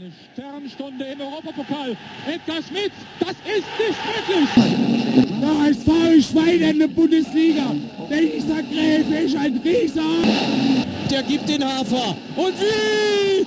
Eine 0.00 0.12
Sternstunde 0.32 1.04
im 1.04 1.20
Europapokal. 1.20 1.94
Edgar 2.26 2.62
Schmidt, 2.62 2.92
das 3.18 3.32
ist 3.32 3.66
nicht 3.78 3.98
möglich. 4.08 4.48
Der 5.42 5.58
HSV 5.58 5.88
ist 6.16 6.30
Schwein 6.30 6.60
in 6.62 6.78
der 6.78 6.88
Bundesliga. 6.88 7.74
Dieser 8.08 8.62
Gräfe 8.62 9.14
ist 9.26 9.36
ein 9.36 9.58
Rieser. 9.58 10.00
Der 11.10 11.22
gibt 11.22 11.46
den 11.50 11.62
Hafer. 11.62 12.16
Und 12.34 12.54
wie? 12.58 13.44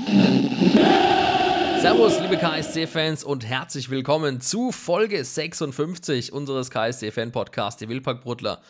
Servus, 1.82 2.20
liebe 2.20 2.38
KSC-Fans 2.38 3.24
und 3.24 3.48
herzlich 3.48 3.90
willkommen 3.90 4.40
zu 4.40 4.72
Folge 4.72 5.26
56 5.26 6.32
unseres 6.32 6.70
KSC-Fan-Podcasts, 6.70 7.80
die 7.80 7.90
Wildpark-Brudler 7.90 8.62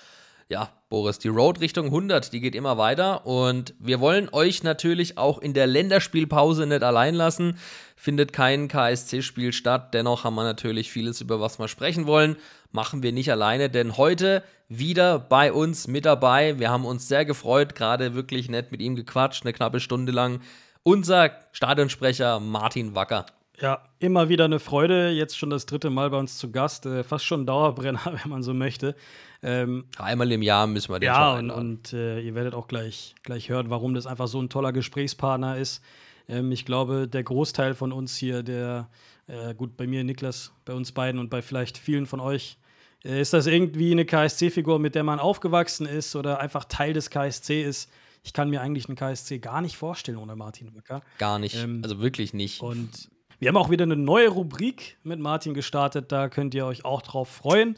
ja, 0.50 0.70
Boris, 0.90 1.20
die 1.20 1.30
Road 1.30 1.60
Richtung 1.60 1.86
100, 1.86 2.34
die 2.34 2.40
geht 2.40 2.56
immer 2.56 2.78
weiter 2.78 3.26
und 3.26 3.74
wir 3.80 4.00
wollen 4.00 4.30
euch 4.32 4.64
natürlich 4.64 5.18
auch 5.18 5.40
in 5.40 5.54
der 5.54 5.68
Länderspielpause 5.68 6.68
nicht 6.68 6.84
allein 6.84 7.16
lassen. 7.16 7.58
Findet 7.96 8.34
kein 8.34 8.68
KSC-Spiel 8.68 9.54
statt, 9.54 9.94
dennoch 9.94 10.24
haben 10.24 10.36
wir 10.36 10.44
natürlich 10.44 10.92
vieles, 10.92 11.22
über 11.22 11.40
was 11.40 11.58
wir 11.60 11.68
sprechen 11.68 12.06
wollen. 12.06 12.36
Machen 12.72 13.02
wir 13.02 13.12
nicht 13.12 13.32
alleine, 13.32 13.70
denn 13.70 13.98
heute 13.98 14.44
wieder 14.68 15.20
bei 15.20 15.54
uns 15.54 15.88
mit 15.88 16.06
dabei. 16.06 16.60
Wir 16.60 16.70
haben 16.70 16.86
uns 16.86 17.08
sehr 17.08 17.26
gefreut, 17.26 17.76
gerade 17.76 18.14
wirklich 18.14 18.50
nett 18.50 18.72
mit 18.72 18.82
ihm 18.82 18.96
gequatscht, 18.96 19.44
eine 19.44 19.54
knappe 19.54 19.80
Stunde 19.80 20.12
lang. 20.12 20.42
Unser 20.84 21.32
Stadionsprecher 21.54 22.40
Martin 22.40 22.94
Wacker. 22.94 23.26
Ja, 23.60 23.84
immer 24.00 24.30
wieder 24.30 24.46
eine 24.46 24.60
Freude. 24.60 25.12
Jetzt 25.12 25.38
schon 25.38 25.50
das 25.50 25.66
dritte 25.66 25.90
Mal 25.90 26.10
bei 26.10 26.18
uns 26.18 26.38
zu 26.38 26.52
Gast. 26.52 26.86
Äh, 26.86 27.04
fast 27.04 27.26
schon 27.26 27.42
ein 27.42 27.46
Dauerbrenner, 27.46 28.02
wenn 28.24 28.32
man 28.32 28.44
so 28.44 28.54
möchte. 28.54 28.96
Ähm, 29.44 29.86
Einmal 29.98 30.32
im 30.32 30.42
Jahr 30.42 30.68
müssen 30.68 30.92
wir 30.92 31.00
den 31.00 31.08
Ja, 31.08 31.38
und, 31.38 31.52
und 31.52 31.94
äh, 31.94 32.20
ihr 32.20 32.34
werdet 32.34 32.56
auch 32.56 32.68
gleich, 32.68 33.14
gleich 33.24 33.50
hören, 33.50 33.70
warum 33.70 33.94
das 33.94 34.08
einfach 34.08 34.28
so 34.28 34.42
ein 34.42 34.50
toller 34.50 34.74
Gesprächspartner 34.74 35.58
ist. 35.58 35.84
Ähm, 36.28 36.52
ich 36.52 36.66
glaube, 36.66 37.08
der 37.08 37.24
Großteil 37.24 37.76
von 37.76 37.92
uns 37.92 38.16
hier, 38.16 38.42
der, 38.42 38.90
äh, 39.28 39.54
gut, 39.54 39.78
bei 39.78 39.86
mir, 39.86 40.04
Niklas, 40.04 40.52
bei 40.66 40.74
uns 40.74 40.92
beiden 40.92 41.20
und 41.20 41.30
bei 41.30 41.42
vielleicht 41.42 41.78
vielen 41.78 42.06
von 42.06 42.20
euch, 42.20 42.58
äh, 43.04 43.22
ist 43.22 43.34
das 43.34 43.46
irgendwie 43.46 43.92
eine 43.92 44.06
KSC-Figur, 44.06 44.80
mit 44.80 44.96
der 44.96 45.04
man 45.04 45.20
aufgewachsen 45.20 45.86
ist 45.86 46.16
oder 46.16 46.40
einfach 46.40 46.66
Teil 46.66 46.94
des 46.94 47.10
KSC 47.10 47.64
ist. 47.64 47.92
Ich 48.24 48.32
kann 48.32 48.50
mir 48.50 48.62
eigentlich 48.62 48.88
einen 48.88 48.96
KSC 48.96 49.40
gar 49.40 49.62
nicht 49.62 49.76
vorstellen 49.76 50.18
ohne 50.18 50.36
Martin 50.38 50.74
Wacker. 50.76 51.02
Gar 51.18 51.40
nicht, 51.40 51.56
ähm, 51.56 51.82
also 51.84 52.00
wirklich 52.00 52.34
nicht. 52.34 52.62
Und 52.62 53.10
wir 53.44 53.50
haben 53.50 53.58
auch 53.58 53.70
wieder 53.70 53.84
eine 53.84 53.98
neue 53.98 54.30
Rubrik 54.30 54.96
mit 55.04 55.20
Martin 55.20 55.54
gestartet, 55.54 56.14
da 56.14 56.30
könnt 56.30 56.56
ihr 56.56 56.66
euch 56.66 56.86
auch 56.86 57.02
drauf 57.02 57.28
freuen. 57.28 57.78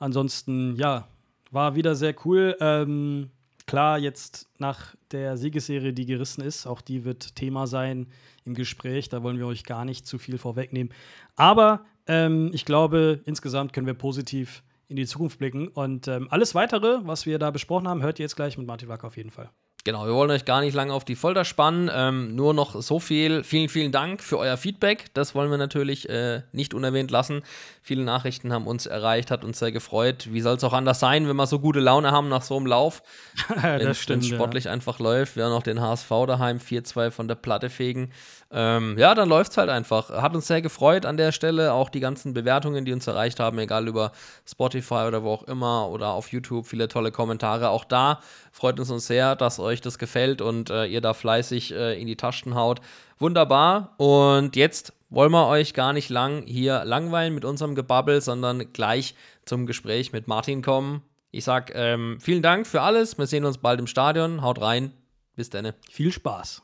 Ansonsten, 0.00 0.74
ja, 0.74 1.06
war 1.52 1.76
wieder 1.76 1.94
sehr 1.94 2.16
cool. 2.24 2.56
Ähm, 2.58 3.30
klar, 3.64 3.96
jetzt 3.96 4.48
nach 4.58 4.96
der 5.12 5.36
Siegesserie, 5.36 5.92
die 5.92 6.04
gerissen 6.04 6.42
ist, 6.42 6.66
auch 6.66 6.80
die 6.80 7.04
wird 7.04 7.36
Thema 7.36 7.68
sein 7.68 8.08
im 8.44 8.54
Gespräch. 8.54 9.08
Da 9.08 9.22
wollen 9.22 9.38
wir 9.38 9.46
euch 9.46 9.62
gar 9.62 9.84
nicht 9.84 10.04
zu 10.04 10.18
viel 10.18 10.36
vorwegnehmen. 10.36 10.92
Aber 11.36 11.84
ähm, 12.08 12.50
ich 12.52 12.64
glaube, 12.64 13.20
insgesamt 13.24 13.72
können 13.72 13.86
wir 13.86 13.94
positiv 13.94 14.64
in 14.88 14.96
die 14.96 15.06
Zukunft 15.06 15.38
blicken. 15.38 15.68
Und 15.68 16.08
ähm, 16.08 16.26
alles 16.28 16.56
weitere, 16.56 17.06
was 17.06 17.24
wir 17.24 17.38
da 17.38 17.52
besprochen 17.52 17.86
haben, 17.86 18.02
hört 18.02 18.18
ihr 18.18 18.24
jetzt 18.24 18.34
gleich 18.34 18.58
mit 18.58 18.66
Martin 18.66 18.88
Wacker 18.88 19.06
auf 19.06 19.16
jeden 19.16 19.30
Fall. 19.30 19.48
Genau, 19.86 20.06
wir 20.06 20.14
wollen 20.14 20.30
euch 20.30 20.46
gar 20.46 20.62
nicht 20.62 20.72
lange 20.72 20.94
auf 20.94 21.04
die 21.04 21.14
Folter 21.14 21.44
spannen. 21.44 21.90
Ähm, 21.92 22.34
nur 22.34 22.54
noch 22.54 22.80
so 22.80 22.98
viel. 22.98 23.44
Vielen, 23.44 23.68
vielen 23.68 23.92
Dank 23.92 24.22
für 24.22 24.38
euer 24.38 24.56
Feedback. 24.56 25.12
Das 25.12 25.34
wollen 25.34 25.50
wir 25.50 25.58
natürlich 25.58 26.08
äh, 26.08 26.40
nicht 26.52 26.72
unerwähnt 26.72 27.10
lassen. 27.10 27.42
Viele 27.82 28.02
Nachrichten 28.02 28.50
haben 28.50 28.66
uns 28.66 28.86
erreicht, 28.86 29.30
hat 29.30 29.44
uns 29.44 29.58
sehr 29.58 29.72
gefreut. 29.72 30.32
Wie 30.32 30.40
soll 30.40 30.56
es 30.56 30.64
auch 30.64 30.72
anders 30.72 31.00
sein, 31.00 31.28
wenn 31.28 31.36
wir 31.36 31.46
so 31.46 31.58
gute 31.58 31.80
Laune 31.80 32.12
haben 32.12 32.30
nach 32.30 32.40
so 32.40 32.56
einem 32.56 32.66
Lauf? 32.66 33.02
wenn 33.60 33.88
es 33.88 34.00
sportlich 34.00 34.64
ja. 34.64 34.72
einfach 34.72 34.98
läuft. 35.00 35.36
Wir 35.36 35.44
haben 35.44 35.52
noch 35.52 35.62
den 35.62 35.78
HSV 35.78 36.08
daheim, 36.28 36.56
4-2 36.56 37.10
von 37.10 37.28
der 37.28 37.34
Platte 37.34 37.68
fegen. 37.68 38.10
Ähm, 38.56 38.96
ja, 38.96 39.16
dann 39.16 39.28
läuft 39.28 39.50
es 39.50 39.56
halt 39.56 39.68
einfach. 39.68 40.10
Hat 40.10 40.34
uns 40.34 40.46
sehr 40.46 40.62
gefreut 40.62 41.06
an 41.06 41.16
der 41.16 41.32
Stelle. 41.32 41.72
Auch 41.72 41.88
die 41.88 41.98
ganzen 41.98 42.34
Bewertungen, 42.34 42.84
die 42.84 42.92
uns 42.92 43.06
erreicht 43.08 43.40
haben, 43.40 43.58
egal 43.58 43.88
über 43.88 44.12
Spotify 44.48 45.06
oder 45.08 45.24
wo 45.24 45.32
auch 45.32 45.42
immer 45.42 45.88
oder 45.88 46.10
auf 46.10 46.30
YouTube. 46.30 46.66
Viele 46.66 46.86
tolle 46.86 47.10
Kommentare. 47.10 47.70
Auch 47.70 47.84
da 47.84 48.20
freut 48.52 48.78
uns 48.78 48.92
uns 48.92 49.08
sehr, 49.08 49.34
dass 49.34 49.58
euch 49.58 49.80
das 49.80 49.98
gefällt 49.98 50.40
und 50.40 50.70
äh, 50.70 50.86
ihr 50.86 51.00
da 51.00 51.14
fleißig 51.14 51.74
äh, 51.74 52.00
in 52.00 52.06
die 52.06 52.16
Taschen 52.16 52.54
haut. 52.54 52.80
Wunderbar. 53.18 53.94
Und 53.96 54.54
jetzt 54.54 54.92
wollen 55.10 55.32
wir 55.32 55.48
euch 55.48 55.74
gar 55.74 55.92
nicht 55.92 56.08
lang 56.08 56.44
hier 56.46 56.84
langweilen 56.84 57.34
mit 57.34 57.44
unserem 57.44 57.74
Gebabbel, 57.74 58.20
sondern 58.20 58.72
gleich 58.72 59.16
zum 59.46 59.66
Gespräch 59.66 60.12
mit 60.12 60.28
Martin 60.28 60.62
kommen. 60.62 61.02
Ich 61.32 61.42
sag 61.42 61.72
ähm, 61.74 62.18
vielen 62.20 62.42
Dank 62.42 62.68
für 62.68 62.82
alles. 62.82 63.18
Wir 63.18 63.26
sehen 63.26 63.44
uns 63.44 63.58
bald 63.58 63.80
im 63.80 63.88
Stadion. 63.88 64.42
Haut 64.42 64.60
rein. 64.60 64.92
Bis 65.34 65.50
dann. 65.50 65.72
Viel 65.90 66.12
Spaß. 66.12 66.62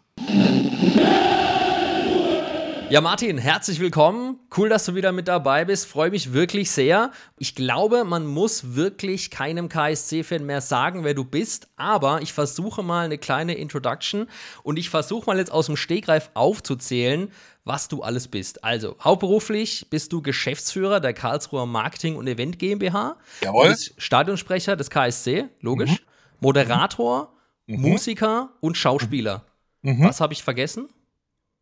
Ja, 2.90 3.00
Martin, 3.00 3.38
herzlich 3.38 3.78
willkommen. 3.78 4.40
Cool, 4.56 4.68
dass 4.68 4.84
du 4.84 4.96
wieder 4.96 5.12
mit 5.12 5.28
dabei 5.28 5.64
bist. 5.64 5.86
Freue 5.86 6.10
mich 6.10 6.32
wirklich 6.32 6.72
sehr. 6.72 7.12
Ich 7.38 7.54
glaube, 7.54 8.02
man 8.02 8.26
muss 8.26 8.74
wirklich 8.74 9.30
keinem 9.30 9.68
KSC-Fan 9.68 10.44
mehr 10.44 10.60
sagen, 10.60 11.04
wer 11.04 11.14
du 11.14 11.22
bist, 11.22 11.68
aber 11.76 12.20
ich 12.20 12.32
versuche 12.32 12.82
mal 12.82 13.04
eine 13.04 13.16
kleine 13.16 13.54
Introduction 13.54 14.26
und 14.64 14.76
ich 14.76 14.90
versuche 14.90 15.26
mal 15.26 15.38
jetzt 15.38 15.52
aus 15.52 15.66
dem 15.66 15.76
Stegreif 15.76 16.30
aufzuzählen, 16.34 17.30
was 17.62 17.86
du 17.86 18.02
alles 18.02 18.26
bist. 18.26 18.64
Also, 18.64 18.96
hauptberuflich 19.00 19.86
bist 19.88 20.12
du 20.12 20.20
Geschäftsführer 20.20 20.98
der 20.98 21.12
Karlsruher 21.12 21.66
Marketing 21.66 22.16
und 22.16 22.26
Event 22.26 22.58
GmbH. 22.58 23.18
Jawohl. 23.40 23.66
Du 23.66 23.70
bist 23.70 23.94
Stadionsprecher 23.98 24.74
des 24.74 24.90
KSC, 24.90 25.48
logisch. 25.60 25.92
Mhm. 25.92 25.98
Moderator, 26.40 27.32
mhm. 27.68 27.82
Musiker 27.82 28.50
und 28.58 28.76
Schauspieler. 28.76 29.44
Mhm. 29.82 30.08
Was 30.08 30.20
habe 30.20 30.32
ich 30.32 30.42
vergessen? 30.42 30.88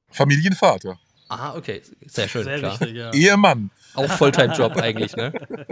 Familienvater. 0.08 0.98
Ah, 1.28 1.54
okay. 1.56 1.82
Sehr 2.06 2.28
schön. 2.28 2.44
Sehr 2.44 2.58
klar. 2.58 2.72
Richtig, 2.72 2.96
ja. 2.96 3.12
Ehemann. 3.12 3.70
Auch 3.94 4.10
Volltime-Job 4.10 4.76
eigentlich, 4.76 5.14
ne? 5.16 5.32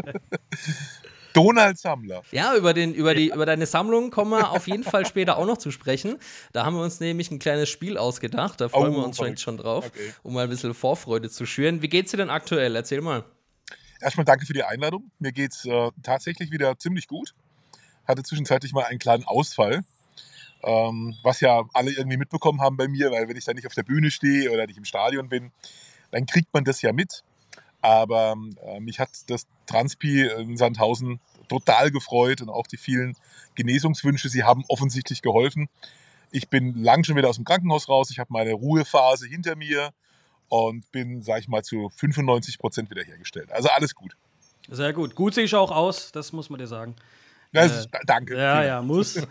Donald 1.33 1.79
Sammler. 1.79 2.23
Ja, 2.33 2.57
über, 2.57 2.73
den, 2.73 2.95
über, 2.95 3.15
die, 3.15 3.29
über 3.29 3.45
deine 3.45 3.67
Sammlung 3.67 4.11
kommen 4.11 4.31
wir 4.31 4.51
auf 4.53 4.67
jeden 4.67 4.85
Fall 4.85 5.05
später 5.05 5.37
auch 5.37 5.45
noch 5.45 5.59
zu 5.59 5.71
sprechen. 5.71 6.17
Da 6.53 6.65
haben 6.65 6.75
wir 6.77 6.83
uns 6.83 6.99
nämlich 6.99 7.31
ein 7.31 7.39
kleines 7.39 7.69
Spiel 7.69 7.99
ausgedacht. 7.99 8.59
Da 8.61 8.71
freuen 8.71 8.95
oh, 8.95 8.97
wir 8.97 9.05
uns 9.05 9.19
schon, 9.19 9.37
schon 9.37 9.59
drauf, 9.59 9.87
okay. 9.89 10.15
um 10.23 10.33
mal 10.33 10.45
ein 10.45 10.49
bisschen 10.49 10.73
Vorfreude 10.73 11.29
zu 11.29 11.45
schüren. 11.45 11.83
Wie 11.83 11.91
geht's 11.91 12.11
dir 12.11 12.17
denn 12.17 12.31
aktuell? 12.31 12.75
Erzähl 12.75 13.03
mal. 13.03 13.25
Erstmal 14.01 14.25
danke 14.25 14.47
für 14.47 14.55
die 14.55 14.63
Einladung. 14.63 15.11
Mir 15.19 15.33
geht's 15.33 15.67
äh, 15.67 15.91
tatsächlich 16.03 16.51
wieder 16.53 16.79
ziemlich 16.79 17.07
gut. 17.07 17.35
Hatte 18.07 18.23
zwischenzeitlich 18.23 18.73
mal 18.73 18.85
einen 18.85 18.99
kleinen 18.99 19.25
Ausfall. 19.25 19.83
Ähm, 20.63 21.17
was 21.23 21.41
ja 21.41 21.63
alle 21.75 21.93
irgendwie 21.93 22.17
mitbekommen 22.17 22.61
haben 22.61 22.77
bei 22.77 22.89
mir, 22.89 23.11
weil 23.11 23.29
wenn 23.29 23.37
ich 23.37 23.45
da 23.45 23.55
nicht 23.55 23.67
auf 23.67 23.75
der 23.75 23.83
Bühne 23.83 24.11
stehe 24.11 24.51
oder 24.51 24.67
nicht 24.67 24.79
im 24.79 24.85
Stadion 24.85 25.29
bin, 25.29 25.53
dann 26.11 26.27
kriegt 26.27 26.53
man 26.53 26.65
das 26.65 26.83
ja 26.83 26.93
mit. 26.93 27.23
Aber 27.83 28.37
äh, 28.65 28.81
mich 28.81 28.99
hat 28.99 29.11
das 29.29 29.47
Transpi 29.67 30.27
in 30.27 30.57
Sandhausen 30.57 31.21
total 31.49 31.91
gefreut 31.91 32.41
und 32.43 32.49
auch 32.49 32.67
die 32.67 32.77
vielen 32.77 33.17
Genesungswünsche, 33.55 34.29
sie 34.29 34.45
haben 34.45 34.65
offensichtlich 34.69 35.23
geholfen. 35.23 35.69
Ich 36.33 36.49
bin 36.49 36.83
lang 36.83 37.05
schon 37.05 37.17
wieder 37.17 37.29
aus 37.29 37.37
dem 37.37 37.45
Krankenhaus 37.45 37.89
raus, 37.89 38.11
ich 38.11 38.19
habe 38.19 38.33
meine 38.33 38.53
Ruhephase 38.53 39.27
hinter 39.27 39.57
mir 39.57 39.93
und 40.49 40.91
bin, 40.93 41.23
sag 41.23 41.41
ich 41.41 41.49
mal, 41.49 41.63
zu 41.63 41.91
95 41.97 42.59
Prozent 42.59 42.91
wiederhergestellt. 42.91 43.53
Also 43.53 43.69
alles 43.69 43.95
gut. 43.95 44.17
Sehr 44.69 44.93
gut. 44.93 45.15
Gut 45.15 45.35
sehe 45.35 45.45
ich 45.45 45.55
auch 45.55 45.71
aus, 45.71 46.11
das 46.13 46.33
muss 46.33 46.51
man 46.51 46.59
dir 46.59 46.67
sagen. 46.67 46.97
Das 47.57 47.81
ist, 47.81 47.87
äh, 47.95 47.99
danke. 48.07 48.37
Ja, 48.37 48.65
ja, 48.65 48.83
muss. 48.83 49.15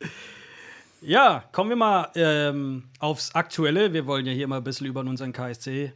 ja, 1.00 1.44
kommen 1.52 1.70
wir 1.70 1.76
mal 1.76 2.10
ähm, 2.14 2.84
aufs 2.98 3.34
Aktuelle. 3.34 3.92
Wir 3.92 4.06
wollen 4.06 4.26
ja 4.26 4.32
hier 4.32 4.48
mal 4.48 4.58
ein 4.58 4.64
bisschen 4.64 4.86
über 4.86 5.00
unseren 5.00 5.32
KSC 5.32 5.92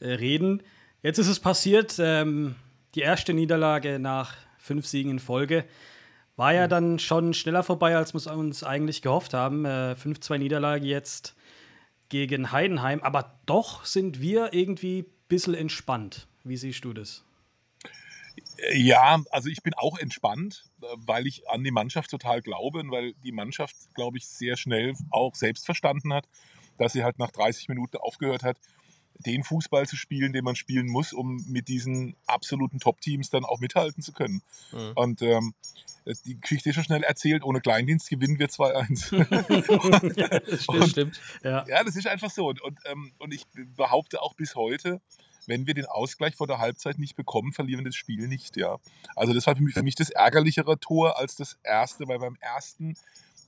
äh, 0.00 0.06
reden. 0.06 0.62
Jetzt 1.02 1.18
ist 1.18 1.28
es 1.28 1.40
passiert, 1.40 1.96
ähm, 1.98 2.56
die 2.94 3.00
erste 3.00 3.34
Niederlage 3.34 3.98
nach 3.98 4.34
fünf 4.58 4.86
Siegen 4.86 5.12
in 5.12 5.18
Folge. 5.18 5.64
War 6.36 6.54
ja 6.54 6.68
dann 6.68 6.98
schon 6.98 7.34
schneller 7.34 7.62
vorbei, 7.62 7.96
als 7.96 8.14
wir 8.14 8.32
uns 8.32 8.62
eigentlich 8.62 9.02
gehofft 9.02 9.34
haben. 9.34 9.64
Äh, 9.64 9.96
5-2 10.00 10.38
Niederlage 10.38 10.86
jetzt 10.86 11.34
gegen 12.08 12.52
Heidenheim. 12.52 13.00
Aber 13.02 13.38
doch 13.46 13.84
sind 13.84 14.20
wir 14.20 14.52
irgendwie 14.52 15.00
ein 15.00 15.06
bisschen 15.28 15.54
entspannt. 15.54 16.26
Wie 16.44 16.56
siehst 16.56 16.84
du 16.84 16.92
das? 16.92 17.24
Ja, 18.72 19.22
also 19.30 19.48
ich 19.48 19.62
bin 19.62 19.74
auch 19.74 19.98
entspannt, 19.98 20.64
äh, 20.82 20.86
weil 20.96 21.26
ich 21.26 21.48
an 21.48 21.62
die 21.62 21.70
Mannschaft 21.70 22.10
total 22.10 22.42
glaube 22.42 22.80
und 22.80 22.90
weil 22.90 23.14
die 23.24 23.32
Mannschaft, 23.32 23.76
glaube 23.94 24.18
ich, 24.18 24.26
sehr 24.26 24.56
schnell 24.56 24.94
auch 25.10 25.34
selbst 25.34 25.64
verstanden 25.64 26.12
hat, 26.12 26.28
dass 26.76 26.92
sie 26.92 27.04
halt 27.04 27.18
nach 27.18 27.30
30 27.30 27.68
Minuten 27.68 27.98
aufgehört 27.98 28.42
hat, 28.42 28.58
den 29.26 29.42
Fußball 29.42 29.86
zu 29.86 29.96
spielen, 29.96 30.32
den 30.32 30.44
man 30.44 30.56
spielen 30.56 30.86
muss, 30.86 31.12
um 31.12 31.44
mit 31.48 31.68
diesen 31.68 32.16
absoluten 32.26 32.78
Top-Teams 32.78 33.30
dann 33.30 33.44
auch 33.44 33.58
mithalten 33.58 34.02
zu 34.02 34.12
können. 34.12 34.42
Mhm. 34.72 34.92
Und 34.94 35.22
ähm, 35.22 35.54
die 36.24 36.40
Geschichte 36.40 36.70
ist 36.70 36.76
schon 36.76 36.84
schnell 36.84 37.02
erzählt, 37.02 37.44
ohne 37.44 37.60
Kleindienst 37.60 38.08
gewinnen 38.08 38.38
wir 38.38 38.48
2-1. 38.48 40.62
stimmt, 40.62 40.88
stimmt. 40.88 41.20
Ja. 41.42 41.66
ja. 41.68 41.84
das 41.84 41.96
ist 41.96 42.06
einfach 42.06 42.30
so. 42.30 42.48
Und, 42.48 42.62
und, 42.62 42.78
ähm, 42.86 43.12
und 43.18 43.34
ich 43.34 43.44
behaupte 43.76 44.22
auch 44.22 44.34
bis 44.34 44.54
heute, 44.54 45.02
wenn 45.48 45.66
wir 45.66 45.74
den 45.74 45.86
Ausgleich 45.86 46.36
vor 46.36 46.46
der 46.46 46.58
Halbzeit 46.58 47.00
nicht 47.00 47.16
bekommen, 47.16 47.52
verlieren 47.52 47.80
wir 47.80 47.90
das 47.90 47.96
Spiel 47.96 48.28
nicht, 48.28 48.56
ja. 48.56 48.78
Also 49.16 49.34
das 49.34 49.46
war 49.48 49.56
für 49.56 49.62
mich, 49.62 49.74
für 49.74 49.82
mich 49.82 49.96
das 49.96 50.10
ärgerlichere 50.10 50.78
Tor 50.78 51.18
als 51.18 51.34
das 51.34 51.58
erste, 51.64 52.06
weil 52.06 52.20
beim 52.20 52.36
ersten 52.40 52.94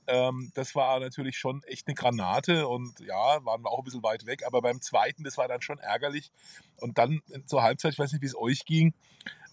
Ähm, 0.07 0.51
das 0.55 0.73
war 0.73 0.99
natürlich 0.99 1.37
schon 1.37 1.61
echt 1.63 1.87
eine 1.87 1.93
Granate 1.93 2.67
und 2.67 2.99
ja, 3.01 3.45
waren 3.45 3.61
wir 3.61 3.69
auch 3.69 3.77
ein 3.77 3.83
bisschen 3.83 4.01
weit 4.01 4.25
weg. 4.25 4.43
Aber 4.47 4.61
beim 4.61 4.81
zweiten, 4.81 5.23
das 5.23 5.37
war 5.37 5.47
dann 5.47 5.61
schon 5.61 5.77
ärgerlich. 5.77 6.31
Und 6.77 6.97
dann 6.97 7.21
zur 7.45 7.61
Halbzeit, 7.61 7.93
ich 7.93 7.99
weiß 7.99 8.11
nicht, 8.11 8.21
wie 8.23 8.25
es 8.25 8.35
euch 8.35 8.65
ging. 8.65 8.95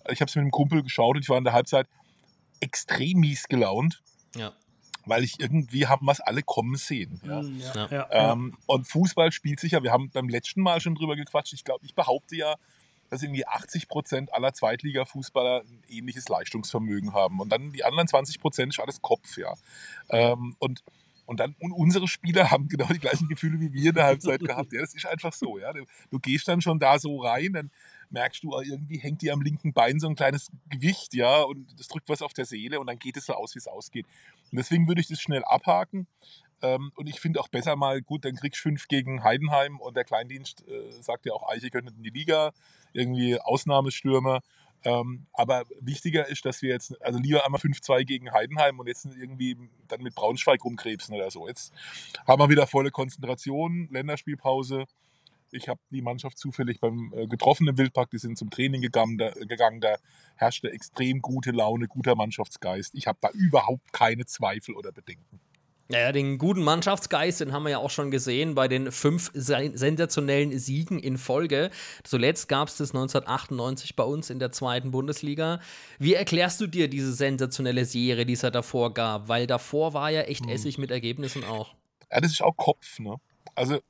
Ich 0.09 0.23
habe 0.23 0.29
es 0.29 0.35
mit 0.37 0.43
einem 0.43 0.51
Kumpel 0.51 0.83
geschaut 0.83 1.17
und 1.17 1.23
ich 1.23 1.29
war 1.29 1.37
in 1.37 1.45
der 1.45 1.53
Halbzeit 1.53 1.87
extrem 2.61 3.21
mies 3.21 3.47
gelaunt. 3.47 4.03
Ja. 4.35 4.55
Weil 5.09 5.25
ich 5.25 5.41
irgendwie 5.41 5.87
haben 5.87 6.07
wir 6.07 6.13
es 6.13 6.21
alle 6.21 6.43
kommen 6.43 6.77
sehen. 6.77 7.21
Ja. 7.25 7.43
Mm, 7.43 7.61
ja, 7.61 7.75
Ja. 7.75 7.89
ja, 7.91 8.09
ja. 8.11 8.33
Ähm, 8.33 8.57
und 8.67 8.87
Fußball 8.87 9.33
spielt 9.33 9.61
sich 9.61 9.73
ja, 9.73 9.83
wir 9.83 9.93
haben 9.93 10.11
beim 10.11 10.29
letzten 10.29 10.63
Mal 10.63 10.81
schon 10.81 10.95
drüber 10.95 11.17
gequatscht. 11.17 11.53
Ich 11.53 11.65
glaube, 11.65 11.85
ich 11.85 11.95
behaupte 11.95 12.37
ja, 12.37 12.57
dass 13.11 13.23
irgendwie 13.23 13.47
80 13.47 13.89
Prozent 13.89 14.33
aller 14.33 14.53
Zweitliga-Fußballer 14.53 15.63
ein 15.63 15.83
ähnliches 15.89 16.29
Leistungsvermögen 16.29 17.15
haben. 17.15 17.41
Und 17.41 17.51
dann 17.51 17.73
die 17.73 17.85
anderen 17.85 18.07
20 18.07 18.41
Prozent 18.41 18.75
ist 18.75 18.81
alles 18.81 19.01
Kopf, 19.01 19.37
ja. 19.39 19.55
Ähm, 20.11 20.55
und, 20.59 20.83
und 21.27 21.41
dann 21.41 21.55
und 21.59 21.73
unsere 21.73 22.07
Spieler 22.07 22.51
haben 22.51 22.69
genau 22.69 22.87
die 22.87 22.99
gleichen 22.99 23.29
Gefühle 23.29 23.61
wie 23.61 23.73
wir 23.73 23.91
in 23.91 23.95
der 23.95 24.05
Halbzeit 24.05 24.41
gehabt. 24.41 24.73
Ja, 24.73 24.81
das 24.81 24.95
ist 24.95 25.07
einfach 25.07 25.33
so, 25.33 25.59
ja. 25.59 25.73
Du, 25.73 25.85
du 26.11 26.19
gehst 26.19 26.49
dann 26.49 26.61
schon 26.61 26.79
da 26.79 26.99
so 26.99 27.21
rein, 27.21 27.53
dann 27.55 27.71
merkst 28.11 28.43
du, 28.43 28.55
ah, 28.55 28.63
irgendwie 28.63 28.99
hängt 28.99 29.23
dir 29.23 29.33
am 29.33 29.43
linken 29.43 29.73
Bein 29.73 30.01
so 30.01 30.09
ein 30.09 30.17
kleines 30.17 30.51
Gewicht, 30.69 31.15
ja, 31.15 31.43
und 31.43 31.67
das 31.79 31.89
drückt 31.89 32.09
was 32.09 32.23
auf 32.23 32.33
der 32.33 32.47
Seele 32.47 32.81
und 32.81 32.87
dann 32.87 32.99
geht 32.99 33.17
es 33.17 33.27
so 33.27 33.35
aus, 33.35 33.55
wie 33.55 33.59
es 33.59 33.69
ausgeht. 33.69 34.07
Und 34.51 34.59
deswegen 34.59 34.89
würde 34.89 35.01
ich 35.01 35.09
das 35.09 35.21
schnell 35.21 35.45
abhaken. 35.45 36.07
Ähm, 36.61 36.93
und 36.97 37.09
ich 37.09 37.21
finde 37.21 37.41
auch 37.41 37.49
besser 37.49 37.77
mal, 37.77 38.03
gut, 38.03 38.25
dann 38.25 38.35
kriegst 38.35 38.61
du 38.61 38.69
fünf 38.69 38.89
gegen 38.89 39.23
Heidenheim 39.23 39.79
und 39.81 39.97
der 39.97 40.05
Kleindienst 40.05 40.67
äh, 40.67 40.91
sagt 41.03 41.27
ja 41.27 41.33
auch, 41.33 41.49
Eiche 41.49 41.71
könnte 41.71 41.93
in 41.97 42.03
die 42.03 42.11
Liga, 42.11 42.53
irgendwie 42.93 43.41
Ausnahmestürmer. 43.41 44.41
Ähm, 44.85 45.27
aber 45.33 45.65
wichtiger 45.81 46.29
ist, 46.29 46.45
dass 46.45 46.63
wir 46.63 46.71
jetzt, 46.71 47.01
also 47.03 47.19
lieber 47.19 47.45
einmal 47.45 47.61
5-2 47.61 48.05
gegen 48.05 48.33
Heidenheim 48.33 48.79
und 48.79 48.87
jetzt 48.87 49.07
irgendwie 49.07 49.57
dann 49.89 50.03
mit 50.03 50.15
Braunschweig 50.15 50.65
rumkrebsen 50.65 51.15
oder 51.15 51.31
so. 51.31 51.49
Jetzt 51.49 51.73
haben 52.27 52.41
wir 52.41 52.49
wieder 52.49 52.67
volle 52.67 52.91
Konzentration, 52.91 53.89
Länderspielpause. 53.91 54.87
Ich 55.53 55.69
habe 55.69 55.81
die 55.91 56.03
Mannschaft 56.03 56.39
zufällig 56.39 56.81
beim 56.81 57.13
äh, 57.17 57.27
getroffen 57.27 57.67
im 57.69 57.79
Wildpark, 57.79 58.11
die 58.11 58.19
sind 58.19 58.37
zum 58.39 58.51
Training 58.51 58.83
gegangen, 58.83 59.19
da, 59.19 59.31
gegangen, 59.31 59.81
da 59.81 59.97
herrschte 60.37 60.71
extrem 60.71 61.21
gute 61.21 61.51
Laune, 61.51 61.89
guter 61.89 62.15
Mannschaftsgeist. 62.15 62.95
Ich 62.95 63.07
habe 63.07 63.19
da 63.21 63.31
überhaupt 63.31 63.93
keine 63.93 64.27
Zweifel 64.27 64.75
oder 64.75 64.93
Bedenken. 64.93 65.41
Naja, 65.91 66.13
den 66.13 66.37
guten 66.37 66.63
Mannschaftsgeist, 66.63 67.41
den 67.41 67.53
haben 67.53 67.63
wir 67.63 67.71
ja 67.71 67.79
auch 67.79 67.89
schon 67.89 68.11
gesehen 68.11 68.55
bei 68.55 68.69
den 68.69 68.93
fünf 68.93 69.31
sen- 69.33 69.75
sensationellen 69.75 70.59
Siegen 70.59 70.99
in 70.99 71.17
Folge. 71.17 71.71
Zuletzt 72.05 72.47
gab 72.51 72.69
es 72.69 72.77
das 72.77 72.91
1998 72.91 73.97
bei 73.97 74.05
uns 74.05 74.29
in 74.29 74.39
der 74.39 74.53
zweiten 74.53 74.91
Bundesliga. 74.91 75.61
Wie 75.99 76.13
erklärst 76.13 76.61
du 76.61 76.67
dir 76.67 76.89
diese 76.89 77.15
sensationelle 77.15 77.87
Serie, 77.87 78.27
die 78.27 78.35
es 78.35 78.43
ja 78.43 78.51
davor 78.51 78.93
gab? 78.93 79.29
Weil 79.29 79.47
davor 79.47 79.95
war 79.95 80.11
ja 80.11 80.21
echt 80.23 80.47
Essig 80.47 80.77
mit 80.77 80.91
Ergebnissen 80.91 81.43
auch. 81.45 81.75
Ja, 82.13 82.21
das 82.21 82.33
ist 82.33 82.43
auch 82.43 82.57
Kopf. 82.59 82.99
Ne? 82.99 83.17
Also 83.55 83.81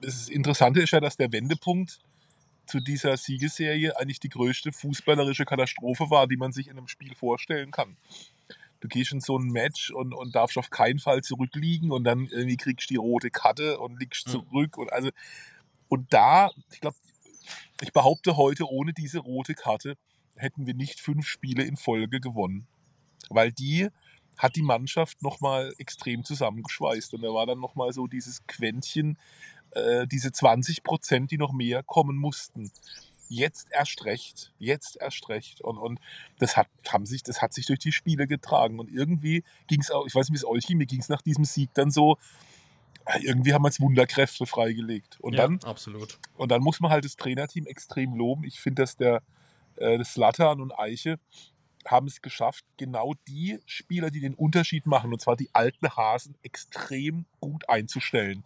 das 0.00 0.28
Interessante 0.28 0.80
ist 0.80 0.90
ja, 0.92 1.00
dass 1.00 1.16
der 1.16 1.32
Wendepunkt 1.32 2.00
zu 2.66 2.80
dieser 2.80 3.16
Siegesserie 3.16 3.96
eigentlich 3.98 4.20
die 4.20 4.28
größte 4.28 4.72
fußballerische 4.72 5.44
Katastrophe 5.44 6.10
war, 6.10 6.26
die 6.26 6.36
man 6.36 6.52
sich 6.52 6.68
in 6.68 6.78
einem 6.78 6.88
Spiel 6.88 7.14
vorstellen 7.14 7.70
kann. 7.70 7.96
Du 8.80 8.88
gehst 8.88 9.12
in 9.12 9.20
so 9.20 9.36
ein 9.38 9.48
Match 9.48 9.90
und, 9.90 10.14
und 10.14 10.34
darfst 10.34 10.56
auf 10.56 10.70
keinen 10.70 11.00
Fall 11.00 11.22
zurückliegen 11.22 11.90
und 11.90 12.04
dann 12.04 12.26
irgendwie 12.28 12.56
kriegst 12.56 12.88
du 12.88 12.94
die 12.94 12.98
rote 12.98 13.30
Karte 13.30 13.78
und 13.78 13.98
liegst 14.00 14.26
Mhm. 14.28 14.30
zurück. 14.30 14.78
Und, 14.78 14.92
also, 14.92 15.10
und 15.88 16.12
da, 16.12 16.50
ich 16.72 16.80
glaube, 16.80 16.96
ich 17.82 17.92
behaupte 17.92 18.36
heute, 18.36 18.68
ohne 18.70 18.92
diese 18.92 19.18
rote 19.18 19.54
Karte 19.54 19.96
hätten 20.36 20.66
wir 20.66 20.74
nicht 20.74 21.00
fünf 21.00 21.26
Spiele 21.26 21.64
in 21.64 21.76
Folge 21.76 22.20
gewonnen. 22.20 22.66
Weil 23.28 23.52
die 23.52 23.88
hat 24.40 24.56
die 24.56 24.62
Mannschaft 24.62 25.22
nochmal 25.22 25.74
extrem 25.76 26.24
zusammengeschweißt. 26.24 27.12
Und 27.14 27.22
da 27.22 27.28
war 27.28 27.46
dann 27.46 27.60
nochmal 27.60 27.92
so 27.92 28.06
dieses 28.06 28.46
Quäntchen, 28.46 29.18
äh, 29.72 30.06
diese 30.06 30.32
20 30.32 30.82
Prozent, 30.82 31.30
die 31.30 31.36
noch 31.36 31.52
mehr 31.52 31.82
kommen 31.82 32.16
mussten. 32.16 32.72
Jetzt 33.28 33.68
erst 33.70 34.06
recht, 34.06 34.52
jetzt 34.58 34.96
erst 34.98 35.28
recht. 35.28 35.60
Und, 35.60 35.76
und 35.76 36.00
das, 36.38 36.56
hat, 36.56 36.68
haben 36.88 37.04
sich, 37.04 37.22
das 37.22 37.42
hat 37.42 37.52
sich 37.52 37.66
durch 37.66 37.78
die 37.78 37.92
Spiele 37.92 38.26
getragen. 38.26 38.80
Und 38.80 38.90
irgendwie 38.90 39.44
ging 39.68 39.82
es 39.82 39.90
auch, 39.90 40.06
ich 40.06 40.14
weiß 40.14 40.30
nicht, 40.30 40.40
wie 40.40 40.44
es 40.44 40.46
euch 40.46 40.66
ging, 40.66 40.78
mir 40.78 40.86
ging 40.86 41.00
es 41.00 41.10
nach 41.10 41.22
diesem 41.22 41.44
Sieg 41.44 41.68
dann 41.74 41.90
so, 41.90 42.16
ah, 43.04 43.18
irgendwie 43.20 43.52
haben 43.52 43.62
wir 43.62 43.68
jetzt 43.68 43.80
Wunderkräfte 43.80 44.46
freigelegt. 44.46 45.20
Und 45.20 45.34
Ja, 45.34 45.42
dann 45.42 45.60
absolut. 45.64 46.18
und 46.38 46.50
dann 46.50 46.62
muss 46.62 46.80
man 46.80 46.90
halt 46.90 47.04
das 47.04 47.16
Trainerteam 47.16 47.66
extrem 47.66 48.14
loben. 48.14 48.44
Ich 48.44 48.58
finde, 48.58 48.82
dass 48.82 48.96
der 48.96 49.22
äh, 49.76 49.98
das 49.98 50.14
Slatan 50.14 50.62
und 50.62 50.72
Eiche 50.78 51.18
haben 51.86 52.06
es 52.06 52.22
geschafft, 52.22 52.64
genau 52.76 53.14
die 53.28 53.58
Spieler, 53.66 54.10
die 54.10 54.20
den 54.20 54.34
Unterschied 54.34 54.86
machen, 54.86 55.12
und 55.12 55.20
zwar 55.20 55.36
die 55.36 55.50
alten 55.52 55.88
Hasen, 55.96 56.36
extrem 56.42 57.26
gut 57.40 57.68
einzustellen. 57.68 58.44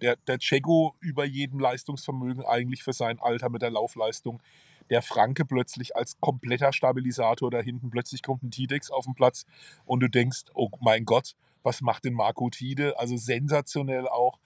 Der, 0.00 0.16
der 0.16 0.38
Ceko 0.40 0.94
über 1.00 1.24
jedem 1.24 1.58
Leistungsvermögen 1.58 2.44
eigentlich 2.44 2.82
für 2.82 2.92
sein 2.92 3.18
Alter 3.20 3.50
mit 3.50 3.62
der 3.62 3.70
Laufleistung. 3.70 4.42
Der 4.88 5.02
Franke 5.02 5.44
plötzlich 5.44 5.94
als 5.94 6.18
kompletter 6.20 6.72
Stabilisator 6.72 7.50
da 7.50 7.60
hinten. 7.60 7.90
Plötzlich 7.90 8.22
kommt 8.22 8.42
ein 8.42 8.50
Tidex 8.50 8.90
auf 8.90 9.04
den 9.04 9.14
Platz 9.14 9.44
und 9.84 10.00
du 10.00 10.08
denkst, 10.08 10.44
oh 10.54 10.70
mein 10.80 11.04
Gott, 11.04 11.36
was 11.62 11.82
macht 11.82 12.04
denn 12.04 12.14
Marco 12.14 12.48
Tide? 12.48 12.98
Also 12.98 13.16
sensationell 13.16 14.08
auch. 14.08 14.38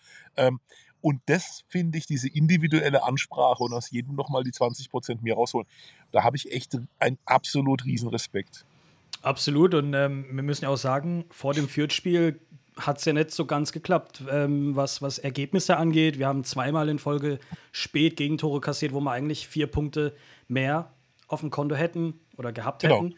Und 1.04 1.20
das 1.26 1.64
finde 1.68 1.98
ich, 1.98 2.06
diese 2.06 2.28
individuelle 2.30 3.04
Ansprache 3.04 3.62
und 3.62 3.74
aus 3.74 3.90
jedem 3.90 4.14
nochmal 4.14 4.42
die 4.42 4.52
20% 4.52 5.18
mehr 5.20 5.34
rausholen, 5.34 5.68
da 6.12 6.24
habe 6.24 6.38
ich 6.38 6.50
echt 6.50 6.78
einen 6.98 7.18
absolut 7.26 7.84
riesen 7.84 8.08
Respekt. 8.08 8.64
Absolut. 9.20 9.74
Und 9.74 9.92
ähm, 9.92 10.24
wir 10.32 10.42
müssen 10.42 10.64
ja 10.64 10.70
auch 10.70 10.78
sagen, 10.78 11.26
vor 11.28 11.52
dem 11.52 11.68
Fürth-Spiel 11.68 12.40
hat 12.78 13.00
es 13.00 13.04
ja 13.04 13.12
nicht 13.12 13.32
so 13.32 13.44
ganz 13.44 13.72
geklappt, 13.72 14.22
ähm, 14.30 14.76
was, 14.76 15.02
was 15.02 15.18
Ergebnisse 15.18 15.76
angeht. 15.76 16.18
Wir 16.18 16.26
haben 16.26 16.42
zweimal 16.42 16.88
in 16.88 16.98
Folge 16.98 17.38
spät 17.70 18.16
Gegentore 18.16 18.62
kassiert, 18.62 18.94
wo 18.94 19.00
wir 19.00 19.12
eigentlich 19.12 19.46
vier 19.46 19.66
Punkte 19.66 20.16
mehr 20.48 20.90
auf 21.28 21.40
dem 21.40 21.50
Konto 21.50 21.74
hätten 21.74 22.14
oder 22.38 22.50
gehabt 22.50 22.80
Genau. 22.80 23.02
hätten. 23.02 23.14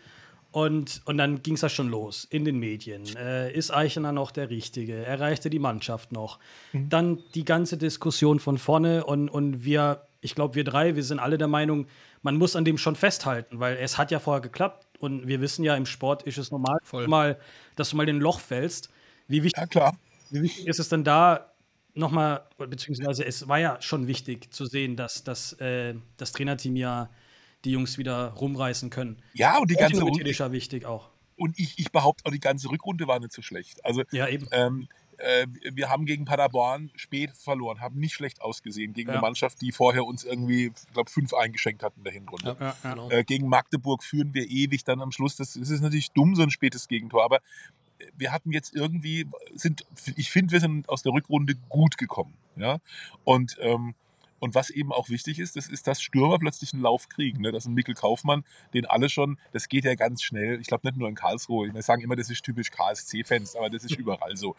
Und, 0.56 1.02
und 1.04 1.18
dann 1.18 1.42
ging 1.42 1.52
es 1.52 1.60
ja 1.60 1.68
schon 1.68 1.90
los 1.90 2.24
in 2.30 2.46
den 2.46 2.58
Medien. 2.58 3.04
Äh, 3.14 3.52
ist 3.52 3.70
Eichener 3.70 4.12
noch 4.12 4.30
der 4.30 4.48
Richtige? 4.48 5.04
Erreichte 5.04 5.50
die 5.50 5.58
Mannschaft 5.58 6.12
noch? 6.12 6.38
Dann 6.72 7.22
die 7.34 7.44
ganze 7.44 7.76
Diskussion 7.76 8.40
von 8.40 8.56
vorne 8.56 9.04
und, 9.04 9.28
und 9.28 9.66
wir, 9.66 10.06
ich 10.22 10.34
glaube, 10.34 10.54
wir 10.54 10.64
drei, 10.64 10.96
wir 10.96 11.02
sind 11.02 11.18
alle 11.18 11.36
der 11.36 11.46
Meinung, 11.46 11.86
man 12.22 12.38
muss 12.38 12.56
an 12.56 12.64
dem 12.64 12.78
schon 12.78 12.96
festhalten, 12.96 13.60
weil 13.60 13.76
es 13.76 13.98
hat 13.98 14.10
ja 14.10 14.18
vorher 14.18 14.40
geklappt 14.40 14.86
und 14.98 15.28
wir 15.28 15.42
wissen 15.42 15.62
ja, 15.62 15.76
im 15.76 15.84
Sport 15.84 16.22
ist 16.22 16.38
es 16.38 16.50
normal, 16.50 16.78
Voll. 16.84 17.06
mal, 17.06 17.38
dass 17.74 17.90
du 17.90 17.96
mal 17.98 18.08
in 18.08 18.16
ein 18.16 18.22
Loch 18.22 18.40
fällst. 18.40 18.88
Wie 19.28 19.42
wichtig, 19.42 19.60
Ja, 19.60 19.66
klar. 19.66 19.98
wie 20.30 20.40
wichtig 20.40 20.66
ist 20.66 20.80
es 20.80 20.88
denn 20.88 21.04
da 21.04 21.52
nochmal, 21.92 22.46
beziehungsweise 22.56 23.26
es 23.26 23.46
war 23.46 23.58
ja 23.58 23.76
schon 23.82 24.06
wichtig 24.06 24.54
zu 24.54 24.64
sehen, 24.64 24.96
dass, 24.96 25.22
dass 25.22 25.52
äh, 25.60 25.96
das 26.16 26.32
Trainerteam 26.32 26.76
ja 26.76 27.10
die 27.66 27.72
Jungs 27.72 27.98
wieder 27.98 28.30
rumreißen 28.32 28.88
können. 28.90 29.20
Ja, 29.34 29.58
und 29.58 29.70
die 29.70 29.74
ganze 29.74 29.96
Motivation 30.00 30.08
Runde, 30.20 30.30
ist 30.30 30.38
ja 30.38 30.52
wichtig 30.52 30.86
auch. 30.86 31.10
und 31.36 31.58
ich, 31.58 31.78
ich 31.78 31.92
behaupte 31.92 32.24
auch, 32.26 32.30
die 32.30 32.40
ganze 32.40 32.70
Rückrunde 32.70 33.06
war 33.06 33.18
nicht 33.20 33.32
so 33.32 33.42
schlecht. 33.42 33.84
Also, 33.84 34.02
Ja, 34.12 34.28
eben. 34.28 34.46
ähm, 34.52 34.88
äh, 35.18 35.46
wir 35.72 35.88
haben 35.88 36.04
gegen 36.06 36.24
Paderborn 36.26 36.90
spät 36.94 37.30
verloren, 37.36 37.80
haben 37.80 37.98
nicht 37.98 38.14
schlecht 38.14 38.40
ausgesehen 38.42 38.92
gegen 38.92 39.08
Ja. 39.08 39.14
eine 39.14 39.22
Mannschaft, 39.22 39.60
die 39.62 39.72
vorher 39.72 40.04
uns 40.04 40.24
irgendwie, 40.24 40.66
ich 40.66 40.92
glaube, 40.92 41.10
fünf 41.10 41.32
eingeschenkt 41.34 41.82
hat 41.82 41.94
in 41.96 42.04
der 42.04 42.12
Hinrunde. 42.12 42.56
Ja, 42.60 42.66
ja. 42.82 42.90
Genau. 42.94 43.10
Äh, 43.10 43.24
gegen 43.24 43.48
Magdeburg 43.48 44.02
führen 44.04 44.32
wir 44.34 44.46
ewig 44.48 44.84
dann 44.84 45.00
am 45.00 45.12
Schluss. 45.12 45.36
Das, 45.36 45.54
das 45.54 45.70
ist 45.70 45.80
natürlich 45.80 46.10
dumm, 46.12 46.34
so 46.34 46.42
ein 46.42 46.50
spätes 46.50 46.86
Gegentor, 46.88 47.24
aber 47.24 47.40
wir 48.16 48.30
hatten 48.30 48.52
jetzt 48.52 48.74
irgendwie, 48.74 49.26
sind, 49.54 49.86
ich 50.16 50.30
finde, 50.30 50.52
wir 50.52 50.60
sind 50.60 50.88
aus 50.90 51.02
der 51.02 51.12
Rückrunde 51.12 51.54
gut 51.70 51.96
gekommen. 51.96 52.34
Ja? 52.56 52.78
Und, 53.24 53.56
ähm, 53.60 53.94
und 54.38 54.54
was 54.54 54.70
eben 54.70 54.92
auch 54.92 55.08
wichtig 55.08 55.38
ist, 55.38 55.56
das 55.56 55.66
ist, 55.68 55.86
dass 55.86 56.00
Stürmer 56.02 56.38
plötzlich 56.38 56.72
einen 56.72 56.82
Lauf 56.82 57.08
kriegen. 57.08 57.40
Ne? 57.42 57.52
Das 57.52 57.64
ist 57.64 57.68
ein 57.68 57.74
Mikkel 57.74 57.94
Kaufmann, 57.94 58.44
den 58.74 58.86
alle 58.86 59.08
schon, 59.08 59.38
das 59.52 59.68
geht 59.68 59.84
ja 59.84 59.94
ganz 59.94 60.22
schnell. 60.22 60.60
Ich 60.60 60.66
glaube 60.66 60.86
nicht 60.86 60.96
nur 60.98 61.08
in 61.08 61.14
Karlsruhe. 61.14 61.72
Wir 61.72 61.82
sagen 61.82 62.02
immer, 62.02 62.16
das 62.16 62.30
ist 62.30 62.42
typisch 62.44 62.70
KSC-Fans, 62.70 63.56
aber 63.56 63.70
das 63.70 63.84
ist 63.84 63.96
überall 63.98 64.36
so. 64.36 64.54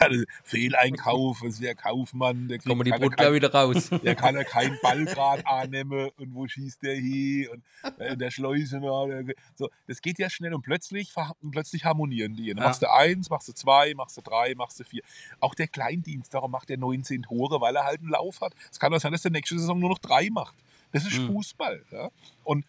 Fehleinkauf, 0.44 1.42
es 1.42 1.60
wäre 1.60 1.74
Kaufmann, 1.74 2.48
der 2.48 2.58
kriegt 2.58 2.68
Kommen 2.68 2.84
die 2.84 2.90
keine- 2.90 3.06
Brotler 3.08 3.32
wieder 3.34 3.52
raus. 3.52 3.90
der 4.04 4.14
kann 4.14 4.34
ja 4.34 4.44
keinen 4.44 4.78
Ball 4.82 5.04
gerade 5.04 5.46
annehmen 5.46 6.10
und 6.16 6.34
wo 6.34 6.46
schießt 6.46 6.82
der 6.82 6.94
hin 6.96 7.48
und 7.52 8.00
äh, 8.00 8.16
der 8.16 8.30
Schleusener. 8.30 9.22
Der, 9.22 9.34
so, 9.54 9.68
das 9.86 10.00
geht 10.00 10.18
ja 10.18 10.30
schnell 10.30 10.54
und 10.54 10.62
plötzlich, 10.62 11.12
plötzlich 11.50 11.84
harmonieren 11.84 12.34
die. 12.34 12.48
Dann 12.48 12.58
Ja. 12.58 12.64
machst 12.64 12.82
du 12.82 12.90
eins, 12.92 13.30
machst 13.30 13.48
du 13.48 13.52
zwei, 13.52 13.94
machst 13.94 14.16
du 14.16 14.22
drei, 14.22 14.54
machst 14.54 14.80
du 14.80 14.84
vier. 14.84 15.02
Auch 15.40 15.54
der 15.54 15.68
Kleindienst, 15.68 16.32
darum 16.32 16.50
macht 16.50 16.70
er 16.70 16.78
19 16.78 17.22
Tore, 17.22 17.60
weil 17.60 17.76
er 17.76 17.84
halt 17.84 18.00
einen 18.00 18.10
Lauf 18.10 18.40
hat. 18.40 18.54
Es 18.70 18.78
kann 18.80 18.92
auch 18.94 18.98
sein, 19.00 19.12
dass 19.18 19.22
der 19.22 19.32
nächste 19.32 19.58
Saison 19.58 19.78
nur 19.78 19.90
noch 19.90 19.98
drei 19.98 20.30
macht. 20.30 20.54
Das 20.92 21.06
ist 21.06 21.18
Mhm. 21.18 21.26
Fußball. 21.26 21.84
Ja? 21.90 22.10
Und 22.44 22.64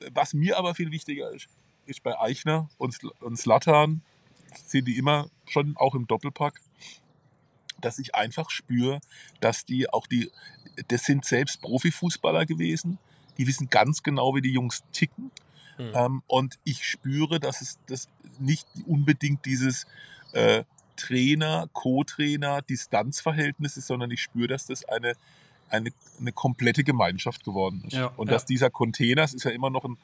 äh, 0.00 0.10
was 0.14 0.34
mir 0.34 0.58
aber 0.58 0.74
viel 0.74 0.90
wichtiger 0.90 1.30
ist, 1.30 1.48
ist 1.86 2.02
bei 2.02 2.18
Eichner 2.18 2.68
und, 2.78 2.98
und 3.20 3.36
Slatan, 3.36 4.02
sind 4.66 4.86
die 4.88 4.98
immer 4.98 5.28
schon 5.46 5.76
auch 5.76 5.94
im 5.94 6.06
Doppelpack, 6.06 6.60
dass 7.80 7.98
ich 7.98 8.14
einfach 8.14 8.50
spüre, 8.50 9.00
dass 9.40 9.64
die 9.64 9.88
auch 9.88 10.06
die, 10.06 10.30
das 10.88 11.04
sind 11.04 11.24
selbst 11.24 11.60
Profifußballer 11.62 12.46
gewesen, 12.46 12.98
die 13.38 13.46
wissen 13.46 13.70
ganz 13.70 14.02
genau, 14.02 14.34
wie 14.34 14.42
die 14.42 14.52
Jungs 14.52 14.82
ticken. 14.92 15.30
Mhm. 15.78 15.92
Ähm, 15.94 16.22
und 16.26 16.58
ich 16.64 16.84
spüre, 16.84 17.40
dass 17.40 17.60
es 17.60 17.78
das 17.86 18.08
nicht 18.38 18.66
unbedingt 18.86 19.44
dieses 19.46 19.86
äh, 20.32 20.64
Trainer, 20.96 21.68
Co-Trainer, 21.72 22.60
Distanzverhältnis 22.62 23.76
ist, 23.76 23.86
sondern 23.86 24.10
ich 24.10 24.20
spüre, 24.20 24.48
dass 24.48 24.66
das 24.66 24.84
eine, 24.84 25.14
eine, 25.70 25.90
eine 26.18 26.32
komplette 26.32 26.84
Gemeinschaft 26.84 27.44
geworden 27.44 27.82
ist. 27.86 27.94
Ja, 27.94 28.06
und 28.16 28.28
ja. 28.28 28.34
dass 28.34 28.44
dieser 28.44 28.70
Container, 28.70 29.22
es 29.22 29.34
ist 29.34 29.44
ja 29.44 29.50
immer 29.50 29.70
noch 29.70 29.84
ein, 29.84 29.96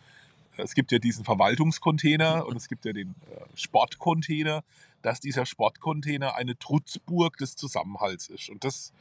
es 0.56 0.74
gibt 0.74 0.92
ja 0.92 0.98
diesen 0.98 1.24
Verwaltungscontainer 1.24 2.46
und 2.46 2.56
es 2.56 2.68
gibt 2.68 2.84
ja 2.84 2.92
den 2.92 3.10
äh, 3.30 3.40
Sportcontainer, 3.56 4.64
dass 5.02 5.20
dieser 5.20 5.46
Sportcontainer 5.46 6.34
eine 6.34 6.58
Trutzburg 6.58 7.36
des 7.36 7.56
Zusammenhalts 7.56 8.28
ist. 8.28 8.48
Und 8.48 8.64
das, 8.64 8.92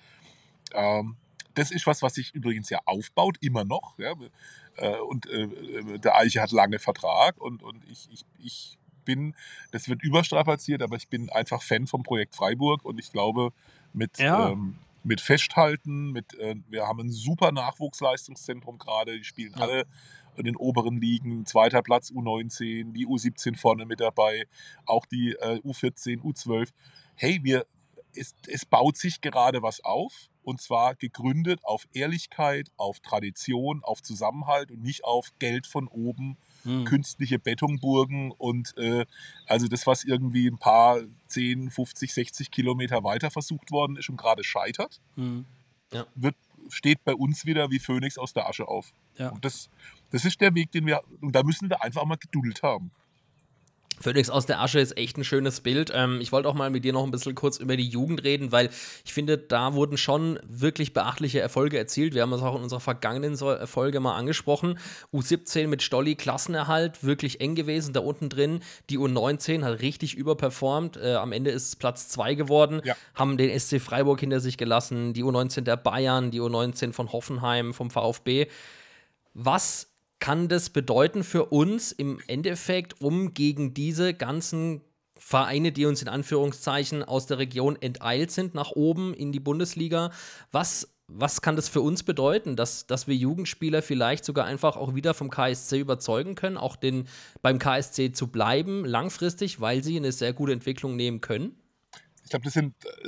ähm, 0.74 1.16
das 1.54 1.72
ist 1.72 1.88
was, 1.88 2.02
was 2.02 2.16
sich 2.16 2.34
übrigens 2.36 2.70
ja 2.70 2.80
aufbaut, 2.86 3.38
immer 3.40 3.64
noch. 3.64 3.98
Ja? 3.98 4.14
Äh, 4.76 4.98
und 5.00 5.28
äh, 5.30 5.44
äh, 5.44 6.00
der 6.00 6.16
Eiche 6.18 6.42
hat 6.42 6.52
lange 6.52 6.80
Vertrag 6.80 7.40
und, 7.40 7.64
und 7.64 7.84
ich, 7.90 8.10
ich, 8.12 8.26
ich 8.40 8.78
bin, 9.06 9.36
das 9.72 9.88
wird 9.88 10.04
überstrapaziert, 10.04 10.82
aber 10.82 10.98
ich 10.98 11.08
bin 11.08 11.30
einfach 11.30 11.62
Fan 11.62 11.88
vom 11.88 12.04
Projekt 12.04 12.36
Freiburg 12.36 12.84
und 12.84 13.00
ich 13.00 13.12
glaube, 13.12 13.54
mit, 13.94 14.18
Ja. 14.18 14.50
ähm, 14.50 14.76
mit 15.06 15.22
Festhalten, 15.22 16.12
mit, 16.12 16.34
äh, 16.40 16.56
wir 16.68 16.88
haben 16.88 17.00
ein 17.00 17.12
super 17.12 17.52
Nachwuchsleistungszentrum 17.52 18.78
gerade, 18.80 19.18
die 19.18 19.24
spielen 19.24 19.54
Ja. 19.56 19.62
alle 19.62 19.86
in 20.36 20.44
den 20.44 20.56
oberen 20.58 21.00
Ligen, 21.00 21.46
zweiter 21.46 21.82
Platz 21.82 22.12
U19, 22.12 22.92
die 22.92 23.08
U17 23.08 23.56
vorne 23.56 23.86
mit 23.86 24.02
dabei, 24.02 24.48
auch 24.86 25.06
die 25.06 25.34
äh, 25.40 25.60
U14, 25.64 26.22
U12. 26.22 26.70
Hey, 27.16 27.40
wir, 27.44 27.66
es, 28.18 28.36
es 28.48 28.66
baut 28.66 28.98
sich 28.98 29.22
gerade 29.22 29.62
was 29.62 29.84
auf 29.84 30.30
und 30.44 30.62
zwar 30.62 30.96
gegründet 30.96 31.60
auf 31.64 31.88
Ehrlichkeit, 31.94 32.70
auf 32.78 33.00
Tradition, 33.00 33.84
auf 33.84 34.02
Zusammenhalt 34.04 34.72
und 34.72 34.82
nicht 34.82 35.04
auf 35.04 35.32
Geld 35.40 35.68
von 35.68 35.88
oben, 35.88 36.38
Hm. 36.64 36.84
künstliche 36.86 37.38
Betonburgen 37.38 38.32
und 38.32 38.76
äh, 38.78 39.06
also 39.46 39.68
das, 39.68 39.86
was 39.86 40.04
irgendwie 40.04 40.48
ein 40.48 40.58
paar 40.58 41.00
10, 41.28 41.70
50, 41.70 42.12
60 42.12 42.50
Kilometer 42.50 43.04
weiter 43.04 43.30
versucht 43.30 43.70
worden 43.72 43.98
ist 43.98 44.10
und 44.10 44.18
gerade 44.18 44.44
scheitert, 44.44 45.00
Hm. 45.16 45.46
wird, 46.16 46.36
steht 46.70 47.04
bei 47.04 47.14
uns 47.14 47.46
wieder 47.46 47.70
wie 47.70 47.78
Phönix 47.78 48.18
aus 48.18 48.34
der 48.34 48.50
Asche 48.50 48.68
auf. 48.68 48.92
Ja. 49.20 49.30
Und 49.30 49.46
das, 49.46 49.70
das 50.10 50.26
ist 50.26 50.42
der 50.42 50.56
Weg, 50.56 50.72
den 50.72 50.88
wir, 50.88 51.04
und 51.22 51.34
da 51.34 51.44
müssen 51.44 51.70
wir 51.70 51.84
einfach 51.84 52.04
mal 52.06 52.18
Geduld 52.18 52.64
haben. 52.64 52.90
Phoenix 54.02 54.30
aus 54.30 54.46
der 54.46 54.62
Asche 54.62 54.80
ist 54.80 54.98
echt 54.98 55.18
ein 55.18 55.24
schönes 55.24 55.62
Bild. 55.62 55.92
Ähm, 55.94 56.20
ich 56.22 56.32
wollte 56.32 56.50
auch 56.50 56.54
mal 56.54 56.70
mit 56.70 56.84
dir 56.84 56.94
noch 56.94 57.04
ein 57.04 57.12
bisschen 57.12 57.34
kurz 57.36 57.58
über 57.58 57.78
die 57.78 57.88
Jugend 57.88 58.24
reden, 58.24 58.52
weil 58.52 58.70
ich 59.06 59.14
finde, 59.14 59.38
da 59.38 59.74
wurden 59.74 59.98
schon 59.98 60.40
wirklich 60.48 60.94
beachtliche 60.94 61.40
Erfolge 61.40 61.78
erzielt. 61.78 62.14
Wir 62.14 62.22
haben 62.24 62.34
es 62.34 62.42
auch 62.42 62.56
in 62.56 62.64
unserer 62.64 62.80
vergangenen 62.82 63.36
So- 63.36 63.66
Folge 63.66 64.00
mal 64.00 64.16
angesprochen. 64.16 64.78
U17 65.14 65.68
mit 65.68 65.82
Stolli 65.82 66.16
Klassenerhalt, 66.16 67.04
wirklich 67.04 67.40
eng 67.42 67.56
gewesen. 67.56 67.94
Da 67.94 68.02
unten 68.02 68.30
drin, 68.30 68.60
die 68.90 69.00
U19 69.00 69.64
hat 69.64 69.82
richtig 69.82 70.16
überperformt. 70.16 70.98
Äh, 70.98 71.16
am 71.16 71.32
Ende 71.32 71.52
ist 71.52 71.68
es 71.70 71.76
Platz 71.76 72.10
2 72.10 72.36
geworden. 72.36 72.82
Ja. 72.84 72.96
Haben 73.14 73.38
den 73.38 73.58
SC 73.58 73.80
Freiburg 73.80 74.20
hinter 74.20 74.40
sich 74.40 74.58
gelassen, 74.58 75.14
die 75.14 75.24
U19 75.24 75.62
der 75.62 75.78
Bayern, 75.78 76.32
die 76.32 76.42
U19 76.42 76.92
von 76.94 77.12
Hoffenheim, 77.12 77.74
vom 77.74 77.90
VfB. 77.90 78.48
Was 79.34 79.88
kann 80.20 80.48
das 80.48 80.70
bedeuten 80.70 81.24
für 81.24 81.46
uns 81.46 81.92
im 81.92 82.20
Endeffekt, 82.28 83.02
um 83.02 83.34
gegen 83.34 83.74
diese 83.74 84.14
ganzen 84.14 84.82
Vereine, 85.18 85.72
die 85.72 85.86
uns 85.86 86.02
in 86.02 86.08
Anführungszeichen 86.08 87.04
aus 87.04 87.26
der 87.26 87.38
Region 87.38 87.78
enteilt 87.82 88.32
sind, 88.32 88.54
nach 88.54 88.72
oben 88.72 89.14
in 89.14 89.32
die 89.32 89.40
Bundesliga? 89.40 90.12
Was, 90.52 90.96
was 91.08 91.42
kann 91.42 91.56
das 91.56 91.70
für 91.70 91.82
uns 91.82 92.04
bedeuten, 92.04 92.56
dass, 92.56 92.88
dass 92.88 93.08
wir 93.08 93.16
Jugendspieler 93.16 93.82
vielleicht 93.82 94.26
sogar 94.26 94.46
einfach 94.46 94.76
auch 94.78 94.96
wieder 94.96 95.14
vom 95.14 95.30
KSC 95.30 95.80
überzeugen 95.80 96.36
können, 96.36 96.58
auch 96.58 96.76
den, 96.76 97.08
beim 97.42 97.60
KSC 97.60 98.12
zu 98.12 98.28
bleiben, 98.28 98.84
langfristig, 98.86 99.62
weil 99.62 99.84
sie 99.84 99.98
eine 99.98 100.12
sehr 100.12 100.34
gute 100.34 100.52
Entwicklung 100.52 100.96
nehmen 100.96 101.22
können? 101.22 101.56
Ich 102.24 102.30
glaube, 102.32 102.46
das 102.46 102.56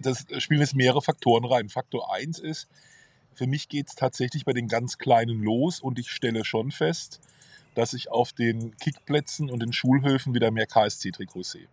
das 0.02 0.44
spielen 0.44 0.62
jetzt 0.62 0.76
mehrere 0.76 1.02
Faktoren 1.02 1.44
rein. 1.44 1.70
Faktor 1.70 2.14
1 2.14 2.40
ist, 2.40 2.68
für 3.38 3.48
mich 3.48 3.70
geht 3.70 3.88
es 3.88 3.96
tatsächlich 3.96 4.46
bei 4.46 4.54
den 4.54 4.68
ganz 4.68 4.98
Kleinen 4.98 5.44
los 5.44 5.80
und 5.80 6.00
ich 6.00 6.10
stelle 6.10 6.44
schon 6.44 6.72
fest, 6.72 7.22
dass 7.76 7.94
ich 7.94 8.10
auf 8.10 8.34
den 8.34 8.76
Kickplätzen 8.78 9.50
und 9.52 9.60
den 9.62 9.72
Schulhöfen 9.74 10.34
wieder 10.34 10.50
mehr 10.50 10.66
KSC-Trikots 10.66 11.52
sehe. 11.52 11.68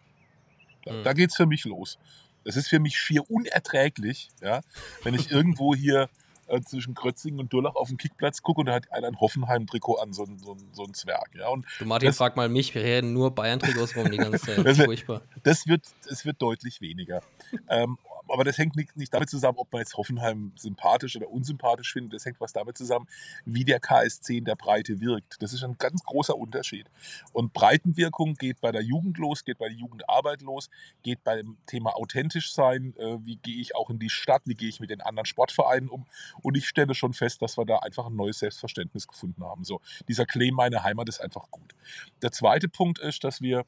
Da, 0.84 0.92
Mhm. 0.92 1.02
da 1.04 1.12
geht 1.14 1.30
es 1.30 1.36
für 1.36 1.46
mich 1.46 1.64
los. 1.64 1.98
Es 2.44 2.56
ist 2.56 2.68
für 2.68 2.78
mich 2.78 2.98
schier 2.98 3.30
unerträglich, 3.30 4.28
ja, 4.42 4.60
wenn 5.02 5.14
ich 5.14 5.30
irgendwo 5.30 5.74
hier 5.74 6.10
äh, 6.46 6.60
zwischen 6.60 6.94
Krötzingen 6.94 7.40
und 7.40 7.54
Durlach 7.54 7.74
auf 7.74 7.88
den 7.88 7.96
Kickplatz 7.96 8.42
gucke 8.42 8.60
und 8.60 8.66
da 8.66 8.74
hat 8.74 8.92
einer 8.92 9.08
ein 9.08 9.18
Hoffenheim-Trikot 9.18 9.94
an, 9.96 10.12
so 10.12 10.24
ein, 10.24 10.38
so, 10.38 10.52
ein, 10.52 10.68
so 10.72 10.84
ein 10.84 10.92
Zwerg. 10.92 11.30
Ja. 11.34 11.48
Und 11.48 11.64
Du 11.78 11.86
Martin, 11.86 12.08
Das- 12.08 12.18
frag 12.18 12.36
mal 12.36 12.50
mich, 12.50 12.74
wir 12.74 12.82
reden 12.82 13.14
nur 13.14 13.34
Bayern-Trikots 13.34 13.96
rum 13.96 14.10
die 14.10 14.18
ganze 14.18 14.40
Zeit. 14.40 14.66
Das 14.66 14.76
Furchtbar. 14.76 15.22
das 15.42 15.66
wird, 15.66 15.86
es 16.10 16.26
wird 16.26 16.42
deutlich 16.42 16.82
weniger. 16.82 17.22
ähm, 17.70 17.96
aber 18.28 18.44
das 18.44 18.58
hängt 18.58 18.76
nicht, 18.76 18.96
nicht 18.96 19.12
damit 19.12 19.30
zusammen, 19.30 19.58
ob 19.58 19.72
man 19.72 19.80
jetzt 19.80 19.96
Hoffenheim 19.96 20.52
sympathisch 20.56 21.16
oder 21.16 21.28
unsympathisch 21.28 21.92
findet. 21.92 22.14
Das 22.14 22.24
hängt 22.24 22.40
was 22.40 22.52
damit 22.52 22.76
zusammen, 22.76 23.06
wie 23.44 23.64
der 23.64 23.80
KSC 23.80 24.38
in 24.38 24.44
der 24.44 24.56
Breite 24.56 25.00
wirkt. 25.00 25.42
Das 25.42 25.52
ist 25.52 25.62
ein 25.62 25.76
ganz 25.78 26.02
großer 26.04 26.36
Unterschied. 26.36 26.90
Und 27.32 27.52
Breitenwirkung 27.52 28.34
geht 28.34 28.60
bei 28.60 28.72
der 28.72 28.82
Jugend 28.82 29.18
los, 29.18 29.44
geht 29.44 29.58
bei 29.58 29.68
der 29.68 29.76
Jugendarbeit 29.76 30.42
los, 30.42 30.70
geht 31.02 31.22
beim 31.24 31.56
Thema 31.66 31.96
authentisch 31.96 32.52
sein. 32.52 32.94
Äh, 32.98 33.18
wie 33.24 33.36
gehe 33.36 33.60
ich 33.60 33.76
auch 33.76 33.90
in 33.90 33.98
die 33.98 34.10
Stadt? 34.10 34.42
Wie 34.46 34.54
gehe 34.54 34.68
ich 34.68 34.80
mit 34.80 34.90
den 34.90 35.00
anderen 35.00 35.26
Sportvereinen 35.26 35.88
um? 35.88 36.06
Und 36.42 36.56
ich 36.56 36.66
stelle 36.66 36.94
schon 36.94 37.12
fest, 37.12 37.42
dass 37.42 37.58
wir 37.58 37.64
da 37.64 37.78
einfach 37.78 38.06
ein 38.06 38.16
neues 38.16 38.38
Selbstverständnis 38.38 39.06
gefunden 39.06 39.44
haben. 39.44 39.64
So, 39.64 39.80
dieser 40.08 40.26
Claim, 40.26 40.54
meine 40.54 40.82
Heimat 40.82 41.08
ist 41.08 41.20
einfach 41.20 41.50
gut. 41.50 41.74
Der 42.22 42.32
zweite 42.32 42.68
Punkt 42.68 42.98
ist, 42.98 43.24
dass 43.24 43.40
wir 43.40 43.64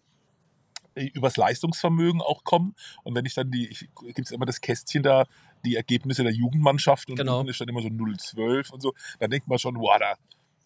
übers 0.96 1.36
Leistungsvermögen 1.36 2.20
auch 2.22 2.42
kommen. 2.44 2.74
Und 3.04 3.14
wenn 3.14 3.24
ich 3.26 3.34
dann 3.34 3.50
die, 3.50 3.68
gibt 4.14 4.18
es 4.26 4.30
immer 4.30 4.46
das 4.46 4.60
Kästchen 4.60 5.02
da, 5.02 5.26
die 5.64 5.76
Ergebnisse 5.76 6.22
der 6.22 6.32
Jugendmannschaft 6.32 7.08
und 7.10 7.16
Genau. 7.16 7.38
unten 7.40 7.50
ist 7.50 7.60
dann 7.60 7.68
immer 7.68 7.82
so 7.82 7.88
0-12 7.88 8.70
und 8.72 8.80
so, 8.82 8.94
dann 9.18 9.30
denkt 9.30 9.46
man 9.48 9.58
schon, 9.58 9.76
wow, 9.76 9.96
da, 9.98 10.14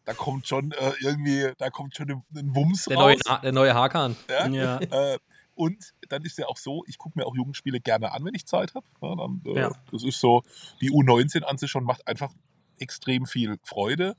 da 0.05 0.15
kommt 0.15 0.47
schon 0.47 0.73
äh, 0.73 0.93
irgendwie, 1.01 1.51
da 1.59 1.71
kommt 1.71 1.97
schon 1.97 2.11
ein, 2.11 2.23
ein 2.37 2.55
Wumms 2.55 2.85
Der 2.85 2.97
neue, 2.97 3.15
raus. 3.15 3.23
Ha- 3.29 3.39
der 3.41 3.53
neue 3.53 3.75
Hakan. 3.75 4.17
Ja? 4.29 4.47
Ja. 4.49 4.79
Äh, 4.81 5.19
und 5.55 5.93
dann 6.09 6.23
ist 6.25 6.39
ja 6.39 6.47
auch 6.47 6.57
so, 6.57 6.85
ich 6.87 6.97
gucke 6.97 7.19
mir 7.19 7.27
auch 7.27 7.35
Jugendspiele 7.37 7.81
gerne 7.81 8.13
an, 8.13 8.25
wenn 8.25 8.35
ich 8.35 8.47
Zeit 8.47 8.75
habe. 8.75 8.87
Ja, 9.03 9.15
dann, 9.15 9.43
äh, 9.47 9.59
Ja. 9.61 9.73
Das 9.93 10.05
ist 10.05 10.19
so, 10.21 10.43
die 10.81 10.91
U19 10.91 11.43
an 11.43 11.59
sich 11.59 11.71
schon 11.71 11.85
macht 11.85 12.07
einfach 12.09 12.33
extrem 12.79 13.27
viel 13.27 13.59
Freude. 13.63 14.17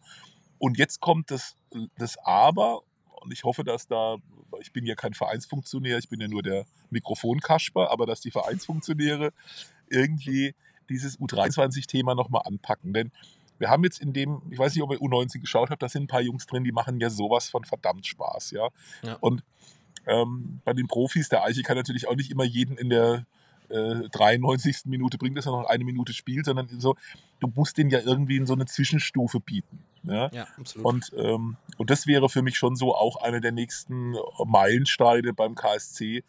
Und 0.59 0.77
jetzt 0.77 0.99
kommt 0.99 1.31
das, 1.31 1.55
das 1.97 2.17
Aber, 2.19 2.81
und 3.21 3.31
ich 3.31 3.43
hoffe, 3.43 3.63
dass 3.63 3.87
da, 3.87 4.17
ich 4.59 4.73
bin 4.73 4.85
ja 4.85 4.95
kein 4.95 5.13
Vereinsfunktionär, 5.13 5.97
ich 5.97 6.09
bin 6.09 6.19
ja 6.19 6.27
nur 6.27 6.43
der 6.43 6.65
Mikrofonkasper, 6.89 7.91
aber 7.91 8.05
dass 8.05 8.21
die 8.21 8.31
Vereinsfunktionäre 8.31 9.31
irgendwie 9.89 10.55
dieses 10.89 11.19
U23-Thema 11.19 12.15
nochmal 12.15 12.43
anpacken. 12.45 12.93
Denn 12.93 13.11
wir 13.59 13.69
haben 13.69 13.83
jetzt 13.83 14.01
in 14.01 14.13
dem, 14.13 14.41
ich 14.49 14.57
weiß 14.57 14.75
nicht, 14.75 14.83
ob 14.83 14.91
ihr 14.91 14.99
U19 14.99 15.39
geschaut 15.39 15.69
habt, 15.69 15.81
da 15.81 15.89
sind 15.89 16.03
ein 16.03 16.07
paar 16.07 16.21
Jungs 16.21 16.47
drin, 16.47 16.63
die 16.63 16.71
machen 16.71 16.99
ja 16.99 17.09
sowas 17.09 17.49
von 17.49 17.63
verdammt 17.63 18.07
Spaß, 18.07 18.51
ja. 18.51 18.69
Ja. 19.03 19.17
Und 19.21 19.43
ähm, 20.07 20.61
bei 20.65 20.73
den 20.73 20.87
Profis, 20.87 21.29
der 21.29 21.43
Eiche 21.43 21.61
kann 21.61 21.77
natürlich 21.77 22.07
auch 22.07 22.15
nicht 22.15 22.31
immer 22.31 22.43
jeden 22.43 22.77
in 22.77 22.89
der 22.89 23.25
äh, 23.71 24.09
93. 24.09 24.85
Minute 24.85 25.17
bringen, 25.17 25.35
dass 25.35 25.45
er 25.45 25.51
noch 25.53 25.65
eine 25.65 25.83
Minute 25.83 26.13
spielt, 26.13 26.45
sondern 26.45 26.67
so, 26.79 26.95
du 27.39 27.51
musst 27.55 27.77
den 27.77 27.89
ja 27.89 27.99
irgendwie 27.99 28.37
in 28.37 28.45
so 28.45 28.53
eine 28.53 28.65
Zwischenstufe 28.65 29.39
bieten. 29.39 29.79
Ja? 30.03 30.29
Ja, 30.31 30.47
absolut. 30.57 30.85
Und, 30.85 31.11
ähm, 31.17 31.57
und 31.77 31.89
das 31.89 32.07
wäre 32.07 32.29
für 32.29 32.41
mich 32.41 32.57
schon 32.57 32.75
so 32.75 32.95
auch 32.95 33.17
einer 33.21 33.39
der 33.39 33.51
nächsten 33.51 34.15
Meilensteine 34.45 35.33
beim 35.33 35.55
KSC, 35.55 36.23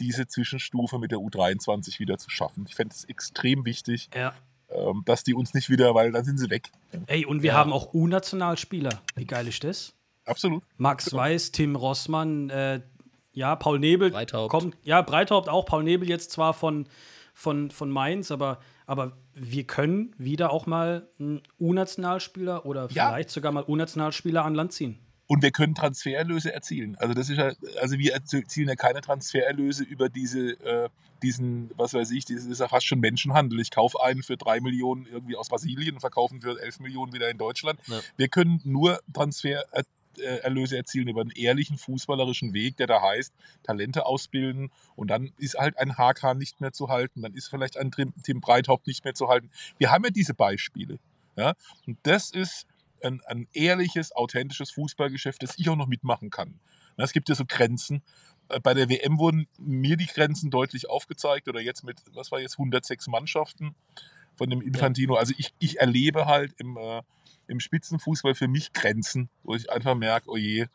diese 0.00 0.26
Zwischenstufe 0.26 0.98
mit 0.98 1.10
der 1.12 1.18
U23 1.18 2.00
wieder 2.00 2.18
zu 2.18 2.30
schaffen. 2.30 2.64
Ich 2.68 2.74
fände 2.74 2.94
es 2.94 3.04
extrem 3.04 3.64
wichtig, 3.64 4.08
Ja. 4.14 4.34
ähm, 4.70 5.02
dass 5.04 5.22
die 5.24 5.34
uns 5.34 5.54
nicht 5.54 5.70
wieder, 5.70 5.94
weil 5.94 6.10
dann 6.12 6.24
sind 6.24 6.38
sie 6.38 6.50
weg. 6.50 6.70
Ey, 7.06 7.24
und 7.26 7.42
wir 7.42 7.52
Ja. 7.52 7.58
haben 7.58 7.72
auch 7.72 7.94
U-Nationalspieler. 7.94 9.00
Wie 9.14 9.24
geil 9.24 9.46
ist 9.46 9.62
das? 9.64 9.94
Absolut. 10.26 10.64
Max 10.78 11.12
Weiß, 11.12 11.52
Tim 11.52 11.76
Rossmann, 11.76 12.48
äh, 12.50 12.80
ja, 13.34 13.56
Paul 13.56 13.78
Nebel 13.78 14.10
Breithaupt. 14.10 14.50
kommt, 14.50 14.76
ja, 14.82 15.02
Breithaupt 15.02 15.48
auch, 15.48 15.66
Paul 15.66 15.84
Nebel 15.84 16.08
jetzt 16.08 16.30
zwar 16.30 16.54
von, 16.54 16.86
von, 17.34 17.70
von 17.70 17.90
Mainz, 17.90 18.30
aber, 18.30 18.60
aber 18.86 19.12
wir 19.34 19.64
können 19.64 20.14
wieder 20.18 20.52
auch 20.52 20.66
mal 20.66 21.08
einen 21.18 21.42
U-Nationalspieler 21.60 22.64
oder 22.64 22.88
Ja. 22.90 23.08
vielleicht 23.08 23.30
sogar 23.30 23.52
mal 23.52 23.64
U-Nationalspieler 23.66 24.44
an 24.44 24.54
Land 24.54 24.72
ziehen. 24.72 24.98
Und 25.26 25.42
wir 25.42 25.52
können 25.52 25.74
Transfererlöse 25.74 26.52
erzielen. 26.52 26.96
Also 26.98 27.14
das 27.14 27.30
ist 27.30 27.38
ja, 27.38 27.52
also 27.80 27.98
wir 27.98 28.12
erzielen 28.12 28.68
ja 28.68 28.76
keine 28.76 29.00
Transfererlöse 29.00 29.82
über 29.82 30.10
diese, 30.10 30.50
äh, 30.60 30.90
diesen, 31.22 31.70
was 31.76 31.94
weiß 31.94 32.10
ich, 32.10 32.26
das 32.26 32.44
ist 32.44 32.60
ja 32.60 32.68
fast 32.68 32.84
schon 32.86 33.00
Menschenhandel. 33.00 33.58
Ich 33.60 33.70
kaufe 33.70 34.02
einen 34.02 34.22
für 34.22 34.36
drei 34.36 34.60
Millionen 34.60 35.06
irgendwie 35.06 35.36
aus 35.36 35.48
Brasilien 35.48 35.94
und 35.94 36.00
verkaufe 36.00 36.34
ihn 36.34 36.42
für 36.42 36.60
elf 36.60 36.78
Millionen 36.78 37.14
wieder 37.14 37.30
in 37.30 37.38
Deutschland. 37.38 37.80
Ja. 37.86 38.00
Wir 38.16 38.28
können 38.28 38.60
nur 38.64 39.00
Transfererlöse 40.14 40.76
erzielen 40.76 41.08
über 41.08 41.20
einen 41.20 41.30
ehrlichen 41.30 41.78
fußballerischen 41.78 42.52
Weg, 42.52 42.76
der 42.76 42.86
da 42.86 43.02
heißt, 43.02 43.32
Talente 43.62 44.06
ausbilden 44.06 44.70
und 44.96 45.08
dann 45.08 45.32
ist 45.38 45.56
halt 45.58 45.78
ein 45.78 45.96
HK 45.96 46.34
nicht 46.34 46.60
mehr 46.60 46.72
zu 46.72 46.88
halten, 46.88 47.22
dann 47.22 47.34
ist 47.34 47.48
vielleicht 47.48 47.76
ein 47.76 47.90
Tim 47.90 48.40
Breithaupt 48.40 48.86
nicht 48.86 49.04
mehr 49.04 49.14
zu 49.14 49.28
halten. 49.28 49.50
Wir 49.78 49.90
haben 49.90 50.04
ja 50.04 50.10
diese 50.10 50.34
Beispiele. 50.34 50.98
Ja? 51.36 51.54
Und 51.86 51.98
das 52.04 52.30
ist 52.30 52.66
ein, 53.02 53.20
ein 53.26 53.48
ehrliches, 53.52 54.12
authentisches 54.12 54.70
Fußballgeschäft, 54.70 55.42
das 55.42 55.58
ich 55.58 55.68
auch 55.68 55.76
noch 55.76 55.88
mitmachen 55.88 56.30
kann. 56.30 56.58
Es 56.96 57.12
gibt 57.12 57.28
ja 57.28 57.34
so 57.34 57.44
Grenzen. 57.46 58.02
äh, 58.48 58.60
bei 58.60 58.72
der 58.72 58.88
WM 58.88 59.18
wurden 59.18 59.46
mir 59.58 59.96
die 59.96 60.06
Grenzen 60.06 60.50
deutlich 60.50 60.88
aufgezeigt 60.88 61.48
oder 61.48 61.60
jetzt 61.60 61.82
mit, 61.84 62.00
was 62.12 62.30
war 62.30 62.40
jetzt, 62.40 62.54
106 62.54 63.08
Mannschaften 63.08 63.74
von 64.36 64.48
dem 64.48 64.60
Infantino. 64.60 65.16
Also 65.16 65.34
ich, 65.36 65.52
ich 65.58 65.80
erlebe 65.80 66.26
halt 66.26 66.54
im, 66.58 66.76
äh, 66.76 67.02
im 67.46 67.60
Spitzenfußball 67.60 68.34
für 68.34 68.48
mich 68.48 68.72
Grenzen, 68.72 69.28
wo 69.42 69.54
ich 69.54 69.70
einfach 69.70 69.94
merke, 69.94 70.30
oh 70.30 70.36
je, 70.36 70.66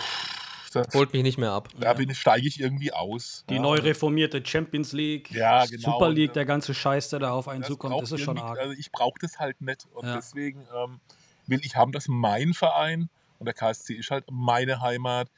pff, 0.00 0.36
das, 0.72 0.94
Holt 0.94 1.12
mich 1.12 1.22
nicht 1.22 1.38
mehr 1.38 1.52
ab. 1.52 1.68
da 1.78 1.94
bin 1.94 2.10
ich, 2.10 2.18
steige 2.18 2.46
ich 2.46 2.60
irgendwie 2.60 2.92
aus. 2.92 3.44
Die 3.48 3.54
ja. 3.54 3.60
neu 3.60 3.78
reformierte 3.78 4.44
Champions 4.44 4.92
League, 4.92 5.30
Ja, 5.32 5.64
genau. 5.64 5.92
Super 5.92 6.10
League, 6.10 6.34
der 6.34 6.44
ganze 6.44 6.74
Scheiß, 6.74 7.08
der 7.08 7.20
da 7.20 7.32
auf 7.32 7.48
einen 7.48 7.62
Das 7.62 7.68
zukommt, 7.68 8.00
das 8.00 8.12
ist 8.12 8.20
schon 8.20 8.38
arg. 8.38 8.58
Also 8.58 8.74
ich 8.74 8.92
brauche 8.92 9.18
das 9.20 9.38
halt 9.38 9.60
nicht. 9.60 9.86
Und 9.94 10.06
Ja. 10.06 10.16
deswegen 10.16 10.66
ähm, 10.74 11.00
will 11.46 11.60
ich 11.62 11.76
haben, 11.76 11.92
dass 11.92 12.08
mein 12.08 12.52
Verein 12.52 13.08
und 13.38 13.46
der 13.46 13.54
KSC 13.54 13.94
ist 13.94 14.10
halt 14.10 14.24
meine 14.30 14.80
Heimat, 14.80 15.30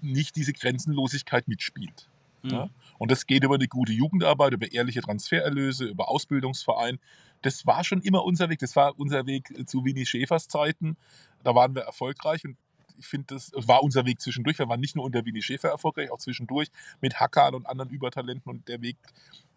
nicht 0.00 0.36
diese 0.36 0.52
Grenzenlosigkeit 0.52 1.46
mitspielt. 1.46 2.08
Mhm. 2.42 2.50
Ja? 2.50 2.70
Und 2.98 3.10
das 3.10 3.26
geht 3.26 3.44
über 3.44 3.54
eine 3.54 3.68
gute 3.68 3.92
Jugendarbeit, 3.92 4.52
über 4.52 4.72
ehrliche 4.72 5.00
Transfererlöse, 5.00 5.84
über 5.84 6.08
Ausbildungsverein. 6.08 6.98
Das 7.42 7.66
war 7.66 7.84
schon 7.84 8.02
immer 8.02 8.24
unser 8.24 8.48
Weg. 8.48 8.58
Das 8.58 8.76
war 8.76 8.98
unser 8.98 9.26
Weg 9.26 9.52
zu 9.68 9.84
Winnie 9.84 10.06
Schäfers 10.06 10.48
Zeiten. 10.48 10.96
Da 11.42 11.54
waren 11.54 11.74
wir 11.74 11.82
erfolgreich 11.82 12.44
und 12.44 12.56
ich 12.98 13.06
finde, 13.06 13.34
das 13.34 13.50
war 13.54 13.82
unser 13.82 14.04
Weg 14.04 14.20
zwischendurch. 14.20 14.58
Wir 14.58 14.68
waren 14.68 14.80
nicht 14.80 14.94
nur 14.94 15.06
unter 15.06 15.24
Winnie 15.24 15.42
Schäfer 15.42 15.70
erfolgreich, 15.70 16.10
auch 16.10 16.18
zwischendurch 16.18 16.68
mit 17.00 17.18
Hackern 17.18 17.54
und 17.54 17.66
anderen 17.66 17.90
Übertalenten. 17.90 18.50
Und 18.50 18.68
der 18.68 18.82
Weg, 18.82 18.96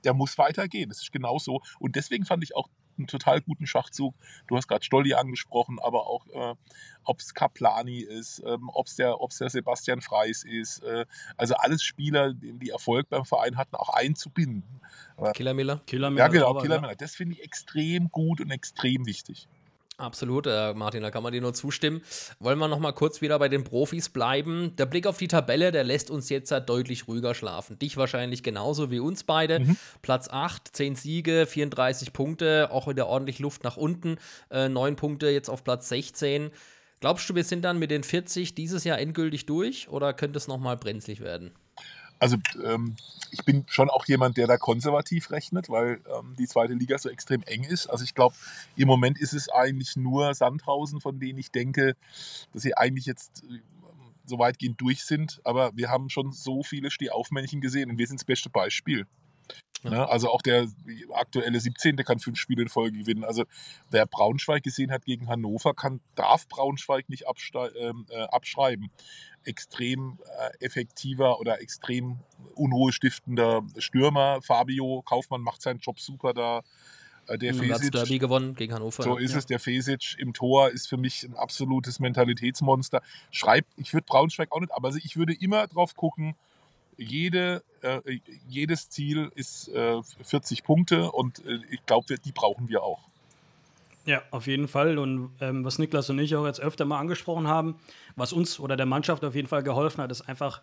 der 0.04 0.13
muss 0.13 0.38
weitergehen. 0.38 0.90
Das 0.90 1.02
ist 1.02 1.12
genau 1.12 1.38
so. 1.40 1.62
Und 1.80 1.96
deswegen 1.98 2.25
fand 2.25 2.44
ich 2.44 2.56
auch 2.56 2.70
einen 2.98 3.08
total 3.08 3.42
guten 3.42 3.68
Schachzug. 3.68 4.16
Du 4.48 4.58
hast 4.58 4.68
gerade 4.68 4.84
Stolli 4.84 5.14
angesprochen, 5.14 5.80
aber 5.80 6.08
auch, 6.08 6.28
äh, 6.28 6.56
ob 7.04 7.20
es 7.20 7.34
Kaplani 7.34 8.00
ist, 8.00 8.42
ähm, 8.46 8.70
ob 8.74 8.88
es 8.88 8.96
der, 8.96 9.20
ob's 9.22 9.38
der 9.38 9.50
Sebastian 9.50 10.02
Freis 10.02 10.44
ist. 10.44 10.84
Äh, 10.84 11.06
also 11.38 11.56
alles 11.56 11.84
Spieler, 11.84 12.34
die 12.34 12.70
Erfolg 12.70 13.10
beim 13.10 13.26
Verein 13.26 13.58
hatten, 13.58 13.76
auch 13.76 13.90
einzubinden. 13.90 14.82
Killer 15.34 15.54
Miller. 15.54 15.82
Killer 15.86 16.12
Ja, 16.12 16.28
genau, 16.28 16.50
aber, 16.50 16.62
Killermänner. 16.62 16.96
Das 16.96 17.16
finde 17.16 17.36
ich 17.36 17.44
extrem 17.44 18.10
gut 18.10 18.42
und 18.42 18.52
extrem 18.52 19.06
wichtig. 19.06 19.48
Absolut, 19.98 20.48
äh, 20.48 20.74
Martin, 20.74 21.04
da 21.04 21.12
kann 21.12 21.22
man 21.22 21.34
dir 21.34 21.42
nur 21.42 21.54
zustimmen. 21.54 22.02
Wollen 22.40 22.58
wir 22.58 22.68
noch 22.68 22.80
mal 22.80 22.94
kurz 22.94 23.22
wieder 23.22 23.38
bei 23.38 23.48
den 23.48 23.64
Profis 23.64 24.10
bleiben? 24.10 24.76
Der 24.76 24.88
Blick 24.88 25.06
auf 25.06 25.18
die 25.18 25.28
Tabelle, 25.28 25.72
der 25.72 25.84
lässt 25.84 26.10
uns 26.10 26.30
jetzt 26.30 26.52
halt 26.52 26.68
deutlich 26.68 27.08
ruhiger 27.08 27.36
schlafen. 27.36 27.78
Dich 27.78 27.96
wahrscheinlich 27.96 28.42
genauso 28.42 28.90
wie 28.90 29.00
uns 29.00 29.24
beide. 29.24 29.60
Mhm. 29.60 29.78
Platz 30.02 30.30
8, 30.30 30.76
10 30.76 30.96
Siege, 30.96 31.46
34 31.46 32.12
Punkte, 32.12 32.70
auch 32.72 32.88
wieder 32.88 33.06
ordentlich 33.06 33.38
Luft 33.38 33.64
nach 33.64 33.78
unten. 33.78 34.18
Äh, 34.50 34.68
9 34.68 34.96
Punkte 34.96 35.30
jetzt 35.30 35.50
auf 35.50 35.64
Platz 35.64 35.90
16. 35.90 36.50
Glaubst 37.00 37.30
du, 37.30 37.36
wir 37.36 37.44
sind 37.44 37.64
dann 37.64 37.78
mit 37.78 37.92
den 37.92 38.04
40 38.04 38.56
dieses 38.56 38.86
Jahr 38.86 38.98
endgültig 38.98 39.46
durch 39.46 39.90
oder 39.90 40.14
könnte 40.14 40.38
es 40.38 40.48
noch 40.48 40.58
mal 40.58 40.76
brenzlig 40.76 41.20
werden? 41.20 41.52
Also 42.24 42.38
ähm, 42.63 42.96
ich 43.32 43.44
bin 43.44 43.65
schon 43.68 43.89
auch 43.89 44.06
jemand, 44.06 44.38
der 44.38 44.48
da 44.48 44.56
konservativ 44.56 45.30
rechnet, 45.30 45.68
weil 45.68 46.00
ähm, 46.18 46.38
die 46.39 46.48
zweite 46.48 46.74
Liga 46.74 46.98
so 46.98 47.10
extrem 47.10 47.44
eng 47.44 47.65
ist. 47.65 47.88
Also 47.88 48.06
ich 48.06 48.15
glaube, 48.15 48.34
im 48.77 48.88
Moment 48.88 49.20
ist 49.20 49.34
es 49.34 49.50
eigentlich 49.50 49.98
nur 49.98 50.34
Sandhausen, 50.34 51.01
von 51.01 51.20
denen 51.20 51.38
ich 51.38 51.51
denke, 51.51 51.98
dass 52.53 52.62
sie 52.62 52.77
eigentlich 52.77 53.08
jetzt 53.08 53.44
äh, 53.44 53.60
so 54.25 54.39
weitgehend 54.39 54.80
durch 54.80 55.03
sind. 55.03 55.42
Aber 55.44 55.75
wir 55.75 55.89
haben 55.89 56.10
schon 56.10 56.32
so 56.32 56.63
viele 56.63 56.92
Stehaufmännchen 56.92 57.60
gesehen 57.60 57.89
und 57.89 57.98
wir 57.98 58.08
sind 58.08 58.22
das 58.22 58.25
beste 58.25 58.50
Beispiel. 58.50 59.06
Ja. 59.84 59.90
Ne? 59.90 60.10
Also 60.10 60.30
auch 60.30 60.42
der 60.42 60.68
aktuelle 61.13 61.60
17. 61.60 61.98
kann 61.98 62.20
fünf 62.20 62.40
Spiele 62.40 62.63
in 62.63 62.70
Folge 62.70 62.98
gewinnen. 63.00 63.24
Also 63.24 63.44
wer 63.90 64.06
Braunschweig 64.06 64.63
gesehen 64.63 64.92
hat 64.92 65.06
gegen 65.06 65.28
Hannover, 65.28 65.74
kann, 65.74 66.02
darf 66.16 66.48
Braunschweig 66.48 67.10
nicht 67.10 67.25
ähm, 67.80 68.06
äh, 68.10 68.22
abschreiben. 68.24 68.90
Extrem 69.44 70.20
äh, 70.40 70.66
effektiver 70.66 71.40
oder 71.40 71.62
extrem 71.62 72.20
unruhestiftender 72.56 73.62
Stürmer. 73.78 74.42
Fabio 74.42 75.02
Kaufmann 75.02 75.42
macht 75.42 75.62
seinen 75.62 75.80
Job 75.80 76.00
super 76.00 76.34
da. 76.34 76.62
Äh, 77.28 77.38
der 77.38 77.54
Platz 77.54 77.80
Fesic, 77.80 77.92
Derby 77.92 78.20
gewonnen 78.20 78.56
gegen 78.56 78.74
Hannover. 78.74 79.04
so 79.04 79.18
ja. 79.18 79.24
ist 79.24 79.36
es. 79.36 79.46
Der 79.46 79.60
Fesic 79.60 80.16
im 80.18 80.34
Tor 80.34 80.70
ist 80.70 80.88
für 80.88 80.98
mich 80.98 81.24
ein 81.24 81.36
absolutes 81.36 82.00
Mentalitätsmonster. 82.00 83.02
Schreibt, 83.32 83.69
ich 83.78 83.93
würde 83.93 84.06
Braunschweig 84.06 84.52
auch 84.52 84.62
nicht, 84.62 84.74
aber 84.74 84.88
also 84.88 85.00
ich 85.04 85.17
würde 85.17 85.34
immer 85.34 85.67
drauf 85.67 85.96
gucken, 85.96 86.36
jede, 86.97 87.63
äh, 87.82 88.19
jedes 88.47 88.89
Ziel 88.89 89.32
ist 89.36 89.69
äh, 89.69 90.01
40 90.23 90.63
Punkte 90.63 91.12
und 91.12 91.45
äh, 91.45 91.60
ich 91.71 91.86
glaube, 91.86 92.17
die 92.17 92.32
brauchen 92.32 92.69
wir 92.69 92.84
auch. 92.84 92.99
Ja, 94.06 94.21
auf 94.32 94.47
jeden 94.47 94.67
Fall. 94.67 94.97
Und 94.97 95.32
ähm, 95.39 95.63
was 95.63 95.79
Niklas 95.79 96.10
und 96.10 96.19
ich 96.19 96.36
auch 96.36 96.45
jetzt 96.45 96.60
öfter 96.60 96.84
mal 96.86 96.99
angesprochen 96.99 97.47
haben, 97.47 97.75
was 98.15 98.34
uns 98.34 98.60
oder 98.60 98.75
der 98.75 98.86
Mannschaft 98.86 99.23
auf 99.23 99.36
jeden 99.36 99.47
Fall 99.47 99.63
geholfen 99.63 100.01
hat, 100.01 100.12
ist 100.12 100.21
einfach 100.21 100.62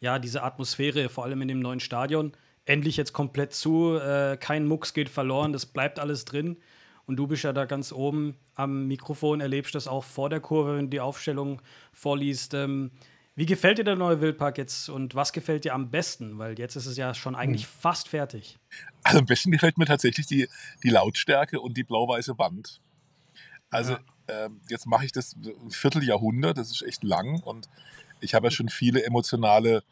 ja 0.00 0.18
diese 0.18 0.42
Atmosphäre, 0.42 1.08
vor 1.08 1.24
allem 1.24 1.40
in 1.42 1.48
dem 1.48 1.60
neuen 1.60 1.80
Stadion. 1.80 2.32
Endlich 2.64 2.96
jetzt 2.96 3.12
komplett 3.12 3.54
zu, 3.54 3.96
äh, 3.96 4.36
kein 4.36 4.66
Mucks 4.66 4.92
geht 4.92 5.08
verloren, 5.08 5.52
das 5.52 5.66
bleibt 5.66 5.98
alles 5.98 6.24
drin. 6.24 6.58
Und 7.06 7.16
du 7.16 7.26
bist 7.26 7.42
ja 7.44 7.52
da 7.52 7.64
ganz 7.64 7.92
oben 7.92 8.36
am 8.54 8.86
Mikrofon, 8.86 9.40
erlebst 9.40 9.74
das 9.74 9.88
auch 9.88 10.04
vor 10.04 10.28
der 10.28 10.40
Kurve, 10.40 10.76
wenn 10.76 10.86
du 10.86 10.90
die 10.90 11.00
Aufstellung 11.00 11.60
vorliest. 11.92 12.54
Ähm, 12.54 12.90
wie 13.34 13.46
gefällt 13.46 13.78
dir 13.78 13.84
der 13.84 13.96
neue 13.96 14.20
Wildpark 14.20 14.58
jetzt 14.58 14.88
und 14.88 15.14
was 15.14 15.32
gefällt 15.32 15.64
dir 15.64 15.74
am 15.74 15.90
besten? 15.90 16.38
Weil 16.38 16.58
jetzt 16.58 16.76
ist 16.76 16.86
es 16.86 16.96
ja 16.96 17.14
schon 17.14 17.34
eigentlich 17.34 17.66
fast 17.66 18.08
fertig. 18.08 18.58
Also 19.02 19.20
am 19.20 19.26
besten 19.26 19.50
gefällt 19.50 19.78
mir 19.78 19.86
tatsächlich 19.86 20.26
die, 20.26 20.48
die 20.82 20.90
Lautstärke 20.90 21.60
und 21.60 21.76
die 21.76 21.84
blau-weiße 21.84 22.38
Wand. 22.38 22.80
Also 23.70 23.96
ähm, 24.28 24.60
jetzt 24.68 24.86
mache 24.86 25.06
ich 25.06 25.12
das 25.12 25.34
ein 25.34 25.70
Vierteljahrhundert, 25.70 26.58
das 26.58 26.70
ist 26.70 26.82
echt 26.82 27.02
lang 27.04 27.40
und 27.40 27.68
ich 28.20 28.34
habe 28.34 28.48
ja 28.48 28.50
schon 28.50 28.68
viele 28.68 29.02
emotionale 29.04 29.82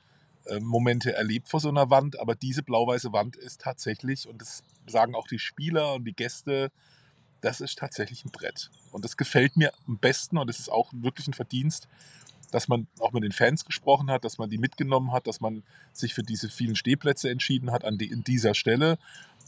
äh, 0.46 0.60
Momente 0.60 1.14
erlebt 1.14 1.48
vor 1.48 1.60
so 1.60 1.68
einer 1.68 1.90
Wand, 1.90 2.20
aber 2.20 2.34
diese 2.34 2.62
blau-weiße 2.62 3.12
Wand 3.12 3.36
ist 3.36 3.60
tatsächlich, 3.62 4.28
und 4.28 4.40
das 4.40 4.62
sagen 4.86 5.14
auch 5.14 5.26
die 5.26 5.38
Spieler 5.38 5.94
und 5.94 6.04
die 6.04 6.12
Gäste, 6.12 6.70
das 7.40 7.60
ist 7.60 7.78
tatsächlich 7.78 8.24
ein 8.24 8.30
Brett. 8.30 8.70
Und 8.92 9.04
das 9.04 9.16
gefällt 9.16 9.56
mir 9.56 9.72
am 9.86 9.98
besten 9.98 10.36
und 10.36 10.50
es 10.50 10.58
ist 10.58 10.70
auch 10.70 10.92
wirklich 10.92 11.26
ein 11.26 11.34
Verdienst, 11.34 11.88
dass 12.50 12.68
man 12.68 12.86
auch 12.98 13.12
mit 13.12 13.22
den 13.22 13.32
Fans 13.32 13.64
gesprochen 13.64 14.10
hat, 14.10 14.24
dass 14.24 14.38
man 14.38 14.50
die 14.50 14.58
mitgenommen 14.58 15.12
hat, 15.12 15.26
dass 15.26 15.40
man 15.40 15.62
sich 15.92 16.14
für 16.14 16.22
diese 16.22 16.48
vielen 16.48 16.76
Stehplätze 16.76 17.30
entschieden 17.30 17.70
hat 17.70 17.84
an 17.84 17.98
die, 17.98 18.06
in 18.06 18.24
dieser 18.24 18.54
Stelle. 18.54 18.98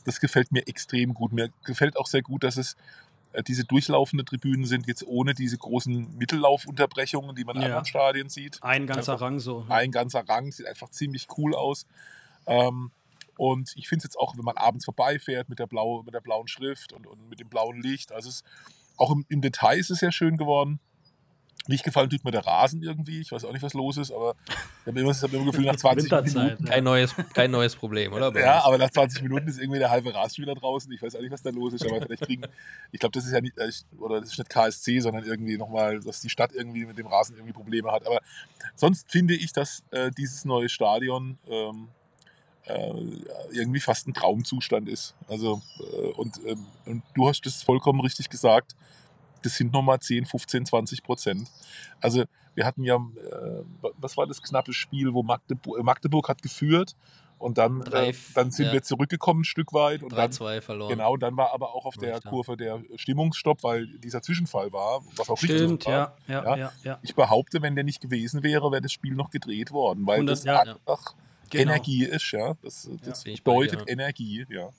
Das 0.04 0.20
gefällt 0.20 0.52
mir 0.52 0.66
extrem 0.66 1.14
gut. 1.14 1.32
Mir 1.32 1.50
gefällt 1.64 1.96
auch 1.96 2.06
sehr 2.06 2.22
gut, 2.22 2.44
dass 2.44 2.56
es 2.56 2.76
äh, 3.32 3.42
diese 3.42 3.64
durchlaufenden 3.64 4.26
Tribünen 4.26 4.66
sind, 4.66 4.86
jetzt 4.86 5.06
ohne 5.06 5.34
diese 5.34 5.58
großen 5.58 6.16
Mittellaufunterbrechungen, 6.18 7.34
die 7.34 7.44
man 7.44 7.56
in 7.56 7.62
Ja. 7.62 7.68
anderen 7.68 7.84
Stadien 7.86 8.28
sieht. 8.28 8.62
Ein 8.62 8.86
ganzer 8.86 9.12
Einfach 9.12 9.26
Rang 9.26 9.38
so. 9.38 9.64
Ein 9.68 9.90
ganzer 9.90 10.28
Rang, 10.28 10.52
sieht 10.52 10.66
einfach 10.66 10.90
ziemlich 10.90 11.26
cool 11.36 11.54
aus. 11.54 11.86
Ähm, 12.46 12.90
und 13.36 13.72
ich 13.76 13.88
finde 13.88 14.00
es 14.00 14.04
jetzt 14.04 14.18
auch, 14.18 14.36
wenn 14.36 14.44
man 14.44 14.56
abends 14.56 14.84
vorbeifährt 14.84 15.48
mit 15.48 15.58
der, 15.58 15.66
blau, 15.66 16.02
mit 16.02 16.14
der 16.14 16.20
blauen 16.20 16.48
Schrift 16.48 16.92
und, 16.92 17.06
und 17.06 17.28
mit 17.28 17.40
dem 17.40 17.48
blauen 17.48 17.80
Licht, 17.80 18.12
also 18.12 18.28
es, 18.28 18.44
auch 18.96 19.10
im, 19.10 19.24
im 19.28 19.40
Detail 19.40 19.78
ist 19.78 19.90
es 19.90 20.00
sehr 20.00 20.12
schön 20.12 20.36
geworden. 20.36 20.78
Nicht 21.68 21.84
gefallen 21.84 22.10
tut 22.10 22.24
mir 22.24 22.30
der 22.30 22.46
Rasen 22.46 22.82
irgendwie. 22.82 23.20
Ich 23.20 23.30
weiß 23.30 23.44
auch 23.44 23.52
nicht, 23.52 23.62
was 23.62 23.74
los 23.74 23.96
ist, 23.96 24.10
aber 24.10 24.34
ich 24.48 24.86
habe 24.86 25.00
immer, 25.00 25.12
ich 25.12 25.22
hab 25.22 25.32
immer 25.32 25.44
Gefühl, 25.44 25.66
nach 25.66 25.76
20 25.76 26.10
Winterzeit. 26.10 26.34
Minuten. 26.34 26.64
Kein 26.64 26.84
neues, 26.84 27.14
kein 27.34 27.50
neues 27.50 27.76
Problem, 27.76 28.12
oder? 28.12 28.36
Ja, 28.38 28.64
aber 28.64 28.78
nach 28.78 28.90
20 28.90 29.22
Minuten 29.22 29.48
ist 29.48 29.60
irgendwie 29.60 29.78
der 29.78 29.90
halbe 29.90 30.12
Rasen 30.14 30.42
wieder 30.42 30.54
draußen. 30.54 30.90
Ich 30.92 31.00
weiß 31.00 31.14
auch 31.14 31.20
nicht, 31.20 31.30
was 31.30 31.42
da 31.42 31.50
los 31.50 31.72
ist, 31.72 31.86
aber 31.86 32.00
vielleicht 32.02 32.22
kriegen, 32.22 32.44
ich 32.90 32.98
glaube, 32.98 33.12
das 33.12 33.26
ist 33.26 33.32
ja 33.32 33.40
nicht, 33.40 33.56
äh, 33.58 33.70
oder 33.98 34.20
das 34.20 34.32
ist 34.32 34.38
nicht 34.38 34.50
KSC, 34.50 35.00
sondern 35.00 35.24
irgendwie 35.24 35.56
nochmal, 35.56 36.00
dass 36.00 36.20
die 36.20 36.30
Stadt 36.30 36.52
irgendwie 36.52 36.84
mit 36.84 36.98
dem 36.98 37.06
Rasen 37.06 37.36
irgendwie 37.36 37.52
Probleme 37.52 37.92
hat. 37.92 38.06
Aber 38.06 38.20
sonst 38.74 39.10
finde 39.10 39.34
ich, 39.34 39.52
dass 39.52 39.82
äh, 39.90 40.10
dieses 40.10 40.44
neue 40.44 40.68
Stadion 40.68 41.38
ähm, 41.48 41.88
äh, 42.64 42.92
irgendwie 43.52 43.80
fast 43.80 44.06
ein 44.06 44.14
Traumzustand 44.14 44.88
ist. 44.88 45.14
Also, 45.28 45.62
äh, 45.80 46.06
und, 46.12 46.40
ähm, 46.46 46.66
und 46.86 47.02
du 47.14 47.28
hast 47.28 47.44
das 47.46 47.62
vollkommen 47.62 48.00
richtig 48.00 48.28
gesagt. 48.30 48.76
Das 49.42 49.56
sind 49.56 49.72
nochmal 49.72 49.98
10, 50.00 50.26
15, 50.26 50.66
20 50.66 51.02
Prozent. 51.02 51.48
Also, 52.00 52.24
wir 52.54 52.64
hatten 52.66 52.84
ja, 52.84 52.96
äh, 52.96 53.62
was 53.98 54.16
war 54.16 54.26
das 54.26 54.42
knappe 54.42 54.72
Spiel, 54.72 55.12
wo 55.14 55.22
Magdeburg, 55.22 55.82
Magdeburg 55.82 56.28
hat 56.28 56.42
geführt 56.42 56.94
und 57.38 57.58
dann, 57.58 57.80
Drei, 57.80 58.10
äh, 58.10 58.14
dann 58.34 58.50
sind 58.50 58.66
ja. 58.66 58.72
wir 58.74 58.82
zurückgekommen 58.82 59.40
ein 59.40 59.44
Stück 59.44 59.72
weit 59.72 60.02
und 60.02 60.12
dann 60.12 60.30
3-2 60.30 60.60
verloren. 60.60 60.90
Genau, 60.90 61.16
dann 61.16 61.36
war 61.36 61.52
aber 61.52 61.74
auch 61.74 61.86
auf 61.86 61.96
der 61.96 62.10
Richtig, 62.10 62.24
ja. 62.24 62.30
Kurve 62.30 62.56
der 62.56 62.82
Stimmungsstopp, 62.96 63.62
weil 63.64 63.86
dieser 63.98 64.22
Zwischenfall 64.22 64.72
war, 64.72 65.00
was 65.16 65.28
auch 65.30 65.40
richtig 65.42 65.58
Stimmt, 65.58 65.82
so 65.84 65.90
war. 65.90 66.16
ja, 66.28 66.34
ja, 66.34 66.44
Ja. 66.44 66.56
ja, 66.56 66.72
ja. 66.84 66.98
Ich 67.02 67.14
behaupte, 67.14 67.62
wenn 67.62 67.74
der 67.74 67.84
nicht 67.84 68.00
gewesen 68.00 68.42
wäre, 68.42 68.70
wäre 68.70 68.82
das 68.82 68.92
Spiel 68.92 69.14
noch 69.14 69.30
gedreht 69.30 69.72
worden, 69.72 70.06
weil 70.06 70.20
Und 70.20 70.26
das 70.26 70.40
das- 70.40 70.46
ja, 70.46 70.64
ja. 70.64 70.72
einfach 70.74 71.14
Genau. 71.50 71.62
Energie 71.72 72.04
ist, 72.04 72.30
ja. 72.32 72.54
Das, 72.62 72.88
das 73.04 73.26
ich 73.26 73.42
bedeutet 73.44 73.82
Energie, 73.86 74.46
ja. 74.48 74.70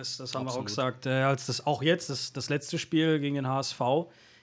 Das, 0.00 0.16
das 0.16 0.34
haben 0.34 0.46
wir 0.46 0.52
auch 0.52 0.62
Absolut. 0.62 0.66
gesagt. 0.66 1.06
Äh, 1.06 1.10
als 1.10 1.46
das 1.46 1.66
auch 1.66 1.82
jetzt, 1.82 2.08
das, 2.08 2.32
das 2.32 2.48
letzte 2.48 2.78
Spiel 2.78 3.20
gegen 3.20 3.34
den 3.34 3.46
HSV, 3.46 3.80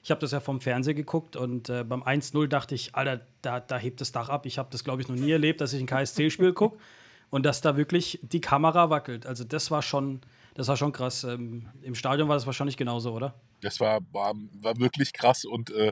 ich 0.04 0.12
habe 0.12 0.22
das 0.22 0.32
ja 0.32 0.40
vom 0.40 0.62
Fernseher 0.62 0.94
geguckt 0.94 1.36
und 1.36 1.70
äh, 1.70 1.84
beim 1.84 2.04
1-0 2.04 2.48
dachte 2.48 2.76
ich, 2.76 2.94
Alter, 2.94 3.26
da, 3.42 3.60
da 3.60 3.78
hebt 3.78 4.00
das 4.00 4.12
Dach 4.12 4.30
ab. 4.30 4.46
Ich 4.46 4.60
habe 4.60 4.70
das, 4.72 4.84
glaube 4.84 5.02
ich, 5.02 5.08
noch 5.08 5.16
nie 5.16 5.32
erlebt, 5.32 5.60
dass 5.60 5.74
ich 5.74 5.82
ein 5.82 5.88
KSC-Spiel 5.88 6.54
gucke 6.54 6.78
und 7.32 7.44
dass 7.44 7.62
da 7.62 7.76
wirklich 7.76 8.20
die 8.22 8.40
Kamera 8.40 8.92
wackelt. 8.92 9.26
Also 9.26 9.44
das 9.44 9.72
war 9.72 9.82
schon, 9.82 10.22
das 10.54 10.68
war 10.68 10.78
schon 10.78 10.92
krass. 10.92 11.24
Ähm, 11.24 11.68
Im 11.82 11.96
Stadion 11.96 12.28
war 12.28 12.36
das 12.36 12.46
wahrscheinlich 12.46 12.78
genauso, 12.78 13.14
oder? 13.14 13.34
Das 13.62 13.80
war, 13.80 14.02
war, 14.12 14.36
war 14.62 14.78
wirklich 14.78 15.12
krass 15.12 15.44
und 15.44 15.72
äh, 15.72 15.92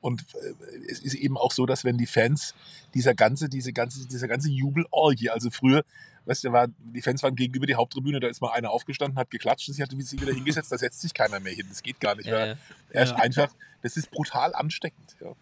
und 0.00 0.24
äh, 0.34 0.90
es 0.90 1.00
ist 1.00 1.14
eben 1.14 1.36
auch 1.36 1.52
so, 1.52 1.66
dass 1.66 1.84
wenn 1.84 1.98
die 1.98 2.06
Fans 2.06 2.54
dieser 2.94 3.14
ganze, 3.14 3.48
diese 3.48 3.72
ganze, 3.72 4.06
dieser 4.06 4.28
ganze 4.28 4.48
Jubelorgie, 4.50 5.30
also 5.30 5.50
früher, 5.50 5.84
weißt 6.26 6.44
du, 6.44 6.52
war, 6.52 6.68
die 6.78 7.02
Fans 7.02 7.22
waren 7.22 7.34
gegenüber 7.36 7.66
die 7.66 7.74
Haupttribüne, 7.74 8.20
da 8.20 8.28
ist 8.28 8.40
mal 8.40 8.52
einer 8.52 8.70
aufgestanden, 8.70 9.18
hat 9.18 9.30
geklatscht, 9.30 9.66
sich 9.66 9.80
hat 9.80 9.90
sich 9.90 10.20
wieder 10.20 10.32
hingesetzt, 10.32 10.70
da 10.70 10.78
setzt 10.78 11.00
sich 11.00 11.14
keiner 11.14 11.40
mehr 11.40 11.52
hin. 11.52 11.66
Das 11.68 11.82
geht 11.82 12.00
gar 12.00 12.14
nicht. 12.14 12.26
Ja. 12.26 12.56
Er 12.90 13.02
ist 13.02 13.10
Ja. 13.10 13.16
einfach, 13.16 13.48
das 13.82 13.96
ist 13.96 14.10
brutal 14.10 14.54
ansteckend. 14.54 15.16
Ja. 15.20 15.32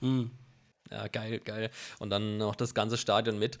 Mhm. 0.00 0.30
Ja, 0.90 1.06
geil, 1.08 1.40
geil. 1.40 1.70
Und 2.00 2.10
dann 2.10 2.36
noch 2.38 2.54
das 2.54 2.74
ganze 2.74 2.98
Stadion 2.98 3.38
mit. 3.38 3.58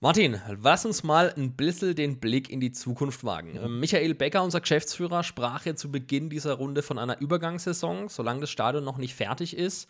Martin, 0.00 0.38
lass 0.60 0.84
uns 0.84 1.04
mal 1.04 1.32
ein 1.36 1.52
bisschen 1.52 1.94
den 1.94 2.20
Blick 2.20 2.50
in 2.50 2.60
die 2.60 2.70
Zukunft 2.70 3.24
wagen. 3.24 3.56
Ähm, 3.56 3.80
Michael 3.80 4.14
Becker, 4.14 4.42
unser 4.42 4.60
Geschäftsführer, 4.60 5.24
sprach 5.24 5.64
ja 5.64 5.74
zu 5.74 5.90
Beginn 5.90 6.28
dieser 6.28 6.52
Runde 6.54 6.82
von 6.82 6.98
einer 6.98 7.18
Übergangssaison, 7.18 8.10
solange 8.10 8.42
das 8.42 8.50
Stadion 8.50 8.84
noch 8.84 8.98
nicht 8.98 9.14
fertig 9.14 9.56
ist. 9.56 9.88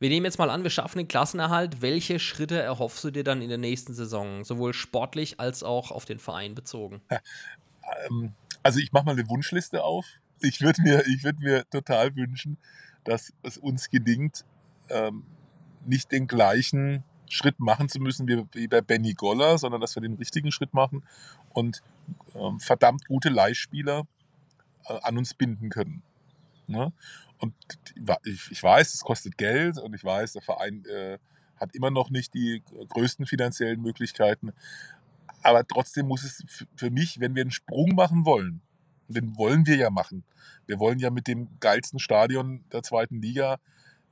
Wir 0.00 0.08
nehmen 0.08 0.26
jetzt 0.26 0.38
mal 0.38 0.50
an, 0.50 0.64
wir 0.64 0.70
schaffen 0.70 0.98
den 0.98 1.06
Klassenerhalt. 1.06 1.82
Welche 1.82 2.18
Schritte 2.18 2.60
erhoffst 2.60 3.04
du 3.04 3.12
dir 3.12 3.22
dann 3.22 3.42
in 3.42 3.48
der 3.48 3.58
nächsten 3.58 3.94
Saison, 3.94 4.44
sowohl 4.44 4.74
sportlich 4.74 5.38
als 5.38 5.62
auch 5.62 5.92
auf 5.92 6.04
den 6.04 6.18
Verein 6.18 6.56
bezogen? 6.56 7.00
Ähm, 8.10 8.32
also 8.64 8.80
ich 8.80 8.92
mache 8.92 9.04
mal 9.04 9.12
eine 9.12 9.28
Wunschliste 9.28 9.84
auf. 9.84 10.04
Ich 10.40 10.62
würde 10.62 10.82
mir, 10.82 11.06
ich 11.06 11.22
würd 11.22 11.38
mir 11.38 11.68
total 11.70 12.16
wünschen, 12.16 12.58
dass 13.04 13.32
es 13.42 13.56
uns 13.56 13.88
gelingt, 13.88 14.44
ähm, 14.88 15.22
nicht 15.86 16.10
den 16.10 16.26
gleichen 16.26 17.04
Schritt 17.34 17.58
machen 17.58 17.88
zu 17.88 17.98
müssen 17.98 18.28
wie, 18.28 18.68
bei 18.68 18.80
Benny 18.80 19.12
Goller, 19.14 19.58
sondern 19.58 19.80
dass 19.80 19.96
wir 19.96 20.02
den 20.02 20.14
richtigen 20.14 20.52
Schritt 20.52 20.72
machen 20.72 21.02
und 21.50 21.82
ähm, 22.34 22.60
verdammt 22.60 23.06
gute 23.06 23.28
Leihspieler 23.28 24.06
äh, 24.86 24.98
an 25.02 25.18
uns 25.18 25.34
binden 25.34 25.68
können. 25.68 26.02
Ne? 26.68 26.92
Und 27.38 27.54
ich, 28.22 28.50
ich 28.52 28.62
weiß, 28.62 28.94
es 28.94 29.00
kostet 29.00 29.36
Geld 29.36 29.78
und 29.78 29.94
ich 29.94 30.04
weiß, 30.04 30.34
der 30.34 30.42
Verein 30.42 30.84
äh, 30.84 31.18
hat 31.56 31.74
immer 31.74 31.90
noch 31.90 32.08
nicht 32.08 32.34
die 32.34 32.62
größten 32.88 33.26
finanziellen 33.26 33.82
Möglichkeiten. 33.82 34.52
Aber 35.42 35.66
trotzdem 35.66 36.06
muss 36.06 36.22
es 36.22 36.44
für 36.76 36.90
mich, 36.90 37.18
wenn 37.18 37.34
wir 37.34 37.42
einen 37.42 37.50
Sprung 37.50 37.96
machen 37.96 38.24
wollen, 38.24 38.60
den 39.08 39.36
wollen 39.36 39.66
wir 39.66 39.76
ja 39.76 39.90
machen. 39.90 40.22
Wir 40.66 40.78
wollen 40.78 41.00
ja 41.00 41.10
mit 41.10 41.26
dem 41.26 41.48
geilsten 41.58 41.98
Stadion 41.98 42.64
der 42.72 42.82
zweiten 42.82 43.20
Liga 43.20 43.58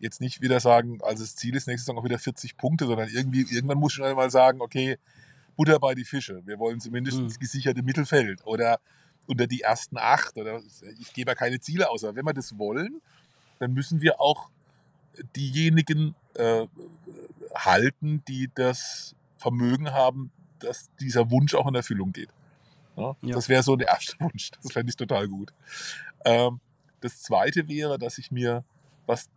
jetzt 0.03 0.21
nicht 0.21 0.41
wieder 0.43 0.61
sagen, 0.61 0.99
also 1.03 1.23
das 1.23 1.37
Ziel 1.37 1.55
ist 1.57 1.67
nächste 1.67 1.87
Saison 1.87 1.99
auch 1.99 2.05
wieder 2.05 2.19
40 2.19 2.57
Punkte, 2.57 2.87
sondern 2.87 3.09
irgendwie, 3.09 3.43
irgendwann 3.43 3.79
muss 3.79 3.93
schon 3.95 4.15
mal 4.15 4.31
sagen, 4.31 4.61
okay, 4.61 4.99
Butter 5.57 5.79
bei 5.79 5.95
die 5.95 6.05
Fische. 6.05 6.43
Wir 6.45 6.59
wollen 6.59 6.81
zumindest 6.81 7.19
Mhm. 7.19 7.25
ins 7.25 7.39
gesicherte 7.39 7.83
Mittelfeld 7.83 8.45
oder 8.47 8.81
unter 9.27 9.47
die 9.47 9.61
ersten 9.61 9.97
acht. 9.99 10.37
Oder 10.37 10.61
ich 10.99 11.13
gebe 11.13 11.31
ja 11.31 11.35
keine 11.35 11.61
Ziele 11.61 11.89
aus. 11.89 12.03
Aber 12.05 12.17
wenn 12.17 12.25
wir 12.25 12.33
das 12.35 12.59
wollen, 12.59 13.01
dann 13.61 13.73
müssen 13.73 14.01
wir 14.01 14.21
auch 14.21 14.51
diejenigen 15.37 16.15
äh, 16.35 16.67
halten, 17.55 18.23
die 18.27 18.51
das 18.55 19.15
Vermögen 19.39 19.93
haben, 19.93 20.31
dass 20.59 20.89
dieser 21.01 21.31
Wunsch 21.31 21.55
auch 21.55 21.69
in 21.69 21.75
Erfüllung 21.75 22.13
geht. 22.13 22.31
Ja? 22.97 23.15
Ja. 23.23 23.35
Das 23.35 23.49
wäre 23.49 23.63
so 23.63 23.77
der 23.77 23.89
erste 23.89 24.17
Wunsch. 24.21 24.51
Das 24.63 24.73
fände 24.73 24.91
ich 24.91 24.97
total 24.97 25.29
gut. 25.29 25.53
Ähm, 26.25 26.61
das 27.01 27.21
zweite 27.23 27.69
wäre, 27.69 27.99
dass 27.99 28.19
ich 28.19 28.31
mir, 28.31 28.65
was 29.07 29.29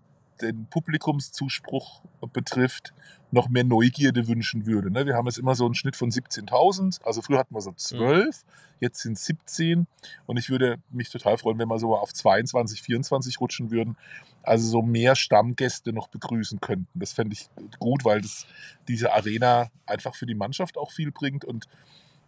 den 0.41 0.67
Publikumszuspruch 0.67 2.01
betrifft, 2.33 2.93
noch 3.31 3.49
mehr 3.49 3.63
Neugierde 3.63 4.27
wünschen 4.27 4.65
würde. 4.65 4.91
Ne? 4.91 5.05
Wir 5.05 5.15
haben 5.15 5.25
jetzt 5.25 5.37
immer 5.37 5.55
so 5.55 5.65
einen 5.65 5.75
Schnitt 5.75 5.95
von 5.95 6.09
17.000. 6.09 7.03
Also 7.03 7.21
früher 7.21 7.39
hatten 7.39 7.53
wir 7.53 7.61
so 7.61 7.71
12, 7.71 8.43
jetzt 8.79 9.01
sind 9.01 9.17
es 9.17 9.25
17. 9.25 9.87
Und 10.25 10.37
ich 10.37 10.49
würde 10.49 10.77
mich 10.89 11.09
total 11.09 11.37
freuen, 11.37 11.59
wenn 11.59 11.67
wir 11.67 11.79
so 11.79 11.95
auf 11.95 12.13
22, 12.13 12.81
24 12.81 13.39
rutschen 13.39 13.71
würden. 13.71 13.97
Also 14.43 14.67
so 14.67 14.81
mehr 14.81 15.15
Stammgäste 15.15 15.91
noch 15.91 16.07
begrüßen 16.07 16.59
könnten. 16.61 16.99
Das 16.99 17.13
fände 17.13 17.33
ich 17.33 17.49
gut, 17.79 18.05
weil 18.05 18.21
das 18.21 18.45
diese 18.87 19.13
Arena 19.13 19.69
einfach 19.85 20.15
für 20.15 20.25
die 20.25 20.35
Mannschaft 20.35 20.77
auch 20.77 20.91
viel 20.91 21.11
bringt. 21.11 21.43
Und, 21.43 21.67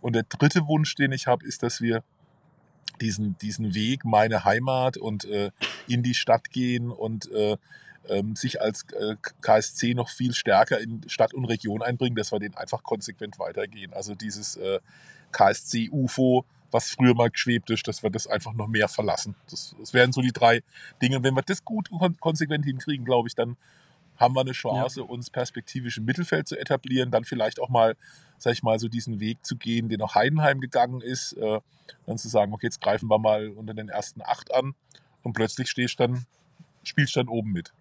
und 0.02 0.14
der 0.14 0.24
dritte 0.24 0.68
Wunsch, 0.68 0.96
den 0.96 1.12
ich 1.12 1.28
habe, 1.28 1.46
ist, 1.46 1.64
dass 1.64 1.82
wir 1.82 2.04
diesen, 3.00 3.38
diesen 3.38 3.76
Weg, 3.76 4.04
meine 4.06 4.44
Heimat 4.44 4.98
und 4.98 5.26
äh, 5.26 5.52
in 5.88 6.04
die 6.04 6.16
Stadt 6.16 6.50
gehen 6.50 6.90
und 6.90 7.32
äh, 7.32 7.58
ähm, 8.10 8.36
sich 8.36 8.62
als 8.62 8.86
äh, 8.94 9.16
KSC 9.42 9.94
noch 9.94 10.10
viel 10.10 10.34
stärker 10.34 10.80
in 10.80 11.08
Stadt 11.08 11.34
und 11.34 11.46
Region 11.46 11.82
einbringen, 11.82 12.16
dass 12.16 12.32
wir 12.32 12.40
den 12.40 12.56
einfach 12.56 12.84
konsequent 12.84 13.40
weitergehen. 13.40 13.94
Also 13.94 14.16
dieses 14.16 14.56
äh, 14.58 14.80
KSC-UFO, 15.32 16.46
was 16.72 16.90
früher 16.90 17.16
mal 17.16 17.30
geschwebt 17.30 17.70
ist, 17.70 17.88
dass 17.88 18.04
wir 18.04 18.10
das 18.10 18.28
einfach 18.28 18.54
noch 18.54 18.68
mehr 18.68 18.88
verlassen. 18.88 19.36
Das, 19.50 19.76
das 19.80 19.94
wären 19.94 20.12
so 20.12 20.22
die 20.22 20.32
drei 20.32 20.62
Dinge. 21.02 21.18
Und 21.18 21.24
wenn 21.24 21.36
wir 21.36 21.42
das 21.42 21.64
gut 21.64 21.90
kon 21.90 22.18
konsequent 22.20 22.66
hinkriegen, 22.66 23.06
glaube 23.06 23.28
ich, 23.28 23.36
dann 23.36 23.58
haben 24.18 24.36
wir 24.36 24.42
eine 24.42 24.52
Chance, 24.52 25.04
uns 25.04 25.30
perspektivisch 25.30 25.98
im 25.98 26.06
Mittelfeld 26.06 26.48
zu 26.48 26.60
etablieren, 26.60 27.12
dann 27.12 27.24
vielleicht 27.24 27.60
auch 27.60 27.70
mal, 27.70 27.96
sag 28.40 28.54
ich 28.54 28.64
mal, 28.64 28.80
so 28.80 28.88
diesen 28.88 29.20
Weg 29.20 29.46
zu 29.46 29.56
gehen, 29.56 29.90
den 29.90 30.02
auch 30.02 30.16
Heidenheim 30.16 30.60
gegangen 30.60 31.02
ist, 31.02 31.34
äh, 31.34 31.60
dann 32.06 32.18
zu 32.18 32.28
sagen, 32.28 32.52
okay, 32.54 32.66
jetzt 32.66 32.82
greifen 32.82 33.10
wir 33.10 33.20
mal 33.20 33.50
unter 33.50 33.74
den 33.74 33.90
ersten 33.90 34.22
acht 34.22 34.54
an 34.54 34.74
und 35.24 35.34
plötzlich 35.34 35.70
stehst 35.70 36.00
dann, 36.00 36.26
spielst 36.84 37.16
dann 37.16 37.28
oben 37.28 37.52
mit. 37.52 37.74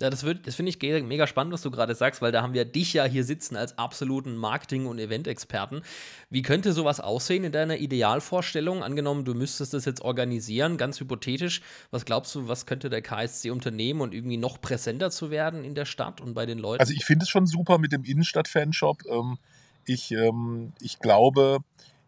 Ja, 0.00 0.10
das, 0.10 0.24
das 0.42 0.54
finde 0.54 0.70
ich 0.70 0.80
mega 0.80 1.26
spannend, 1.26 1.52
was 1.52 1.62
du 1.62 1.70
gerade 1.70 1.94
sagst, 1.94 2.22
weil 2.22 2.32
da 2.32 2.42
haben 2.42 2.54
wir 2.54 2.64
dich 2.64 2.92
ja 2.92 3.04
hier 3.04 3.24
sitzen 3.24 3.56
als 3.56 3.76
absoluten 3.78 4.36
Marketing- 4.36 4.86
und 4.86 4.98
Event-Experten. 4.98 5.82
Wie 6.30 6.42
könnte 6.42 6.72
sowas 6.72 7.00
aussehen 7.00 7.44
in 7.44 7.52
deiner 7.52 7.76
Idealvorstellung? 7.76 8.82
Angenommen, 8.82 9.24
du 9.24 9.34
müsstest 9.34 9.74
das 9.74 9.84
jetzt 9.84 10.00
organisieren, 10.00 10.76
ganz 10.76 11.00
hypothetisch. 11.00 11.60
Was 11.90 12.04
glaubst 12.04 12.34
du, 12.34 12.48
was 12.48 12.66
könnte 12.66 12.88
der 12.88 13.02
KSC 13.02 13.50
unternehmen 13.50 14.00
und 14.00 14.14
irgendwie 14.14 14.36
noch 14.36 14.60
präsenter 14.60 15.10
zu 15.10 15.30
werden 15.30 15.64
in 15.64 15.74
der 15.74 15.84
Stadt 15.84 16.20
und 16.20 16.34
bei 16.34 16.46
den 16.46 16.58
Leuten? 16.58 16.80
Also 16.80 16.92
ich 16.94 17.04
finde 17.04 17.24
es 17.24 17.28
schon 17.28 17.46
super 17.46 17.78
mit 17.78 17.92
dem 17.92 18.04
Innenstadt-Fanshop. 18.04 19.02
Ähm, 19.10 19.38
ich, 19.84 20.12
ähm, 20.12 20.72
ich 20.80 20.98
glaube, 20.98 21.58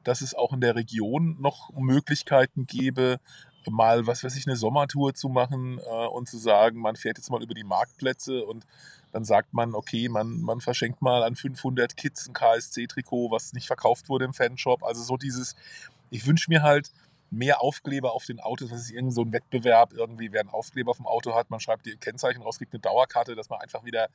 dass 0.04 0.20
es 0.20 0.34
auch 0.34 0.52
in 0.52 0.60
der 0.60 0.74
Region 0.76 1.36
noch 1.40 1.70
Möglichkeiten 1.74 2.66
gäbe, 2.66 3.18
mal, 3.70 4.06
was 4.06 4.24
weiß 4.24 4.36
ich, 4.36 4.46
eine 4.46 4.56
Sommertour 4.56 5.14
zu 5.14 5.28
machen 5.28 5.78
äh, 5.78 6.06
und 6.06 6.28
zu 6.28 6.38
sagen, 6.38 6.80
man 6.80 6.96
fährt 6.96 7.18
jetzt 7.18 7.30
mal 7.30 7.42
über 7.42 7.54
die 7.54 7.64
Marktplätze 7.64 8.44
und 8.44 8.66
dann 9.12 9.24
sagt 9.24 9.52
man, 9.52 9.74
okay, 9.74 10.08
man, 10.08 10.40
man 10.40 10.60
verschenkt 10.60 11.02
mal 11.02 11.22
an 11.22 11.36
500 11.36 11.96
Kids 11.96 12.26
ein 12.26 12.32
KSC-Trikot, 12.32 13.30
was 13.30 13.52
nicht 13.52 13.66
verkauft 13.66 14.08
wurde 14.08 14.24
im 14.24 14.32
Fanshop. 14.32 14.82
Also 14.82 15.02
so 15.02 15.16
dieses, 15.16 15.54
ich 16.10 16.26
wünsche 16.26 16.50
mir 16.50 16.62
halt 16.62 16.90
mehr 17.32 17.62
Aufkleber 17.62 18.12
auf 18.12 18.26
den 18.26 18.40
Autos, 18.40 18.70
was 18.70 18.80
ist 18.80 18.90
irgend 18.90 19.14
so 19.14 19.22
ein 19.22 19.32
Wettbewerb, 19.32 19.92
irgendwie 19.94 20.32
wer 20.32 20.40
einen 20.40 20.50
Aufkleber 20.50 20.90
auf 20.90 20.98
dem 20.98 21.06
Auto 21.06 21.34
hat, 21.34 21.50
man 21.50 21.60
schreibt 21.60 21.86
die 21.86 21.96
Kennzeichen 21.96 22.42
raus, 22.42 22.58
kriegt 22.58 22.74
eine 22.74 22.80
Dauerkarte, 22.80 23.34
dass 23.34 23.48
man 23.48 23.60
einfach 23.60 23.84
wieder, 23.84 24.08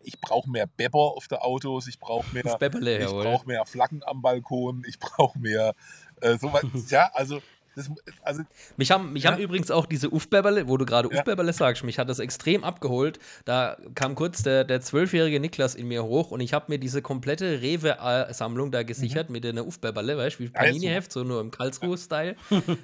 ich 0.00 0.20
brauche 0.20 0.48
mehr 0.48 0.66
Bepper 0.66 0.98
auf 0.98 1.26
der 1.26 1.42
Autos, 1.44 1.86
ich 1.86 1.98
brauche 1.98 2.32
mehr, 2.34 2.44
ich 2.44 3.10
brauche 3.10 3.46
mehr 3.46 3.64
Flaggen 3.64 4.02
am 4.04 4.20
Balkon, 4.20 4.84
ich 4.86 4.98
brauche 4.98 5.38
mehr, 5.38 5.74
äh, 6.20 6.36
sowas, 6.36 6.62
ja, 6.90 7.10
also, 7.14 7.40
das, 7.88 7.90
also 8.22 8.42
Mich 8.76 8.90
haben, 8.90 9.12
mich 9.12 9.24
Ja. 9.24 9.32
haben 9.32 9.40
übrigens 9.40 9.70
auch 9.70 9.86
diese 9.86 10.10
Ufberberle, 10.10 10.68
wo 10.68 10.76
du 10.76 10.84
gerade 10.86 11.08
Ja. 11.12 11.52
Sagst, 11.52 11.84
mich 11.84 11.98
hat 11.98 12.08
das 12.08 12.18
extrem 12.18 12.64
abgeholt. 12.64 13.18
Da 13.44 13.76
kam 13.94 14.14
kurz 14.14 14.42
der 14.42 14.64
der 14.64 14.80
zwölfjährige 14.80 15.40
Niklas 15.40 15.74
in 15.74 15.88
mir 15.88 16.04
hoch 16.04 16.30
und 16.30 16.40
ich 16.40 16.52
habe 16.52 16.66
mir 16.68 16.78
diese 16.78 17.02
komplette 17.02 17.60
Rewe-Sammlung 17.62 18.70
da 18.70 18.82
gesichert 18.82 19.30
mit 19.30 19.44
einer 19.46 19.66
Ufberberle, 19.66 20.16
weißt 20.16 20.36
du, 20.38 20.44
wie 20.44 20.48
Mhm. 20.48 20.52
Panini-Heft, 20.52 21.12
so 21.12 21.24
nur 21.24 21.40
im 21.40 21.50
Karlsruhe-Style. 21.50 22.36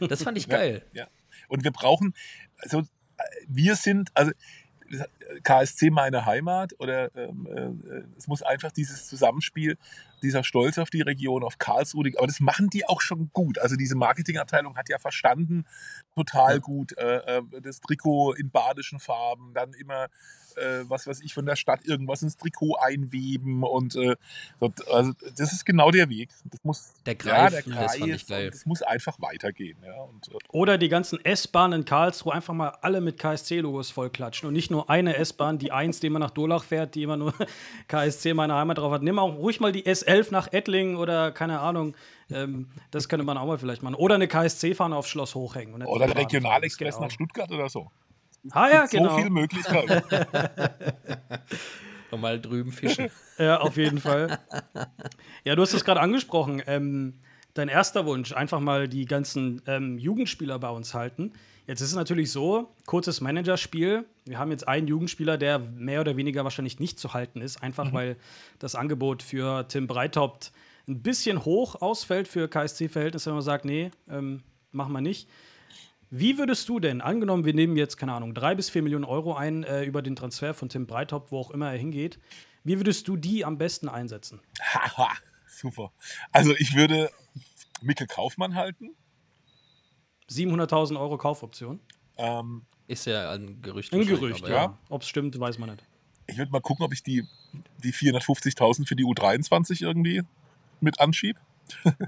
Das 0.09 0.23
fand 0.23 0.39
ich 0.39 0.49
geil. 0.49 0.83
Ja. 0.93 1.07
Und 1.49 1.65
wir 1.65 1.71
brauchen, 1.71 2.15
also 2.59 2.81
äh, 2.81 2.85
wir 3.49 3.77
sind, 3.77 4.11
also 4.15 4.33
KSC 5.43 5.91
meine 5.91 6.27
Heimat 6.27 6.75
oder 6.79 7.15
ähm, 7.17 7.47
äh, 7.87 8.03
es 8.17 8.27
muss 8.29 8.43
einfach 8.43 8.73
dieses 8.73 9.07
Zusammenspiel, 9.09 9.77
dieser 10.23 10.45
Stolz 10.45 10.79
auf 10.79 10.91
die 10.91 11.03
Region, 11.03 11.43
auf 11.45 11.59
Karlsruhe, 11.59 12.11
aber 12.17 12.27
das 12.27 12.41
machen 12.41 12.71
die 12.71 12.87
auch 12.89 13.01
schon 13.01 13.31
gut. 13.33 13.59
Also 13.59 13.77
diese 13.77 13.97
Marketingabteilung 13.97 14.77
hat 14.77 14.89
ja 14.89 14.99
verstanden, 14.99 15.65
total 16.15 16.55
Ja. 16.55 16.59
gut, 16.59 16.97
äh, 16.99 17.39
äh, 17.39 17.43
das 17.63 17.81
Trikot 17.81 18.33
in 18.35 18.51
badischen 18.51 18.99
Farben, 18.99 19.53
dann 19.53 19.73
immer, 19.75 20.05
äh, 20.57 20.85
was 20.89 21.07
weiß 21.07 21.21
ich, 21.21 21.35
von 21.35 21.45
der 21.45 21.57
Stadt 21.57 21.85
irgendwas 21.85 22.23
ins 22.23 22.37
Trikot 22.39 22.77
einweben 22.77 23.63
und 23.63 23.95
äh, 23.97 24.17
so, 24.59 24.73
also 24.91 25.13
das 25.37 25.53
ist 25.53 25.67
genau 25.67 25.91
der 25.91 26.09
Weg. 26.09 26.31
Das 26.45 26.65
muss, 26.65 26.95
Der 27.05 27.13
ja, 27.15 27.19
Greif, 27.19 27.51
der 27.51 27.63
das 27.63 27.73
Greif, 27.75 27.99
fand 28.01 28.13
ich 28.15 28.27
geil. 28.27 28.45
und 28.47 28.55
das 28.55 28.67
muss 28.67 28.83
einfach 28.83 29.21
weitergehen. 29.21 29.77
Ja, 29.85 30.01
und, 30.01 30.29
äh, 30.29 30.39
Oder 30.49 30.79
die 30.79 30.89
ganzen 30.89 31.23
S-Bahnen 31.23 31.81
in 31.81 31.85
Karlsruhe 31.85 32.33
einfach 32.33 32.55
mal 32.55 32.71
alle 32.81 33.03
mit 33.03 33.19
KSC-Logos 33.19 33.91
vollklatschen 33.91 34.47
und 34.49 34.55
nicht 34.55 34.71
nur 34.71 34.89
eine 34.89 35.16
S-Bahn, 35.19 35.59
die 35.59 35.73
eins, 35.73 36.01
die 36.01 36.07
immer 36.09 36.19
nach 36.19 36.31
Dolach 36.31 36.65
fährt, 36.65 36.95
die 36.95 37.03
immer 37.03 37.17
nur 37.17 37.33
KSC 37.89 38.35
meine 38.35 38.55
Heimat 38.55 38.79
drauf 38.79 38.93
hat. 38.93 39.03
Nimm 39.03 39.19
auch 39.19 39.35
ruhig 39.37 39.61
mal 39.61 39.73
die 39.73 39.85
S11 39.85 40.29
nach 40.31 40.53
Ettlingen 40.53 40.97
oder 40.97 41.33
keine 41.33 41.61
Ahnung. 41.61 41.97
Ähm, 42.31 42.69
das 42.91 43.09
könnte 43.09 43.25
man 43.25 43.39
auch 43.39 43.47
mal 43.47 43.59
vielleicht 43.59 43.83
machen. 43.83 43.95
Oder 43.95 44.17
eine 44.17 44.29
KSC-Fahne 44.29 44.97
aufs 44.97 45.09
Schloss 45.09 45.35
hochhängen. 45.35 45.83
Oder 45.83 46.07
der. 46.07 46.17
Regionalexpress 46.17 46.95
geht 46.95 47.01
nach 47.01 47.11
Stuttgart 47.11 47.51
oder 47.51 47.69
so. 47.69 47.91
Ah 48.51 48.69
ja, 48.69 48.87
So 48.87 48.99
genau. 48.99 49.17
viele 49.17 49.31
Möglichkeiten. 49.31 50.03
Nochmal 52.11 52.41
drüben 52.41 52.73
fischen. 52.73 53.11
Ja, 53.39 53.61
auf 53.61 53.77
jeden 53.77 54.01
Fall. 54.01 54.39
Ja, 55.45 55.57
du 55.57 55.63
hast 55.63 55.75
es 55.75 55.85
gerade 55.85 56.01
angesprochen. 56.01 56.63
Ähm, 56.67 57.15
dein 57.59 57.69
erster 57.69 58.07
Wunsch, 58.07 58.33
einfach 58.33 58.61
mal 58.61 58.89
die 58.89 59.07
ganzen 59.07 59.63
ähm, 59.67 59.99
Jugendspieler 59.99 60.59
bei 60.59 60.71
uns 60.71 60.95
halten. 60.95 61.33
Jetzt 61.67 61.81
ist 61.81 61.89
es 61.89 61.97
natürlich 61.97 62.31
so, 62.31 62.73
kurzes 62.87 63.21
Managerspiel. 63.21 64.05
Wir 64.25 64.39
haben 64.39 64.53
jetzt 64.53 64.69
einen 64.69 64.87
Jugendspieler, 64.87 65.37
der 65.37 65.59
mehr 65.59 66.01
oder 66.01 66.17
weniger 66.17 66.45
wahrscheinlich 66.45 66.79
nicht 66.79 67.01
zu 67.01 67.13
halten 67.13 67.41
ist, 67.41 67.63
einfach 67.63 67.87
mhm. 67.87 67.93
weil 67.93 68.17
das 68.59 68.75
Angebot 68.75 69.23
für 69.23 69.67
Tim 69.69 69.87
Breithaupt 69.87 70.53
ein 70.87 71.03
bisschen 71.03 71.45
hoch 71.45 71.75
ausfällt 71.83 72.29
für 72.29 72.49
KSC-Verhältnisse, 72.49 73.31
wenn 73.31 73.35
man 73.35 73.43
sagt, 73.43 73.65
nee, 73.65 73.91
ähm, 74.09 74.43
machen 74.71 74.93
wir 74.93 75.01
nicht. 75.01 75.29
Wie 76.11 76.39
würdest 76.39 76.69
du 76.69 76.79
denn, 76.79 77.01
angenommen, 77.01 77.45
wir 77.45 77.55
nehmen 77.55 77.77
jetzt, 77.77 77.97
keine 77.97 78.13
Ahnung, 78.13 78.33
drei 78.33 78.55
bis 78.55 78.71
vier 78.71 78.83
Millionen 78.83 79.05
Euro 79.05 79.35
ein 79.35 79.65
äh, 79.65 79.83
über 79.83 80.03
den 80.03 80.15
Transfer 80.15 80.55
von 80.55 80.69
Tim 80.69 80.87
Breithaupt, 80.87 81.33
wo 81.33 81.41
auch 81.41 81.51
immer 81.51 81.73
er 81.73 81.79
hingeht, 81.79 82.21
wie 82.63 82.79
würdest 82.79 83.09
du 83.09 83.17
die 83.17 83.45
am 83.45 83.59
besten 83.59 83.89
einsetzen? 83.89 84.41
Haha, 84.61 85.13
super. 85.49 85.93
Also 86.31 86.55
ich 86.55 86.77
würde 86.77 87.11
Mikkel 87.83 88.07
Kaufmann 88.07 88.55
halten. 88.55 88.97
700.000 90.31 90.99
Euro 90.99 91.19
Kaufoption? 91.19 91.81
Ähm, 92.17 92.63
ist 92.89 93.07
ja 93.07 93.33
ein 93.33 93.63
Gerücht. 93.63 93.93
Ein 93.93 94.07
Gerücht, 94.07 94.43
aber, 94.43 94.51
ja. 94.51 94.57
ja. 94.57 94.79
Ob 94.89 95.03
es 95.03 95.09
stimmt, 95.09 95.39
weiß 95.39 95.59
man 95.59 95.71
nicht. 95.71 95.85
Ich 96.27 96.39
würde 96.39 96.51
mal 96.51 96.61
gucken, 96.61 96.85
ob 96.85 96.93
ich 96.93 97.03
die, 97.03 97.25
die 97.83 97.93
450.000 97.93 98.87
für 98.87 98.97
die 98.97 99.05
U23 99.05 99.83
irgendwie 99.83 100.23
mit 100.81 101.01
anschiebe. 101.01 101.39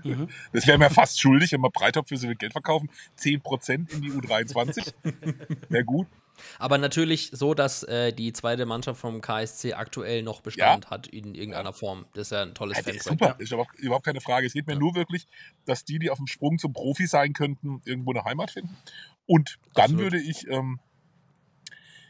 Mhm. 0.04 0.28
Das 0.52 0.66
wäre 0.66 0.78
mir 0.78 0.90
fast 0.90 1.20
schuldig, 1.20 1.52
wenn 1.52 1.60
wir 1.60 1.70
Breitop 1.70 2.08
für 2.08 2.16
so 2.16 2.26
viel 2.26 2.36
Geld 2.36 2.52
verkaufen. 2.52 2.90
10% 3.18 3.92
in 3.92 4.02
die 4.02 4.10
U23. 4.10 4.92
Wäre 5.68 5.84
gut. 5.84 6.06
Aber 6.58 6.78
natürlich 6.78 7.30
so, 7.32 7.54
dass 7.54 7.82
äh, 7.82 8.12
die 8.12 8.32
zweite 8.32 8.66
Mannschaft 8.66 9.00
vom 9.00 9.20
KSC 9.20 9.74
aktuell 9.74 10.22
noch 10.22 10.40
Bestand 10.40 10.84
ja. 10.84 10.90
hat 10.90 11.06
in 11.08 11.34
irgendeiner 11.34 11.72
Form. 11.72 12.06
Das 12.14 12.28
ist 12.28 12.30
ja 12.30 12.42
ein 12.42 12.54
tolles 12.54 12.78
ja. 12.84 12.92
Super, 13.00 13.36
ist 13.38 13.52
aber 13.52 13.66
überhaupt 13.76 14.06
keine 14.06 14.20
Frage. 14.20 14.46
Es 14.46 14.52
geht 14.52 14.66
mir 14.66 14.74
ja. 14.74 14.78
nur 14.78 14.94
wirklich, 14.94 15.26
dass 15.64 15.84
die, 15.84 15.98
die 15.98 16.10
auf 16.10 16.18
dem 16.18 16.26
Sprung 16.26 16.58
zum 16.58 16.72
Profi 16.72 17.06
sein 17.06 17.32
könnten, 17.32 17.80
irgendwo 17.84 18.12
eine 18.12 18.24
Heimat 18.24 18.52
finden. 18.52 18.76
Und 19.26 19.58
dann 19.74 19.84
Absolut. 19.84 20.02
würde 20.04 20.20
ich 20.20 20.48
ähm, 20.48 20.78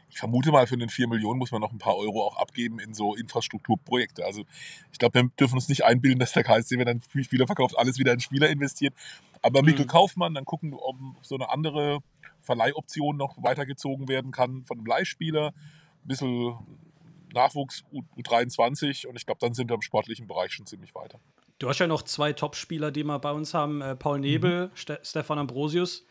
ich 0.09 0.17
vermute 0.17 0.51
mal, 0.51 0.65
für 0.67 0.77
den 0.77 0.89
4 0.89 1.07
Millionen 1.07 1.39
muss 1.39 1.51
man 1.51 1.61
noch 1.61 1.71
ein 1.71 1.77
paar 1.77 1.95
Euro 1.95 2.23
auch 2.25 2.37
abgeben 2.37 2.79
in 2.79 2.93
so 2.93 3.15
Infrastrukturprojekte. 3.15 4.25
Also 4.25 4.43
ich 4.91 4.99
glaube, 4.99 5.21
wir 5.21 5.29
dürfen 5.39 5.55
uns 5.55 5.69
nicht 5.69 5.85
einbilden, 5.85 6.19
dass 6.19 6.33
der 6.33 6.43
KSC, 6.43 6.77
wenn 6.77 6.85
dann 6.85 7.01
Spieler 7.23 7.45
verkauft, 7.45 7.77
alles 7.77 7.99
wieder 7.99 8.13
in 8.13 8.19
Spieler 8.19 8.49
investiert. 8.49 8.93
Aber 9.41 9.61
Mikkel 9.61 9.85
mhm. 9.85 9.89
Kaufmann, 9.89 10.33
dann 10.33 10.45
gucken, 10.45 10.73
ob 10.73 10.95
so 11.21 11.35
eine 11.35 11.49
andere 11.49 11.99
Verleihoption 12.41 13.17
noch 13.17 13.41
weitergezogen 13.41 14.07
werden 14.07 14.31
kann 14.31 14.65
von 14.65 14.77
einem 14.77 14.87
Leihspieler. 14.87 15.47
Ein 16.03 16.07
bisschen 16.07 16.57
Nachwuchs 17.33 17.83
U23 18.17 19.05
und 19.05 19.15
ich 19.15 19.25
glaube, 19.25 19.39
dann 19.39 19.53
sind 19.53 19.69
wir 19.69 19.75
im 19.75 19.81
sportlichen 19.81 20.27
Bereich 20.27 20.53
schon 20.53 20.65
ziemlich 20.65 20.95
weiter. 20.95 21.19
Du 21.59 21.67
hast 21.69 21.79
ja 21.79 21.87
noch 21.87 22.01
zwei 22.03 22.33
Top-Spieler, 22.33 22.91
die 22.91 23.03
wir 23.03 23.19
bei 23.19 23.31
uns 23.31 23.53
haben: 23.53 23.81
äh, 23.81 23.95
Paul 23.95 24.19
Nebel, 24.19 24.67
mhm. 24.67 24.71
Ste 24.75 24.99
Stefan 25.03 25.37
Ambrosius. 25.37 26.05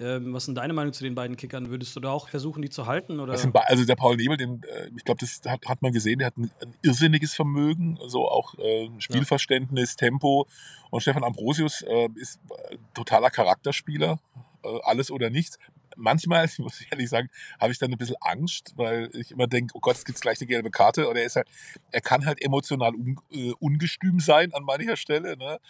Ähm, 0.00 0.34
was 0.34 0.48
ist 0.48 0.54
deine 0.56 0.72
Meinung 0.72 0.92
zu 0.92 1.04
den 1.04 1.14
beiden 1.14 1.36
Kickern? 1.36 1.70
Würdest 1.70 1.94
du 1.94 2.00
da 2.00 2.10
auch 2.10 2.28
versuchen, 2.28 2.62
die 2.62 2.70
zu 2.70 2.86
halten? 2.86 3.20
Oder? 3.20 3.34
also 3.68 3.84
der 3.84 3.94
Paul 3.94 4.16
Nebel, 4.16 4.36
den, 4.36 4.60
äh, 4.64 4.90
ich 4.96 5.04
glaube, 5.04 5.20
das 5.20 5.40
hat, 5.46 5.64
hat 5.66 5.82
man 5.82 5.92
gesehen, 5.92 6.18
der 6.18 6.26
hat 6.26 6.36
ein, 6.36 6.50
ein 6.60 6.74
irrsinniges 6.82 7.34
Vermögen, 7.34 7.98
so 8.06 8.28
auch 8.28 8.54
äh, 8.58 8.90
Spielverständnis, 8.98 9.92
ja. 9.92 10.08
Tempo. 10.08 10.48
Und 10.90 11.00
Stefan 11.00 11.22
Ambrosius 11.22 11.82
äh, 11.82 12.08
ist 12.16 12.40
äh, 12.70 12.76
totaler 12.92 13.30
Charakterspieler, 13.30 14.18
äh, 14.64 14.78
alles 14.82 15.12
oder 15.12 15.30
nichts. 15.30 15.58
Manchmal, 15.96 16.48
muss 16.58 16.80
ich 16.80 16.90
ehrlich 16.90 17.08
sagen, 17.08 17.28
habe 17.60 17.70
ich 17.70 17.78
dann 17.78 17.92
ein 17.92 17.98
bisschen 17.98 18.16
Angst, 18.20 18.72
weil 18.74 19.10
ich 19.14 19.30
immer 19.30 19.46
denke, 19.46 19.74
oh 19.76 19.80
Gott, 19.80 19.94
es 19.94 20.04
gibt 20.04 20.20
gleich 20.20 20.40
eine 20.40 20.48
gelbe 20.48 20.72
Karte. 20.72 21.08
Oder 21.08 21.20
er 21.20 21.26
ist 21.26 21.36
halt, 21.36 21.46
er 21.92 22.00
kann 22.00 22.26
halt 22.26 22.42
emotional 22.42 22.96
un, 22.96 23.20
äh, 23.30 23.52
ungestüm 23.60 24.18
sein 24.18 24.52
an 24.54 24.64
mancher 24.64 24.96
Stelle. 24.96 25.36
Ne? 25.36 25.60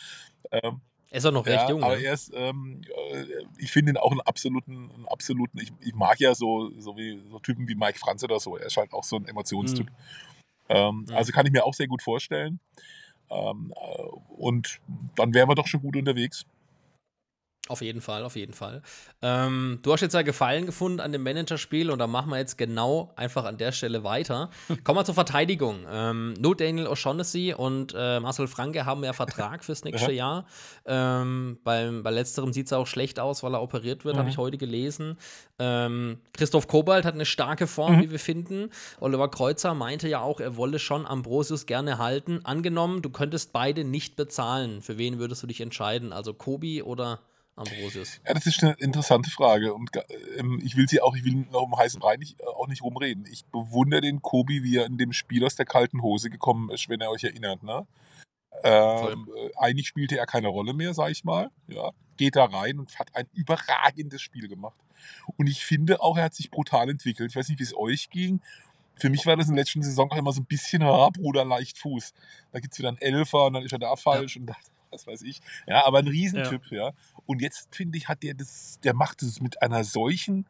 Ähm, 0.51 0.81
er 1.14 1.18
ist 1.18 1.27
auch 1.27 1.31
noch 1.31 1.46
recht 1.46 1.62
ja, 1.62 1.70
jung. 1.70 1.85
Aber 1.85 1.96
ne? 1.96 2.03
er 2.03 2.12
ist, 2.12 2.33
ähm, 2.35 2.81
äh, 3.12 3.24
ich 3.57 3.70
finde 3.70 3.92
ihn 3.92 3.96
auch 3.96 4.11
einen 4.11 4.20
absoluten, 4.22 4.90
einen 4.92 5.07
absoluten 5.07 5.61
ich, 5.61 5.72
ich, 5.81 5.94
mag 5.94 6.18
ja 6.18 6.35
so, 6.35 6.72
so, 6.81 6.96
wie, 6.96 7.22
so 7.31 7.38
Typen 7.38 7.68
wie 7.68 7.77
Mike 7.77 8.00
Franz 8.00 8.24
oder 8.24 8.40
so. 8.40 8.57
Er 8.57 8.66
ist 8.66 8.77
halt 8.77 8.92
auch 8.92 9.05
so 9.05 9.14
ein 9.14 9.24
Emotionstyp. 9.27 9.87
Mhm. 9.87 9.94
Ähm, 10.70 11.07
mhm. 11.09 11.14
Also 11.14 11.31
kann 11.31 11.46
ich 11.46 11.53
mir 11.53 11.64
auch 11.64 11.74
sehr 11.74 11.87
gut 11.87 12.03
vorstellen. 12.03 12.59
Ähm, 13.31 13.72
äh, 13.77 14.03
und 14.37 14.81
dann 15.14 15.35
wären 15.35 15.48
wir 15.48 15.55
doch 15.55 15.68
schon 15.68 15.83
gut 15.83 15.94
unterwegs. 15.94 16.46
Auf 17.68 17.81
jeden 17.81 18.03
Fall, 18.03 18.24
auf 18.24 18.37
jeden 18.37 18.53
Fall. 18.53 18.83
Ähm, 19.22 19.79
du 19.83 19.90
hast 19.90 20.03
jetzt 20.03 20.12
ja 20.12 20.20
Gefallen 20.20 20.66
gefunden 20.66 21.00
an 21.00 21.12
dem 21.12 21.22
Managerspiel 21.22 21.90
und 21.90 21.98
da 21.98 22.07
machen 22.07 22.29
wir 22.29 22.37
jetzt 22.37 22.59
genau 22.59 23.14
einfach 23.16 23.46
an 23.46 23.57
der 23.57 23.72
Stelle 23.72 24.05
weiter. 24.05 24.50
Kommen 24.85 24.98
wir 24.98 25.05
zur 25.07 25.14
Verteidigung. 25.14 25.87
Ähm, 25.90 26.35
nur 26.35 26.55
Daniel 26.55 26.88
O'Shaughnessy 26.88 27.55
und 27.55 27.94
äh, 27.96 28.20
Marcel 28.20 28.48
Franke 28.48 28.85
haben 28.85 29.03
ja 29.03 29.14
Vertrag 29.14 29.64
fürs 29.64 29.83
nächste 29.85 30.12
Jahr. 30.12 30.44
Ähm, 30.85 31.59
beim, 31.64 32.03
bei 32.03 32.11
letzterem 32.11 32.53
sieht 32.53 32.66
es 32.66 32.74
auch 32.74 32.87
schlecht 32.87 33.18
aus, 33.18 33.42
weil 33.42 33.55
er 33.55 33.62
operiert 33.62 34.05
wird, 34.05 34.16
mhm. 34.16 34.18
habe 34.18 34.29
ich 34.29 34.37
heute 34.37 34.59
gelesen. 34.59 35.16
Ähm, 35.59 36.18
Christoph 36.35 36.68
Kobalt 36.68 37.07
hat 37.07 37.14
eine 37.14 37.24
starke 37.24 37.66
Form, 37.66 37.96
mhm. 37.96 38.03
wie 38.03 38.11
wir 38.11 38.18
finden. 38.18 38.68
Oliver 39.00 39.31
Kreuzer 39.31 39.72
meinte 39.72 40.07
ja 40.07 40.20
auch, 40.20 40.38
er 40.38 40.59
wolle 40.59 40.79
schon 40.79 41.07
Ambrosius 41.07 41.64
gerne 41.64 41.96
halten. 41.96 42.40
Angenommen, 42.44 43.00
du 43.00 43.09
könntest 43.09 43.55
beide 43.55 43.85
nicht 43.85 44.16
bezahlen. 44.16 44.83
Für 44.83 44.98
wen 44.98 45.18
würdest 45.18 45.42
du 45.42 45.46
dich 45.46 45.62
entscheiden? 45.62 46.12
Also 46.12 46.35
Kobi 46.35 46.83
oder 46.83 47.20
Ambrosius? 47.57 48.21
Ja, 48.27 48.35
das 48.35 48.47
ist 48.47 48.62
eine 48.62 48.75
interessante 48.79 49.31
Frage 49.31 49.75
und 49.75 49.90
ähm, 50.38 50.61
ich 50.64 50.77
will 50.77 50.88
sie 50.88 51.01
auch, 51.01 51.14
ich 51.14 51.25
will 51.25 51.47
noch 51.53 51.62
um 51.62 51.77
heißen 51.77 52.01
Brei 52.01 52.17
nicht, 52.17 52.40
äh, 52.40 52.47
auch 52.47 52.67
nicht 52.67 52.83
rumreden. 52.83 53.27
Ich 53.31 53.45
bewundere 53.47 54.01
den 54.01 54.23
Kobi, 54.23 54.64
wie 54.64 54.77
er 54.79 54.87
in 54.87 54.99
dem 54.99 55.12
Spiel 55.12 55.45
aus 55.45 55.55
der 55.55 55.67
kalten 55.67 56.03
Hose 56.03 56.31
gekommen 56.31 56.71
ist, 56.71 56.88
wenn 56.88 57.01
ihr 57.01 57.11
euch 57.11 57.25
erinnert, 57.25 57.62
ne? 57.62 57.87
Ähm, 58.62 59.29
äh, 59.37 59.51
eigentlich 59.57 59.88
spielte 59.88 60.17
er 60.17 60.27
keine 60.27 60.49
Rolle 60.49 60.75
mehr, 60.75 60.95
sag 60.95 61.11
ich 61.11 61.25
mal. 61.25 61.51
Ja, 61.69 61.90
geht 62.17 62.37
da 62.37 62.45
rein 62.45 62.79
und 62.79 62.99
hat 62.99 63.14
ein 63.14 63.29
überragendes 63.33 64.23
Spiel 64.23 64.49
gemacht. 64.49 64.79
Und 65.37 65.49
ich 65.49 65.64
finde 65.64 66.01
auch, 66.01 66.17
er 66.17 66.25
hat 66.25 66.35
sich 66.35 66.51
brutal 66.51 66.88
entwickelt. 66.88 67.31
Ich 67.31 67.37
weiß 67.37 67.49
nicht, 67.49 67.59
wie 67.59 67.64
es 67.64 67.77
euch 67.77 68.11
ging. 68.11 68.40
Für 68.97 69.11
mich 69.11 69.27
war 69.27 69.37
das 69.37 69.49
in 69.49 69.55
der 69.55 69.64
letzten 69.64 69.83
Saison 69.83 70.11
auch 70.11 70.17
immer 70.17 70.33
so 70.33 70.40
ein 70.40 70.47
bisschen, 70.47 70.83
ha, 70.85 71.11
Bruder, 71.11 71.45
leicht 71.45 71.79
Fuß. 71.79 72.12
Da 72.53 72.61
gibt 72.61 72.73
es 72.73 72.79
wieder 72.79 72.88
einen 72.88 72.99
Elfer 72.99 73.47
und 73.47 73.55
dann 73.55 73.64
ist 73.64 73.73
er 73.73 73.79
da 73.79 73.97
falsch 73.97 74.37
ja. 74.37 74.40
und 74.40 74.47
da, 74.47 74.57
was 74.95 75.07
weiß 75.07 75.23
ich. 75.23 75.41
Ja, 75.67 75.85
aber 75.85 75.99
ein 75.99 76.09
Riesentyp, 76.09 76.63
ja. 76.71 76.89
ja. 76.89 76.93
Und 77.27 77.43
jetzt 77.43 77.75
finde 77.75 77.99
ich, 77.99 78.09
hat 78.09 78.23
der 78.23 78.35
das, 78.35 78.79
der 78.83 78.95
macht 78.95 79.23
es 79.23 79.41
mit 79.41 79.61
einer 79.61 79.85
solchen 79.85 80.47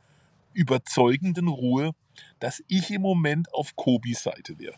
überzeugenden 0.53 1.49
Ruhe, 1.49 1.93
dass 2.39 2.63
ich 2.69 2.91
im 2.91 3.03
Moment 3.03 3.53
auf 3.53 3.75
Kobis 3.75 4.23
Seite 4.23 4.59
wäre. 4.59 4.77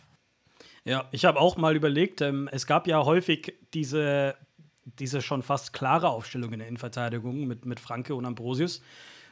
Ja, 0.85 1.09
ich 1.11 1.25
habe 1.25 1.41
auch 1.41 1.57
mal 1.57 1.75
überlegt, 1.75 2.21
ähm, 2.21 2.49
es 2.53 2.67
gab 2.67 2.87
ja 2.87 3.05
häufig 3.05 3.55
diese, 3.75 4.37
diese 4.85 5.21
schon 5.21 5.43
fast 5.43 5.73
klare 5.73 6.09
Aufstellung 6.09 6.53
in 6.53 6.61
der 6.61 6.69
Innenverteidigung 6.69 7.47
mit, 7.47 7.67
mit 7.67 7.81
Franke 7.81 8.15
und 8.15 8.25
Ambrosius. 8.25 8.83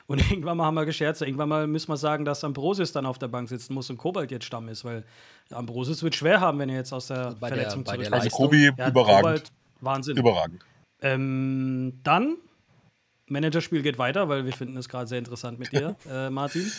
Und 0.06 0.18
irgendwann 0.30 0.56
mal 0.56 0.66
haben 0.66 0.74
wir 0.74 0.84
gescherzt, 0.84 1.22
irgendwann 1.22 1.48
mal 1.48 1.66
müssen 1.66 1.88
wir 1.88 1.96
sagen, 1.96 2.24
dass 2.24 2.44
Ambrosius 2.44 2.92
dann 2.92 3.06
auf 3.06 3.18
der 3.18 3.28
Bank 3.28 3.48
sitzen 3.48 3.74
muss 3.74 3.88
und 3.88 3.96
Kobalt 3.96 4.30
jetzt 4.30 4.44
Stamm 4.44 4.68
ist, 4.68 4.84
weil 4.84 5.04
Ambrosius 5.50 6.02
wird 6.02 6.14
schwer 6.14 6.40
haben, 6.40 6.58
wenn 6.58 6.68
er 6.68 6.76
jetzt 6.76 6.92
aus 6.92 7.06
der 7.06 7.36
bei 7.38 7.48
Verletzung 7.48 7.86
zurückkommt. 7.86 8.14
Also 8.14 8.30
Kobi 8.30 8.70
ja, 8.76 8.88
überragend. 8.88 9.22
Kobalt, 9.22 9.52
Wahnsinn. 9.84 10.16
Überragend. 10.16 10.64
Ähm, 11.00 12.00
dann, 12.02 12.36
Managerspiel 13.26 13.82
geht 13.82 13.98
weiter, 13.98 14.28
weil 14.28 14.44
wir 14.44 14.52
finden 14.52 14.76
es 14.76 14.88
gerade 14.88 15.06
sehr 15.06 15.18
interessant 15.18 15.58
mit 15.58 15.72
dir, 15.72 15.96
äh, 16.10 16.30
Martin. 16.30 16.70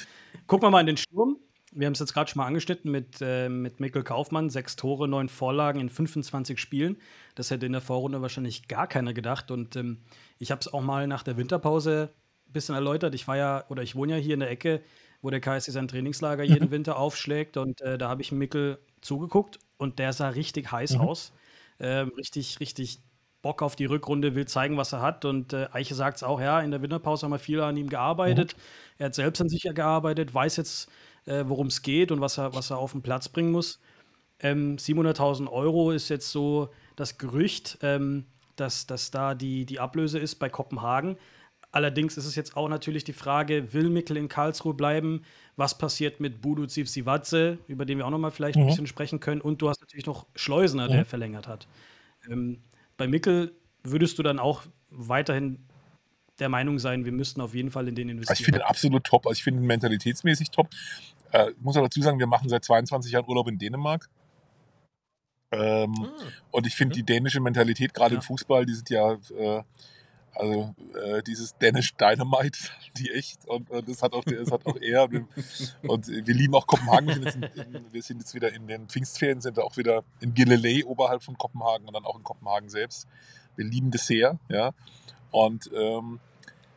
Gucken 0.47 0.67
wir 0.67 0.71
mal 0.71 0.81
in 0.81 0.87
den 0.87 0.97
Sturm. 0.97 1.37
Wir 1.71 1.87
haben 1.87 1.93
es 1.93 1.99
jetzt 1.99 2.13
gerade 2.13 2.29
schon 2.29 2.39
mal 2.39 2.47
angeschnitten 2.47 2.89
mit, 2.89 3.17
äh, 3.21 3.49
mit 3.49 3.81
Mikkel 3.81 4.03
Kaufmann. 4.03 4.49
Sechs 4.49 4.77
Tore, 4.77 5.09
neun 5.09 5.27
Vorlagen 5.27 5.81
in 5.81 5.89
25 5.89 6.57
Spielen. 6.57 6.97
Das 7.35 7.51
hätte 7.51 7.65
in 7.65 7.73
der 7.73 7.81
Vorrunde 7.81 8.21
wahrscheinlich 8.21 8.69
gar 8.69 8.87
keiner 8.87 9.13
gedacht. 9.13 9.51
Und 9.51 9.75
ähm, 9.75 9.99
ich 10.39 10.51
habe 10.51 10.61
es 10.61 10.71
auch 10.71 10.81
mal 10.81 11.05
nach 11.05 11.23
der 11.23 11.35
Winterpause 11.35 12.13
ein 12.47 12.53
bisschen 12.53 12.75
erläutert. 12.75 13.13
Ich 13.13 13.27
war 13.27 13.35
ja, 13.35 13.65
oder 13.67 13.83
ich 13.83 13.95
wohne 13.95 14.13
ja 14.13 14.17
hier 14.17 14.35
in 14.35 14.39
der 14.39 14.49
Ecke, 14.49 14.81
wo 15.21 15.29
der 15.29 15.41
KSC 15.41 15.71
sein 15.71 15.89
Trainingslager 15.89 16.43
jeden 16.43 16.71
Winter 16.71 16.97
aufschlägt. 16.97 17.57
Und 17.57 17.81
äh, 17.81 17.97
da 17.97 18.07
habe 18.07 18.21
ich 18.21 18.31
Mikkel 18.31 18.79
zugeguckt 19.01 19.59
und 19.77 19.99
der 19.99 20.13
sah 20.13 20.29
richtig 20.29 20.71
heiß 20.71 20.95
mhm. 20.95 21.01
aus. 21.01 21.33
Ähm, 21.79 22.11
richtig, 22.17 22.59
richtig 22.59 22.99
Bock 23.41 23.61
auf 23.61 23.75
die 23.75 23.85
Rückrunde, 23.85 24.33
will 24.33 24.47
zeigen, 24.47 24.75
was 24.77 24.91
er 24.91 25.01
hat. 25.01 25.23
Und 25.23 25.53
äh, 25.53 25.67
Eiche 25.71 25.93
sagt 25.93 26.17
es 26.17 26.23
auch, 26.23 26.41
ja, 26.41 26.61
in 26.61 26.71
der 26.71 26.81
Winterpause 26.81 27.25
haben 27.25 27.31
wir 27.31 27.39
viel 27.39 27.61
an 27.61 27.77
ihm 27.77 27.89
gearbeitet. 27.89 28.55
Mhm. 28.55 28.61
Er 28.97 29.05
hat 29.07 29.15
selbst 29.15 29.39
an 29.39 29.49
sich 29.49 29.63
ja 29.63 29.71
gearbeitet, 29.73 30.33
weiß 30.33 30.57
jetzt, 30.57 30.89
äh, 31.25 31.43
worum 31.45 31.67
es 31.67 31.81
geht 31.81 32.11
und 32.11 32.21
was 32.21 32.39
er, 32.39 32.55
was 32.55 32.71
er 32.71 32.79
auf 32.79 32.93
den 32.93 33.03
Platz 33.03 33.29
bringen 33.29 33.51
muss. 33.51 33.79
Ähm, 34.39 34.77
700.000 34.77 35.47
Euro 35.47 35.91
ist 35.91 36.09
jetzt 36.09 36.31
so 36.31 36.69
das 36.95 37.17
Gerücht, 37.17 37.77
ähm, 37.81 38.25
dass, 38.55 38.87
dass 38.87 39.11
da 39.11 39.35
die, 39.35 39.65
die 39.65 39.79
Ablöse 39.79 40.17
ist 40.17 40.35
bei 40.35 40.49
Kopenhagen. 40.49 41.17
Allerdings 41.75 42.15
ist 42.15 42.25
es 42.25 42.35
jetzt 42.35 42.55
auch 42.55 42.69
natürlich 42.69 43.03
die 43.03 43.11
Frage, 43.11 43.73
will 43.73 43.89
Mikkel 43.89 44.15
in 44.15 44.29
Karlsruhe 44.29 44.73
bleiben? 44.73 45.23
Was 45.57 45.77
passiert 45.77 46.21
mit 46.21 46.41
Budu 46.41 46.69
Sivadze, 46.69 47.57
über 47.67 47.83
den 47.83 47.97
wir 47.97 48.07
auch 48.07 48.11
noch 48.11 48.17
mal 48.17 48.31
vielleicht 48.31 48.55
mhm. 48.55 48.61
ein 48.61 48.67
bisschen 48.67 48.87
sprechen 48.87 49.19
können? 49.19 49.41
Und 49.41 49.61
du 49.61 49.67
hast 49.67 49.81
natürlich 49.81 50.05
noch 50.05 50.25
Schleusener, 50.35 50.87
mhm. 50.87 50.93
der 50.93 51.05
verlängert 51.05 51.49
hat. 51.49 51.67
Ähm, 52.31 52.59
bei 52.95 53.09
Mickel 53.09 53.51
würdest 53.83 54.17
du 54.17 54.23
dann 54.23 54.39
auch 54.39 54.61
weiterhin 54.89 55.65
der 56.39 56.47
Meinung 56.47 56.79
sein, 56.79 57.03
wir 57.03 57.11
müssten 57.11 57.41
auf 57.41 57.53
jeden 57.53 57.71
Fall 57.71 57.89
in 57.89 57.95
den 57.95 58.07
investieren. 58.07 58.31
Also 58.31 58.39
ich 58.39 58.45
finde 58.45 58.59
ihn 58.59 58.65
absolut 58.69 59.03
top. 59.03 59.27
Also 59.27 59.37
ich 59.37 59.43
finde 59.43 59.61
ihn 59.61 59.67
mentalitätsmäßig 59.67 60.51
top. 60.51 60.69
Äh, 61.33 61.51
muss 61.59 61.75
auch 61.75 61.83
dazu 61.83 62.01
sagen, 62.01 62.19
wir 62.19 62.27
machen 62.27 62.47
seit 62.47 62.63
22 62.63 63.11
Jahren 63.11 63.25
Urlaub 63.27 63.49
in 63.49 63.57
Dänemark. 63.57 64.09
Ähm, 65.51 65.93
Ah. 65.99 66.09
Und 66.51 66.67
ich 66.67 66.75
finde 66.75 66.95
die 66.95 67.03
dänische 67.03 67.41
Mentalität, 67.41 67.93
gerade 67.93 68.15
Ja. 68.15 68.21
im 68.21 68.21
Fußball, 68.21 68.65
die 68.65 68.73
sind 68.73 68.89
ja, 68.89 69.17
äh, 69.37 69.63
also 70.35 70.75
äh, 71.03 71.23
dieses 71.23 71.57
Danish 71.57 71.95
Dynamite, 71.95 72.59
die 72.97 73.11
echt, 73.11 73.47
und, 73.47 73.69
und 73.69 73.87
das 73.87 74.01
hat 74.01 74.13
auch, 74.13 74.23
das 74.23 74.51
hat 74.51 74.65
auch 74.65 74.77
er. 74.77 75.03
Und 75.87 76.07
wir 76.07 76.33
lieben 76.33 76.55
auch 76.55 76.67
Kopenhagen. 76.67 77.07
Wir 77.07 77.31
sind, 77.31 77.43
jetzt 77.43 77.57
in, 77.57 77.85
wir 77.93 78.01
sind 78.01 78.19
jetzt 78.19 78.33
wieder 78.33 78.51
in 78.53 78.67
den 78.67 78.87
Pfingstferien, 78.87 79.41
sind 79.41 79.55
wir 79.57 79.63
auch 79.63 79.77
wieder 79.77 80.03
in 80.19 80.33
Gillelay 80.33 80.83
oberhalb 80.83 81.23
von 81.23 81.37
Kopenhagen 81.37 81.87
und 81.87 81.93
dann 81.93 82.05
auch 82.05 82.17
in 82.17 82.23
Kopenhagen 82.23 82.69
selbst. 82.69 83.07
Wir 83.55 83.65
lieben 83.65 83.91
das 83.91 84.07
sehr, 84.07 84.39
ja. 84.49 84.71
Und 85.31 85.69
ähm, 85.75 86.19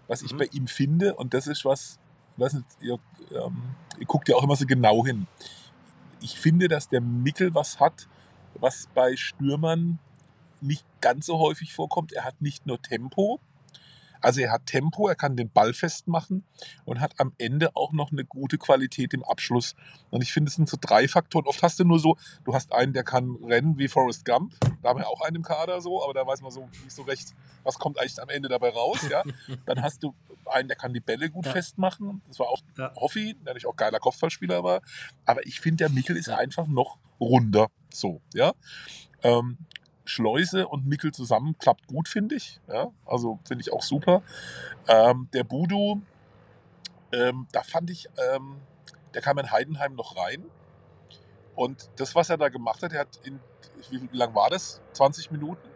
was 0.07 0.23
ich 0.23 0.33
Mhm. 0.33 0.38
bei 0.38 0.49
ihm 0.53 0.66
finde, 0.66 1.14
und 1.14 1.35
das 1.35 1.47
ist 1.47 1.64
was, 1.64 1.99
ich 2.33 2.40
weiß 2.40 2.53
nicht, 2.55 2.66
ihr, 2.81 2.99
ähm, 3.33 3.62
ihr 3.99 4.07
guckt 4.07 4.29
ja 4.29 4.37
auch 4.37 4.42
immer 4.42 4.57
so 4.57 4.66
genau 4.66 5.05
hin. 5.05 5.27
Ich 6.21 6.38
finde, 6.38 6.68
dass 6.68 6.88
der 6.88 7.01
Mickel 7.01 7.55
was 7.55 7.79
hat, 7.81 8.09
was 8.55 8.88
bei 8.94 9.16
Stürmern 9.16 9.99
nicht 10.61 10.85
ganz 11.01 11.27
so 11.27 11.38
häufig 11.38 11.73
vorkommt. 11.73 12.12
Er 12.12 12.25
hat 12.25 12.40
nicht 12.42 12.66
nur 12.66 12.83
Tempo, 12.83 13.38
also 14.20 14.40
er 14.40 14.50
hat 14.52 14.66
Tempo, 14.66 15.09
er 15.09 15.14
kann 15.14 15.37
den 15.37 15.50
Ball 15.50 15.72
festmachen 15.72 16.44
und 16.85 17.00
hat 17.00 17.12
am 17.18 17.33
Ende 17.38 17.74
auch 17.76 17.92
noch 17.92 18.12
eine 18.12 18.24
gute 18.24 18.59
Qualität 18.59 19.14
im 19.14 19.24
Abschluss. 19.24 19.74
Und 20.11 20.22
ich 20.22 20.33
finde, 20.33 20.48
es 20.48 20.54
sind 20.57 20.68
so 20.68 20.76
drei 20.81 21.09
Faktoren. 21.09 21.46
Oft 21.46 21.62
hast 21.62 21.78
du 21.81 21.85
nur 21.85 21.98
so, 21.98 22.16
du 22.44 22.54
hast 22.54 22.72
einen, 22.72 22.92
der 22.92 23.04
kann 23.04 23.37
rennen 23.44 23.78
wie 23.78 23.88
Forrest 23.88 24.24
Gump. 24.24 24.54
Da 24.83 24.90
haben 24.90 24.98
wir 25.00 25.09
auch 25.09 25.20
einen 25.22 25.37
im 25.37 25.42
Kader 25.42 25.81
so, 25.81 26.02
aber 26.02 26.14
da 26.14 26.26
weiß 26.26 26.40
man 26.42 26.50
so 26.50 26.68
nicht 26.85 26.92
so 26.92 27.02
recht, 27.02 27.35
was 27.64 27.78
kommt 27.78 27.98
eigentlich 27.98 28.20
am 28.20 28.28
Ende 28.28 28.48
dabei 28.48 28.70
raus. 28.70 28.98
Ja? 29.11 29.22
Dann 29.66 29.83
hast 29.83 30.02
du 30.02 30.14
einen, 30.46 30.68
der 30.68 30.76
kann 30.76 30.94
die 30.94 31.00
Bälle 31.00 31.31
gut 31.31 31.46
Ja. 31.46 31.52
festmachen. 31.52 32.22
Das 32.28 32.38
war 32.38 32.48
auch 32.48 32.61
Ja. 32.76 32.92
Hoffi, 32.96 33.35
der 33.35 33.44
natürlich 33.44 33.66
auch 33.66 33.76
geiler 33.76 33.98
Kopfballspieler 33.98 34.64
war. 34.64 34.81
Aber 35.26 35.46
ich 35.46 35.61
finde, 35.61 35.85
der 35.85 35.90
Mickel 35.90 36.16
ist 36.16 36.28
Ja. 36.28 36.37
einfach 36.37 36.66
noch 36.66 36.98
runder. 37.20 37.68
So, 37.92 38.20
ja. 38.35 38.52
Ähm, 39.22 39.59
Schleuse 40.09 40.66
und 40.68 40.87
Mickel 40.87 41.12
zusammen 41.12 41.57
klappt 41.59 41.87
gut, 41.87 42.09
finde 42.09 42.35
ich. 42.37 42.61
Ja, 42.68 42.88
also 43.07 43.38
finde 43.47 43.62
ich 43.62 43.73
auch 43.73 43.83
super. 43.83 44.23
Ähm, 44.88 45.29
der 45.33 45.44
Budu, 45.44 46.01
ähm, 47.12 47.47
da 47.53 47.62
fand 47.62 47.90
ich, 47.90 48.09
ähm, 48.35 48.57
der 49.14 49.23
kam 49.23 49.38
in 49.38 49.51
Heidenheim 49.51 49.94
noch 49.94 50.16
rein. 50.16 50.44
Und 51.55 51.90
das, 51.97 52.14
was 52.14 52.31
er 52.31 52.37
da 52.38 52.49
gemacht 52.49 52.83
hat, 52.83 52.92
er 52.92 53.01
hat 53.01 53.21
in, 53.25 53.40
wie, 53.90 54.09
lang 54.12 54.35
war 54.35 54.49
das? 54.51 54.81
20 54.92 55.31
Minuten? 55.31 55.68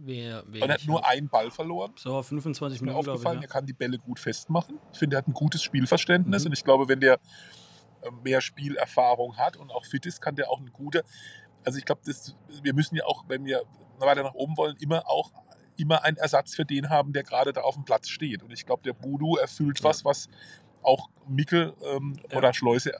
Wer, 0.00 0.44
Und 0.46 0.54
er 0.54 0.74
hat 0.74 0.84
nur 0.86 1.04
einen 1.08 1.28
Ball 1.28 1.50
verloren. 1.50 1.92
So, 1.96 2.22
25 2.22 2.76
Ist 2.76 2.82
mir 2.82 2.86
Minuten, 2.88 3.04
glaube 3.04 3.18
ich. 3.18 3.20
aufgefallen, 3.20 3.38
Ja. 3.42 3.48
er 3.48 3.50
kann 3.50 3.66
die 3.66 3.72
Bälle 3.72 3.98
gut 3.98 4.20
festmachen. 4.20 4.78
Ich 4.92 4.98
finde, 4.98 5.16
er 5.16 5.18
hat 5.18 5.28
ein 5.28 5.32
gutes 5.34 5.60
Spielverständnis 5.62 6.42
Mhm. 6.44 6.46
und 6.48 6.52
ich 6.52 6.62
glaube, 6.64 6.86
wenn 6.88 7.00
der 7.00 7.14
äh, 8.02 8.10
mehr 8.22 8.40
Spielerfahrung 8.40 9.36
hat 9.36 9.56
und 9.56 9.72
auch 9.72 9.84
fit 9.84 10.06
ist, 10.06 10.20
kann 10.20 10.36
der 10.36 10.50
auch 10.50 10.60
ein 10.60 10.72
guter. 10.72 11.02
Also 11.64 11.78
ich 11.78 11.84
glaube, 11.84 12.00
wir 12.62 12.74
müssen 12.74 12.96
ja 12.96 13.04
auch, 13.04 13.24
wenn 13.28 13.44
wir 13.44 13.62
weiter 13.98 14.22
nach 14.22 14.34
oben 14.34 14.56
wollen, 14.56 14.76
immer 14.78 15.08
auch 15.08 15.30
immer 15.76 16.02
einen 16.02 16.16
Ersatz 16.16 16.54
für 16.56 16.64
den 16.64 16.88
haben, 16.90 17.12
der 17.12 17.22
gerade 17.22 17.52
da 17.52 17.60
auf 17.60 17.74
dem 17.76 17.84
Platz 17.84 18.08
steht. 18.08 18.42
Und 18.42 18.50
ich 18.52 18.66
glaube, 18.66 18.82
der 18.82 18.94
Budu 18.94 19.36
erfüllt 19.36 19.84
was, 19.84 20.04
was 20.04 20.28
auch 20.82 21.08
Mickel 21.28 21.72
ähm, 21.84 22.18
Ja. 22.30 22.38
oder 22.38 22.52
Schleuse 22.52 22.92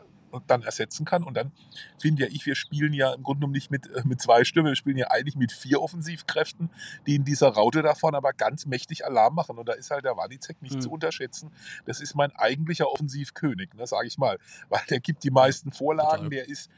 dann 0.46 0.62
ersetzen 0.62 1.04
kann. 1.06 1.22
Und 1.24 1.34
dann 1.38 1.50
finde 1.98 2.22
ja 2.24 2.28
ich, 2.30 2.44
wir 2.46 2.54
spielen 2.54 2.92
ja 2.92 3.14
im 3.14 3.22
Grunde 3.22 3.40
genommen 3.40 3.54
nicht 3.54 3.70
mit, 3.70 3.86
äh, 3.86 4.02
mit 4.04 4.20
zwei 4.20 4.44
Stimmen, 4.44 4.68
wir 4.68 4.76
spielen 4.76 4.96
ja 4.98 5.08
eigentlich 5.10 5.34
mit 5.36 5.50
vier 5.50 5.80
Offensivkräften, 5.82 6.70
die 7.06 7.14
in 7.16 7.24
dieser 7.24 7.48
Raute 7.48 7.82
davon 7.82 8.14
aber 8.14 8.32
ganz 8.32 8.66
mächtig 8.66 9.04
Alarm 9.06 9.34
machen. 9.34 9.58
Und 9.58 9.68
da 9.68 9.72
ist 9.72 9.90
halt 9.90 10.04
der 10.04 10.16
Wanizek 10.16 10.60
nicht 10.62 10.76
Mhm. 10.76 10.80
zu 10.82 10.90
unterschätzen. 10.92 11.50
Das 11.86 12.00
ist 12.00 12.14
mein 12.14 12.30
eigentlicher 12.36 12.88
Offensivkönig, 12.92 13.72
ne, 13.74 13.86
sage 13.88 14.06
ich 14.06 14.18
mal. 14.18 14.38
Weil 14.68 14.82
der 14.90 15.00
gibt 15.00 15.24
die 15.24 15.30
meisten 15.30 15.72
Vorlagen, 15.72 16.24
Total. 16.24 16.30
der 16.30 16.48
ist 16.48 16.70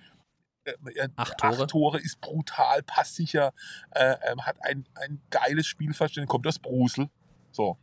Acht 1.17 1.39
Tore. 1.39 1.63
acht 1.63 1.71
Tore, 1.71 1.99
ist 1.99 2.21
brutal, 2.21 2.83
passsicher, 2.83 3.53
äh, 3.91 4.17
ähm, 4.31 4.45
hat 4.45 4.57
ein, 4.63 4.87
ein 4.95 5.21
geiles 5.31 5.67
Spielverständnis, 5.67 6.31
kommt 6.31 6.47
aus 6.47 6.59
Brusel. 6.59 7.09
So. 7.51 7.79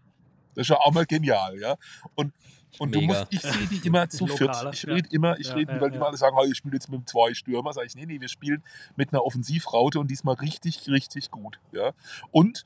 Das 0.54 0.64
ist 0.64 0.70
ja 0.70 0.78
auch 0.78 0.92
mal 0.92 1.06
genial, 1.06 1.60
ja. 1.60 1.76
Und, 2.16 2.34
und 2.80 2.94
du 2.94 3.02
musst, 3.02 3.28
ich 3.30 3.42
sehe 3.42 3.68
die 3.68 3.78
immer 3.88 4.10
zu 4.10 4.26
viert. 4.28 4.74
Ich 4.74 4.84
ja. 4.84 4.94
rede 4.94 5.10
immer, 5.12 5.40
ich 5.40 5.48
Ja, 5.48 5.54
rede, 5.54 5.74
ja, 5.74 5.82
weil 5.82 5.92
die 5.92 5.98
mal 5.98 6.08
alle 6.08 6.18
sagen, 6.18 6.36
hey, 6.38 6.52
ich 6.52 6.58
spiele 6.58 6.76
jetzt 6.76 6.90
mit 6.90 7.08
zwei 7.08 7.34
Stürmer. 7.34 7.74
Sag 7.74 7.86
ich, 7.86 7.96
nee, 7.96 8.06
nee, 8.06 8.20
wir 8.20 8.28
spielen 8.28 8.64
mit 8.96 9.14
einer 9.14 9.24
Offensivraute 9.24 10.00
und 10.00 10.10
diesmal 10.10 10.36
richtig, 10.36 10.88
richtig 10.88 11.30
gut. 11.32 11.60
Ja. 11.72 11.92
Und 12.32 12.66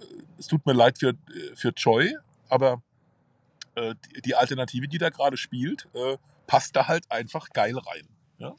äh, 0.00 0.04
es 0.38 0.46
tut 0.46 0.64
mir 0.64 0.72
leid 0.72 0.98
für, 0.98 1.10
äh, 1.10 1.54
für 1.54 1.74
Choi, 1.74 2.14
aber 2.48 2.82
äh, 3.74 3.94
die, 4.14 4.22
die 4.22 4.34
Alternative, 4.34 4.88
die 4.88 4.98
da 4.98 5.10
gerade 5.10 5.36
spielt, 5.36 5.88
äh, 5.94 6.16
passt 6.46 6.76
da 6.76 6.88
halt 6.88 7.10
einfach 7.10 7.50
geil 7.50 7.76
rein. 7.76 8.08
Ja. 8.38 8.54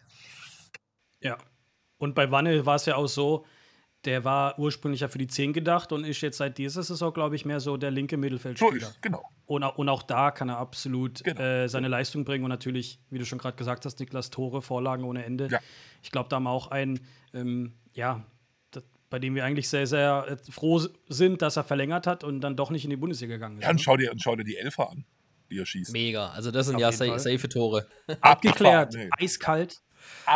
Und 1.98 2.16
bei 2.16 2.32
Wanne 2.32 2.66
war 2.66 2.76
es 2.76 2.86
ja 2.86 2.96
auch 2.96 3.08
so, 3.08 3.46
der 4.06 4.24
war 4.24 4.58
ursprünglich 4.58 5.02
ja 5.02 5.10
für 5.10 5.18
die 5.18 5.28
10 5.28 5.52
gedacht 5.52 5.92
und 5.92 6.06
ist 6.06 6.22
jetzt 6.22 6.38
seit 6.38 6.58
dieser 6.58 6.82
Saison, 6.82 7.14
glaube 7.14 7.36
ich, 7.36 7.44
mehr 7.44 7.60
so 7.60 7.76
der 7.76 7.92
linke 7.92 8.16
So 8.16 8.20
Mittelfeldspieler. 8.22 8.88
ist 8.88 9.02
genau. 9.02 9.22
Und, 9.46 9.64
und 9.64 9.90
auch 9.90 10.04
da 10.04 10.32
kann 10.32 10.48
er 10.48 10.58
absolut 10.60 11.22
Genau. 11.26 11.42
äh, 11.42 11.68
seine 11.68 11.90
Leistung 11.90 12.24
bringen 12.24 12.46
und 12.46 12.50
natürlich, 12.50 13.00
wie 13.10 13.18
du 13.20 13.26
schon 13.26 13.38
gerade 13.40 13.58
gesagt 13.58 13.84
hast, 13.86 14.00
Niklas 14.00 14.30
Tore, 14.30 14.62
Vorlagen 14.62 15.04
ohne 15.04 15.26
Ende. 15.26 15.50
Ja. 15.52 15.60
Ich 16.02 16.12
glaube, 16.12 16.30
da 16.30 16.38
haben 16.38 16.44
wir 16.44 16.52
auch 16.52 16.72
einen, 16.72 17.02
ähm, 17.34 17.74
ja, 17.94 18.24
das, 18.72 18.84
bei 19.10 19.20
dem 19.20 19.36
wir 19.36 19.44
eigentlich 19.44 19.68
sehr, 19.68 19.86
sehr 19.86 20.26
äh, 20.30 20.52
froh 20.52 20.80
sind, 21.10 21.42
dass 21.42 21.58
er 21.58 21.66
verlängert 21.66 22.08
hat 22.08 22.24
und 22.24 22.40
dann 22.40 22.56
doch 22.56 22.70
nicht 22.72 22.86
in 22.86 22.92
die 22.92 22.96
Bundesliga 22.96 23.34
gegangen 23.34 23.58
ist. 23.58 23.64
Ja, 23.64 23.72
und 23.72 23.76
ne? 23.76 23.82
schau 23.82 23.98
dir, 23.98 24.14
und 24.14 24.22
schau 24.24 24.38
dir 24.38 24.46
die 24.46 24.56
Elfer 24.56 24.90
an, 24.92 25.04
die 25.52 25.60
er 25.60 25.66
schießt. 25.66 25.92
Mega. 25.92 26.30
Also 26.30 26.52
das 26.52 26.68
sind 26.68 26.76
Auf 26.78 26.82
ja 26.82 26.92
safe 26.94 27.50
Tore. 27.50 27.86
Abgeklärt, 28.22 28.94
Nee. 28.94 29.10
eiskalt. 29.20 29.82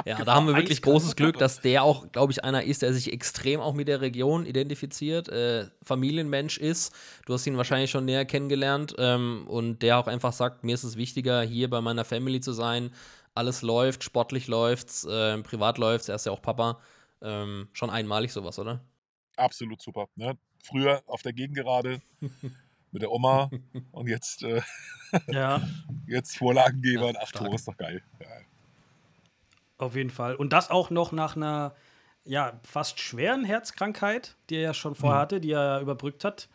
Ja, 0.06 0.24
da 0.24 0.36
haben 0.36 0.48
wir 0.48 0.56
wirklich 0.56 0.82
großes 0.82 1.16
Glück, 1.16 1.38
dass 1.38 1.62
der 1.62 1.84
auch, 1.84 2.12
glaube 2.12 2.32
ich, 2.32 2.44
einer 2.44 2.64
ist, 2.64 2.82
der 2.82 2.94
sich 2.94 3.12
extrem 3.14 3.60
auch 3.60 3.74
mit 3.74 3.88
der 3.88 4.02
Region 4.02 4.46
identifiziert, 4.46 5.30
äh, 5.30 5.68
Familienmensch 5.84 6.58
ist. 6.58 6.94
Du 7.26 7.34
hast 7.34 7.46
ihn 7.46 7.58
wahrscheinlich 7.58 7.92
schon 7.92 8.06
näher 8.06 8.26
kennengelernt 8.26 8.96
ähm, 8.98 9.46
und 9.48 9.82
der 9.82 10.00
auch 10.00 10.08
einfach 10.08 10.34
sagt, 10.34 10.64
mir 10.64 10.74
ist 10.74 10.84
es 10.84 10.98
wichtiger, 10.98 11.42
hier 11.42 11.70
bei 11.70 11.82
meiner 11.82 12.06
Family 12.06 12.42
zu 12.42 12.54
sein. 12.54 12.92
Alles 13.36 13.62
läuft, 13.62 14.04
sportlich 14.04 14.48
läuft's, 14.48 15.06
äh, 15.06 15.38
privat 15.40 15.78
läuft's, 15.78 16.10
er 16.10 16.16
ist 16.16 16.26
ja 16.26 16.32
auch 16.32 16.42
Papa. 16.42 16.80
Ähm, 17.22 17.70
schon 17.74 17.90
einmalig 17.90 18.32
sowas, 18.32 18.60
oder? 18.60 18.82
Absolut 19.38 19.82
super. 19.82 20.08
Ne? 20.16 20.38
Früher 20.64 21.02
auf 21.08 21.22
der 21.22 21.34
Gegengerade 21.34 22.02
mit 22.92 23.02
der 23.02 23.12
Oma 23.12 23.50
und 23.92 24.08
jetzt, 24.08 24.44
äh, 24.44 24.62
Ja, 25.28 25.62
jetzt 26.08 26.38
Vorlagengeber 26.38 27.04
Ja, 27.04 27.10
und 27.10 27.18
acht. 27.18 27.36
Tore 27.36 27.56
ist 27.56 27.68
doch 27.68 27.78
geil. 27.78 28.04
Ja. 28.20 28.28
Auf 29.84 29.96
jeden 29.96 30.10
Fall. 30.10 30.36
Und 30.36 30.54
das 30.54 30.70
auch 30.70 30.90
noch 30.90 31.12
nach 31.12 31.36
einer 31.36 31.76
ja, 32.26 32.60
fast 32.64 33.00
schweren 33.00 33.44
Herzkrankheit, 33.44 34.36
die 34.50 34.56
er 34.56 34.62
ja 34.62 34.74
schon 34.74 34.96
vorher 34.96 35.20
Mhm. 35.20 35.22
hatte, 35.22 35.42
die 35.42 35.52
er 35.52 35.82
überbrückt 35.82 36.24
hat 36.24 36.48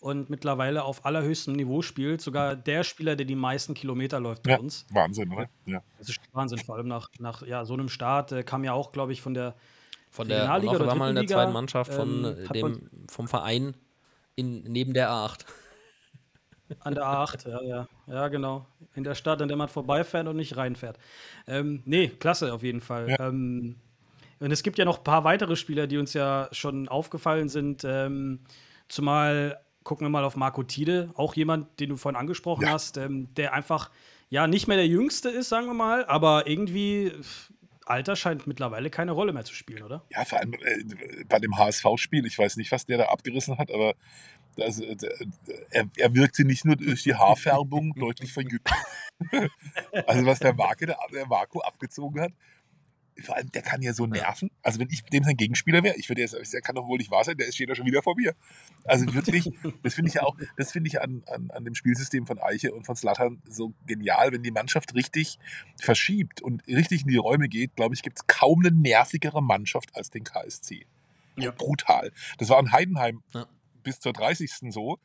und 0.00 0.28
mittlerweile 0.28 0.84
auf 0.84 1.06
allerhöchstem 1.06 1.54
Niveau 1.54 1.80
spielt. 1.80 2.20
Sogar 2.20 2.56
der 2.56 2.84
Spieler, 2.84 3.16
der 3.16 3.24
die 3.24 3.34
meisten 3.34 3.72
Kilometer 3.72 4.20
läuft 4.20 4.42
bei 4.42 4.50
Ja, 4.52 4.58
uns. 4.58 4.84
Wahnsinn, 4.90 5.32
oder? 5.32 5.48
Ja. 5.64 5.82
Das 5.98 6.10
ist 6.10 6.20
Wahnsinn, 6.32 6.58
vor 6.58 6.74
allem 6.76 6.88
nach, 6.88 7.08
nach 7.18 7.40
ja, 7.42 7.64
so 7.64 7.72
einem 7.72 7.88
Start. 7.88 8.32
Äh, 8.32 8.42
kam 8.44 8.64
ja 8.64 8.74
auch, 8.74 8.92
glaube 8.92 9.12
ich, 9.12 9.22
von 9.22 9.32
der 9.32 9.54
Von 10.10 10.28
der 10.28 10.36
Regionalliga 10.42 10.72
oder 10.72 10.86
war 10.88 10.94
mal 10.96 11.08
in 11.08 11.16
der 11.16 11.26
zweiten 11.26 11.52
Mannschaft 11.52 11.92
von 11.94 12.24
ähm, 12.24 12.44
äh, 12.44 12.52
dem, 12.52 12.90
vom 13.10 13.26
Verein 13.28 13.74
in, 14.36 14.62
neben 14.64 14.92
der 14.92 15.08
A8. 15.10 15.46
An 16.80 16.94
der 16.94 17.04
A8, 17.04 17.48
ja, 17.48 17.62
ja. 17.62 17.88
Ja, 18.06 18.28
genau. 18.28 18.66
In 18.94 19.04
der 19.04 19.14
Stadt, 19.14 19.40
an 19.42 19.48
der 19.48 19.56
man 19.56 19.68
vorbeifährt 19.68 20.26
und 20.28 20.36
nicht 20.36 20.56
reinfährt. 20.56 20.98
Ähm, 21.46 21.82
nee, 21.84 22.08
klasse 22.08 22.52
auf 22.52 22.62
jeden 22.62 22.80
Fall. 22.80 23.10
Ja. 23.10 23.28
Ähm, 23.28 23.76
und 24.40 24.50
es 24.50 24.62
gibt 24.62 24.78
ja 24.78 24.84
noch 24.84 24.98
ein 24.98 25.04
paar 25.04 25.24
weitere 25.24 25.56
Spieler, 25.56 25.86
die 25.86 25.96
uns 25.98 26.12
ja 26.12 26.48
schon 26.52 26.88
aufgefallen 26.88 27.48
sind. 27.48 27.82
Ähm, 27.84 28.40
zumal 28.88 29.58
gucken 29.84 30.04
wir 30.06 30.10
mal 30.10 30.24
auf 30.24 30.36
Marco 30.36 30.62
Tide, 30.62 31.10
auch 31.14 31.34
jemand, 31.34 31.78
den 31.80 31.90
du 31.90 31.96
vorhin 31.96 32.18
angesprochen 32.18 32.64
Ja. 32.64 32.72
hast, 32.72 32.96
ähm, 32.96 33.28
der 33.36 33.52
einfach 33.52 33.90
ja 34.30 34.46
nicht 34.46 34.66
mehr 34.66 34.76
der 34.76 34.86
Jüngste 34.86 35.28
ist, 35.28 35.48
sagen 35.48 35.66
wir 35.66 35.74
mal, 35.74 36.04
aber 36.06 36.46
irgendwie 36.46 37.12
Alter 37.86 38.16
scheint 38.16 38.46
mittlerweile 38.46 38.88
keine 38.88 39.12
Rolle 39.12 39.32
mehr 39.34 39.44
zu 39.44 39.54
spielen, 39.54 39.82
oder? 39.82 40.02
Ja, 40.10 40.24
vor 40.24 40.40
allem 40.40 40.54
äh, 40.54 41.24
bei 41.28 41.38
dem 41.38 41.56
HSV-Spiel, 41.58 42.24
ich 42.26 42.38
weiß 42.38 42.56
nicht, 42.56 42.72
was 42.72 42.86
der 42.86 42.98
da 42.98 43.04
abgerissen 43.04 43.58
hat, 43.58 43.70
aber 43.70 43.94
das, 44.54 44.80
äh, 44.80 44.96
er, 45.70 45.88
er 45.96 46.14
wirkte 46.14 46.44
nicht 46.44 46.64
nur 46.64 46.76
durch 46.76 47.02
die 47.02 47.14
Haarfärbung 47.14 47.94
deutlich 47.98 48.32
verjüngt. 48.32 48.68
also 50.06 50.26
was 50.26 50.38
der 50.38 50.54
Marke, 50.54 50.86
der, 50.86 50.98
der 51.12 51.26
Marco 51.26 51.60
abgezogen 51.60 52.20
hat, 52.20 52.32
vor 53.22 53.36
allem, 53.36 53.50
der 53.50 53.62
kann 53.62 53.80
ja 53.82 53.92
so 53.92 54.06
nerven. 54.06 54.50
Also 54.62 54.80
wenn 54.80 54.88
ich 54.90 55.04
dem 55.04 55.22
sein 55.22 55.36
Gegenspieler 55.36 55.82
wäre, 55.82 55.96
ich 55.96 56.08
würde 56.08 56.22
jetzt, 56.22 56.34
der 56.52 56.60
kann 56.60 56.74
doch 56.74 56.86
wohl 56.86 56.98
nicht 56.98 57.10
wahr 57.10 57.24
sein, 57.24 57.36
der 57.36 57.50
steht 57.52 57.70
da 57.70 57.74
schon 57.74 57.86
wieder 57.86 58.02
vor 58.02 58.16
mir. 58.16 58.34
Also 58.84 59.12
wirklich, 59.14 59.52
das 59.82 59.94
finde 59.94 60.08
ich 60.08 60.14
ja 60.14 60.22
auch, 60.22 60.36
das 60.56 60.72
finde 60.72 60.88
ich 60.88 61.00
an, 61.00 61.22
an, 61.26 61.50
an 61.52 61.64
dem 61.64 61.74
Spielsystem 61.74 62.26
von 62.26 62.40
Eiche 62.40 62.72
und 62.72 62.84
von 62.84 62.96
Slattern 62.96 63.40
so 63.48 63.72
genial, 63.86 64.32
wenn 64.32 64.42
die 64.42 64.50
Mannschaft 64.50 64.94
richtig 64.94 65.38
verschiebt 65.80 66.42
und 66.42 66.66
richtig 66.66 67.02
in 67.02 67.08
die 67.08 67.16
Räume 67.16 67.48
geht, 67.48 67.76
glaube 67.76 67.94
ich, 67.94 68.02
gibt 68.02 68.18
es 68.18 68.26
kaum 68.26 68.64
eine 68.64 68.74
nervigere 68.74 69.42
Mannschaft 69.42 69.94
als 69.94 70.10
den 70.10 70.24
KSC. 70.24 70.86
Ja. 71.36 71.50
Brutal. 71.50 72.12
Das 72.38 72.48
war 72.48 72.60
in 72.60 72.72
Heidenheim 72.72 73.22
Ja. 73.32 73.46
Bis 73.84 74.00
zur 74.00 74.12
30. 74.12 74.50
so. 74.72 74.98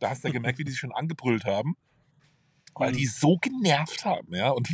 Da 0.00 0.10
hast 0.10 0.24
du 0.24 0.28
ja 0.28 0.32
gemerkt, 0.32 0.58
wie 0.58 0.64
die 0.64 0.72
sich 0.72 0.80
schon 0.80 0.92
angebrüllt 0.92 1.44
haben. 1.44 1.76
weil 2.74 2.92
Mhm. 2.92 2.96
die 2.96 3.06
so 3.06 3.36
genervt 3.36 4.06
haben, 4.06 4.34
ja. 4.34 4.48
Und 4.48 4.66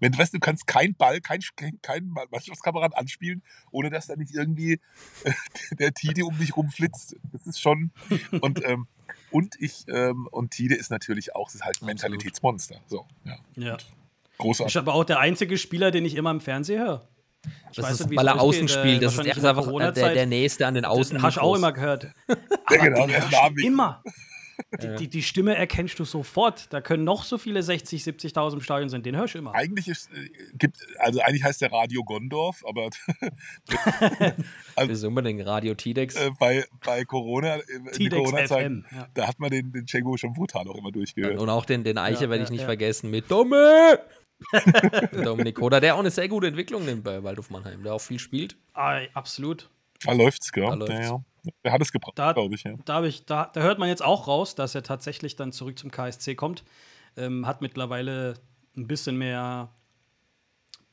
wenn 0.00 0.12
du 0.12 0.18
weißt, 0.18 0.34
du 0.34 0.40
kannst 0.40 0.66
keinen 0.66 0.94
Ball, 0.94 1.22
keinen 1.22 1.40
kein, 1.80 2.06
Mannschaftskamerad 2.30 2.94
anspielen, 2.94 3.42
ohne 3.70 3.88
dass 3.88 4.08
da 4.08 4.16
nicht 4.16 4.34
irgendwie 4.34 4.78
der 5.78 5.94
Tide 5.94 6.26
um 6.26 6.38
dich 6.38 6.54
rumflitzt. 6.54 7.16
Das 7.32 7.46
ist 7.46 7.58
schon. 7.58 7.92
Und, 8.42 8.62
ähm, 8.62 8.86
und 9.30 9.54
ich, 9.58 9.84
ähm, 9.88 10.28
und 10.30 10.50
Tide 10.50 10.74
ist 10.74 10.90
natürlich 10.90 11.34
auch, 11.34 11.46
das 11.46 11.56
ist 11.56 11.64
halt 11.64 11.80
ein. 11.82 11.86
Mentalitätsmonster. 11.86 12.80
So, 12.86 13.06
ja. 13.24 13.38
Ja. 13.54 13.76
Großartig. 14.38 14.74
Ist 14.74 14.76
aber 14.76 14.92
auch 14.94 15.04
der 15.04 15.18
einzige 15.20 15.56
Spieler, 15.56 15.90
den 15.90 16.04
ich 16.04 16.14
immer 16.14 16.30
im 16.30 16.40
Fernsehen 16.40 16.80
höre. 16.80 17.08
Ich 17.70 17.76
Das 17.76 17.84
weiß 17.84 18.00
ist, 18.00 18.10
nicht, 18.10 18.18
weil 18.18 18.26
er 18.28 18.40
außen 18.40 18.64
äh, 18.64 18.68
spielt. 18.68 19.02
Das 19.02 19.14
ist, 19.14 19.26
er 19.26 19.34
der 19.34 19.50
einfach 19.50 19.68
äh, 19.68 19.92
der, 19.92 20.14
der 20.14 20.26
Nächste 20.26 20.66
an 20.66 20.74
den 20.74 20.84
Außen. 20.84 21.20
Hast 21.22 21.36
du 21.36 21.40
auch 21.40 21.56
immer 21.56 21.72
gehört. 21.72 22.08
Ja, 22.68 22.82
genau, 22.84 23.06
der 23.06 23.20
hörst 23.20 23.32
Name. 23.32 23.54
du 23.54 23.66
immer. 23.66 24.02
Die, 24.82 24.96
die, 24.96 25.08
die 25.08 25.22
Stimme 25.22 25.54
erkennst 25.54 25.98
du 25.98 26.04
sofort. 26.04 26.72
Da 26.72 26.80
können 26.80 27.04
noch 27.04 27.24
so 27.24 27.38
viele 27.38 27.62
60, 27.62 28.02
70.000 28.02 28.54
im 28.54 28.60
Stadion 28.60 28.88
sein. 28.88 29.02
Den 29.02 29.16
hörst 29.16 29.34
du 29.34 29.38
immer. 29.38 29.54
Eigentlich 29.54 29.86
ist, 29.86 30.10
äh, 30.12 30.28
gibt, 30.54 30.78
also 30.98 31.20
eigentlich 31.20 31.44
heißt 31.44 31.60
der 31.60 31.72
Radio 31.72 32.02
Gondorf, 32.02 32.64
aber 32.66 32.88
Wir 34.86 34.96
sind 34.96 35.08
unbedingt 35.08 35.46
Radio 35.46 35.74
Tidex. 35.74 36.16
äh, 36.16 36.30
bei, 36.38 36.64
bei 36.84 37.04
Corona, 37.04 37.56
in 37.56 37.86
in 37.86 37.92
Tidex 37.92 38.16
Corona-Zeiten, 38.16 38.84
FM. 38.88 38.96
Ja. 38.96 39.08
da 39.14 39.28
hat 39.28 39.38
man 39.38 39.50
den, 39.50 39.72
den 39.72 39.84
Django 39.86 40.16
schon 40.16 40.32
brutal 40.32 40.66
auch 40.68 40.76
immer 40.76 40.90
durchgehört. 40.90 41.38
Und 41.38 41.48
auch 41.48 41.64
den, 41.64 41.84
den 41.84 41.98
Eiche 41.98 42.24
Ja, 42.24 42.30
werde 42.30 42.42
ich 42.44 42.48
ja, 42.48 42.52
nicht 42.52 42.62
ja. 42.62 42.66
vergessen 42.66 43.10
mit 43.10 43.30
Domme. 43.30 44.00
Dominik 45.24 45.56
Koda, 45.56 45.80
der 45.80 45.94
auch 45.94 46.00
eine 46.00 46.10
sehr 46.10 46.28
gute 46.28 46.46
Entwicklung 46.46 46.84
nimmt 46.84 47.04
bei 47.04 47.22
Waldhof 47.22 47.50
Mannheim, 47.50 47.82
der 47.82 47.94
auch 47.94 48.00
viel 48.00 48.18
spielt. 48.18 48.56
Ah, 48.74 49.00
absolut. 49.14 49.68
Da 50.04 50.12
läuft's, 50.12 50.52
gell? 50.52 50.64
Da 50.64 50.74
läuft's. 50.74 50.94
Ja, 50.94 51.00
ja. 51.02 51.22
Der 51.64 51.72
hat 51.72 51.80
es 51.80 51.92
gebraucht, 51.92 52.18
Da- 52.18 52.32
glaube 52.32 52.54
ich. 52.54 52.64
Ja. 52.64 52.74
Da, 52.84 53.02
ich, 53.04 53.24
da, 53.24 53.50
da 53.52 53.62
hört 53.62 53.78
man 53.78 53.88
jetzt 53.88 54.04
auch 54.04 54.26
raus, 54.28 54.54
dass 54.54 54.74
er 54.74 54.82
tatsächlich 54.82 55.36
dann 55.36 55.52
zurück 55.52 55.78
zum 55.78 55.90
KSC 55.90 56.34
kommt. 56.34 56.64
Ähm, 57.16 57.46
hat 57.46 57.62
mittlerweile 57.62 58.34
ein 58.76 58.86
bisschen 58.86 59.16
mehr 59.16 59.70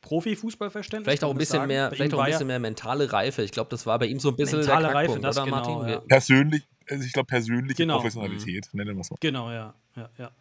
Profifußballverständnis. 0.02 1.06
Vielleicht 1.08 1.24
auch 1.24 1.32
ein 1.32 1.38
bisschen 1.38 1.58
sagen. 1.60 1.68
mehr, 1.70 1.90
Bei 1.90 1.96
vielleicht 1.96 2.14
auch 2.14 2.20
ein 2.20 2.26
bisschen 2.32 2.48
mehr 2.48 2.60
mentale 2.60 3.12
Reife. 3.12 3.42
Ich 3.42 3.52
glaube, 3.52 3.70
das 3.70 3.86
war 3.86 3.98
bei 4.00 4.06
ihm 4.06 4.20
so 4.20 4.30
ein 4.30 4.36
bisschen 4.36 4.60
Mentale 4.60 4.88
der 4.88 4.96
Reife, 4.96 5.20
das 5.20 5.38
oder 5.38 5.46
genau, 5.46 5.58
Martin? 5.80 5.90
ja. 5.94 6.00
Persönlich, 6.02 6.64
also 6.90 7.04
ich 7.06 7.14
glaube, 7.14 7.28
persönliche 7.28 7.76
Genau. 7.76 7.96
Professionalität, 7.98 8.70
nennen 8.74 8.96
wir 8.96 9.02
es 9.02 9.10
mal. 9.12 9.18
Genau, 9.22 9.50
ja, 9.52 9.74
ja, 9.96 10.10
ja. 10.18 10.32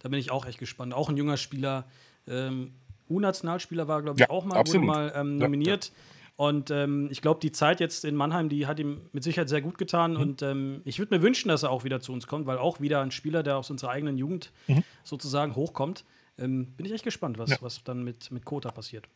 Da 0.00 0.08
bin 0.08 0.18
ich 0.18 0.30
auch 0.30 0.46
echt 0.46 0.58
gespannt. 0.58 0.94
Auch 0.94 1.10
ein 1.10 1.16
junger 1.18 1.36
Spieler. 1.36 1.84
Ähm, 2.28 2.72
U-Nationalspieler 3.08 3.88
war, 3.88 4.02
glaube 4.02 4.16
ich, 4.16 4.20
Ja, 4.20 4.30
auch 4.30 4.44
mal, 4.44 4.56
absolut. 4.56 4.86
wurde 4.86 4.98
mal 4.98 5.12
ähm, 5.16 5.38
Ja, 5.38 5.44
nominiert. 5.46 5.92
Und 6.36 6.70
ähm, 6.70 7.08
ich 7.10 7.20
glaube, 7.20 7.38
die 7.40 7.52
Zeit 7.52 7.80
jetzt 7.80 8.04
in 8.06 8.14
Mannheim, 8.16 8.48
die 8.48 8.66
hat 8.66 8.78
ihm 8.78 9.02
mit 9.12 9.22
Sicherheit 9.24 9.48
sehr 9.50 9.60
gut 9.60 9.76
getan. 9.76 10.12
Mhm. 10.14 10.20
Und 10.20 10.42
ähm, 10.42 10.80
ich 10.84 10.98
würde 10.98 11.14
mir 11.14 11.22
wünschen, 11.22 11.48
dass 11.48 11.64
er 11.64 11.70
auch 11.70 11.84
wieder 11.84 12.00
zu 12.00 12.12
uns 12.12 12.26
kommt, 12.26 12.46
weil 12.46 12.56
auch 12.56 12.80
wieder 12.80 13.02
ein 13.02 13.10
Spieler, 13.10 13.42
der 13.42 13.58
aus 13.58 13.68
unserer 13.70 13.90
eigenen 13.90 14.16
Jugend 14.16 14.50
Mhm. 14.66 14.82
sozusagen 15.04 15.54
hochkommt. 15.54 16.04
Ähm, 16.40 16.72
bin 16.76 16.86
ich 16.86 16.92
echt 16.92 17.04
gespannt, 17.04 17.38
was, 17.38 17.50
Ja. 17.50 17.58
was 17.60 17.84
dann 17.84 18.02
mit, 18.02 18.30
mit 18.30 18.44
Kota 18.44 18.70
passiert. 18.70 19.06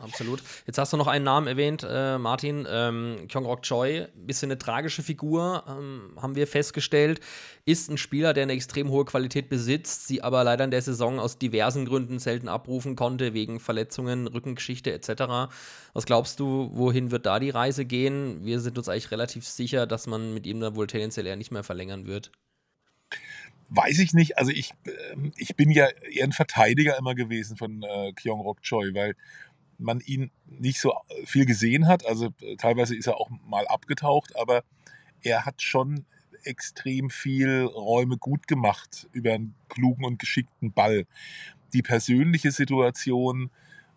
Absolut. 0.00 0.42
Jetzt 0.66 0.78
hast 0.78 0.92
du 0.92 0.96
noch 0.96 1.06
einen 1.06 1.24
Namen 1.24 1.46
erwähnt, 1.46 1.86
äh, 1.88 2.18
Martin. 2.18 2.66
Ähm, 2.68 3.28
Kyung-Rok 3.28 3.62
Choi, 3.62 4.08
bisschen 4.16 4.50
eine 4.50 4.58
tragische 4.58 5.02
Figur, 5.02 5.64
ähm, 5.68 6.16
haben 6.20 6.34
wir 6.34 6.46
festgestellt. 6.46 7.20
Ist 7.64 7.90
ein 7.90 7.98
Spieler, 7.98 8.32
der 8.34 8.42
eine 8.42 8.52
extrem 8.54 8.90
hohe 8.90 9.04
Qualität 9.04 9.48
besitzt, 9.48 10.08
sie 10.08 10.22
aber 10.22 10.42
leider 10.44 10.64
in 10.64 10.70
der 10.72 10.82
Saison 10.82 11.20
aus 11.20 11.38
diversen 11.38 11.86
Gründen 11.86 12.18
selten 12.18 12.48
abrufen 12.48 12.96
konnte, 12.96 13.32
wegen 13.32 13.60
Verletzungen, 13.60 14.26
Rückengeschichte 14.26 14.92
etc. 14.92 15.52
Was 15.92 16.06
glaubst 16.06 16.40
du, 16.40 16.70
wohin 16.72 17.10
wird 17.10 17.26
da 17.26 17.38
die 17.38 17.50
Reise 17.50 17.84
gehen? 17.84 18.44
Wir 18.44 18.58
sind 18.60 18.76
uns 18.78 18.88
eigentlich 18.88 19.10
relativ 19.12 19.46
sicher, 19.46 19.86
dass 19.86 20.06
man 20.08 20.34
mit 20.34 20.46
ihm 20.46 20.58
dann 20.60 20.74
wohl 20.74 20.86
tendenziell 20.88 21.26
eher 21.26 21.36
nicht 21.36 21.52
mehr 21.52 21.62
verlängern 21.62 22.06
wird. 22.06 22.32
Weiß 23.74 24.00
ich 24.00 24.12
nicht. 24.12 24.36
Also 24.36 24.50
ich, 24.50 24.74
ähm, 25.12 25.32
ich 25.36 25.56
bin 25.56 25.70
ja 25.70 25.88
eher 26.10 26.24
ein 26.24 26.32
Verteidiger 26.32 26.98
immer 26.98 27.14
gewesen 27.14 27.56
von 27.56 27.82
äh, 27.82 28.12
Kyung-Rok 28.12 28.62
Choi, 28.62 28.92
weil 28.92 29.16
man 29.78 30.00
ihn 30.00 30.30
nicht 30.46 30.78
so 30.78 30.94
viel 31.24 31.46
gesehen 31.46 31.88
hat. 31.88 32.04
Also 32.04 32.34
äh, 32.42 32.56
teilweise 32.56 32.94
ist 32.94 33.06
er 33.06 33.16
auch 33.16 33.30
mal 33.46 33.66
abgetaucht, 33.66 34.36
aber 34.36 34.62
er 35.22 35.46
hat 35.46 35.62
schon 35.62 36.04
extrem 36.44 37.08
viel 37.08 37.62
Räume 37.62 38.18
gut 38.18 38.46
gemacht 38.46 39.08
über 39.12 39.32
einen 39.32 39.54
klugen 39.70 40.04
und 40.04 40.18
geschickten 40.18 40.72
Ball. 40.72 41.06
Die 41.72 41.82
persönliche 41.82 42.50
Situation, 42.50 43.50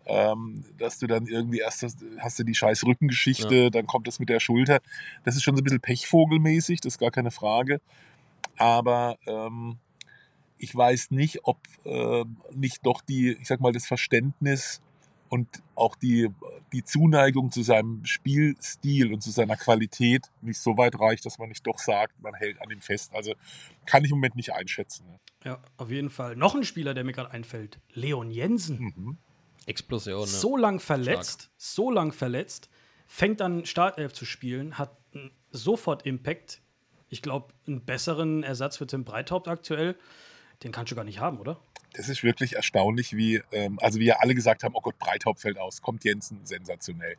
ähm, 0.06 0.64
dass 0.78 0.98
du 0.98 1.06
dann 1.06 1.26
irgendwie 1.26 1.58
erst 1.58 1.82
hast, 1.82 1.98
hast 2.18 2.38
du 2.38 2.44
die 2.44 2.54
scheiß 2.54 2.84
Rückengeschichte, 2.84 3.70
dann 3.70 3.86
kommt 3.86 4.06
das 4.06 4.20
mit 4.20 4.30
der 4.30 4.40
Schulter. 4.40 4.80
Das 5.24 5.36
ist 5.36 5.42
schon 5.42 5.54
so 5.54 5.60
ein 5.60 5.64
bisschen 5.64 5.80
Pechvogelmäßig, 5.80 6.80
das 6.80 6.94
ist 6.94 6.98
gar 6.98 7.10
keine 7.10 7.30
Frage. 7.30 7.82
Aber 8.56 9.18
ähm, 9.26 9.78
ich 10.58 10.74
weiß 10.74 11.10
nicht, 11.10 11.40
ob 11.44 11.58
ähm, 11.84 12.36
nicht 12.54 12.84
doch 12.86 13.00
die, 13.02 13.32
ich 13.32 13.46
sag 13.46 13.60
mal, 13.60 13.72
das 13.72 13.86
Verständnis 13.86 14.80
und 15.28 15.48
auch 15.74 15.96
die, 15.96 16.28
die 16.72 16.84
Zuneigung 16.84 17.50
zu 17.50 17.62
seinem 17.62 18.04
Spielstil 18.04 19.12
und 19.12 19.22
zu 19.22 19.30
seiner 19.30 19.56
Qualität 19.56 20.30
nicht 20.40 20.60
so 20.60 20.76
weit 20.76 20.98
reicht, 20.98 21.26
dass 21.26 21.38
man 21.38 21.48
nicht 21.48 21.66
doch 21.66 21.78
sagt, 21.78 22.20
man 22.22 22.34
hält 22.34 22.60
an 22.60 22.70
ihm 22.70 22.80
fest. 22.80 23.12
Also 23.14 23.34
kann 23.86 24.04
ich 24.04 24.10
im 24.10 24.18
Moment 24.18 24.36
nicht 24.36 24.52
einschätzen. 24.52 25.06
Ne? 25.06 25.18
Ja, 25.44 25.62
auf 25.76 25.90
jeden 25.90 26.10
Fall. 26.10 26.36
Noch 26.36 26.54
ein 26.54 26.64
Spieler, 26.64 26.94
der 26.94 27.04
mir 27.04 27.12
gerade 27.12 27.30
einfällt: 27.30 27.80
Leon 27.92 28.30
Jensen. 28.30 28.78
Mhm. 28.78 29.18
Explosion. 29.66 30.20
Ne? 30.20 30.26
so 30.26 30.56
lang 30.56 30.80
verletzt, 30.80 31.50
so 31.56 31.90
lang 31.90 32.12
verletzt, 32.12 32.70
fängt 33.06 33.42
an 33.42 33.66
Startelf 33.66 34.12
zu 34.12 34.24
spielen, 34.24 34.78
hat 34.78 34.96
sofort 35.50 36.06
Impact. 36.06 36.62
Ich 37.08 37.22
glaube, 37.22 37.52
einen 37.66 37.84
besseren 37.84 38.42
Ersatz 38.42 38.76
für 38.76 38.86
Tim 38.86 39.04
Breithaupt 39.04 39.48
aktuell, 39.48 39.96
den 40.62 40.72
kannst 40.72 40.92
du 40.92 40.96
gar 40.96 41.04
nicht 41.04 41.20
haben, 41.20 41.38
oder? 41.38 41.58
Das 41.92 42.08
ist 42.08 42.22
wirklich 42.22 42.56
erstaunlich, 42.56 43.16
wie, 43.16 43.42
ähm, 43.52 43.78
also 43.80 43.98
wie 43.98 44.06
ja 44.06 44.16
alle 44.18 44.34
gesagt 44.34 44.64
haben, 44.64 44.74
oh 44.74 44.80
Gott, 44.80 44.98
Breithaupt 44.98 45.40
fällt 45.40 45.58
aus, 45.58 45.80
kommt 45.80 46.04
Jensen, 46.04 46.44
sensationell. 46.44 47.16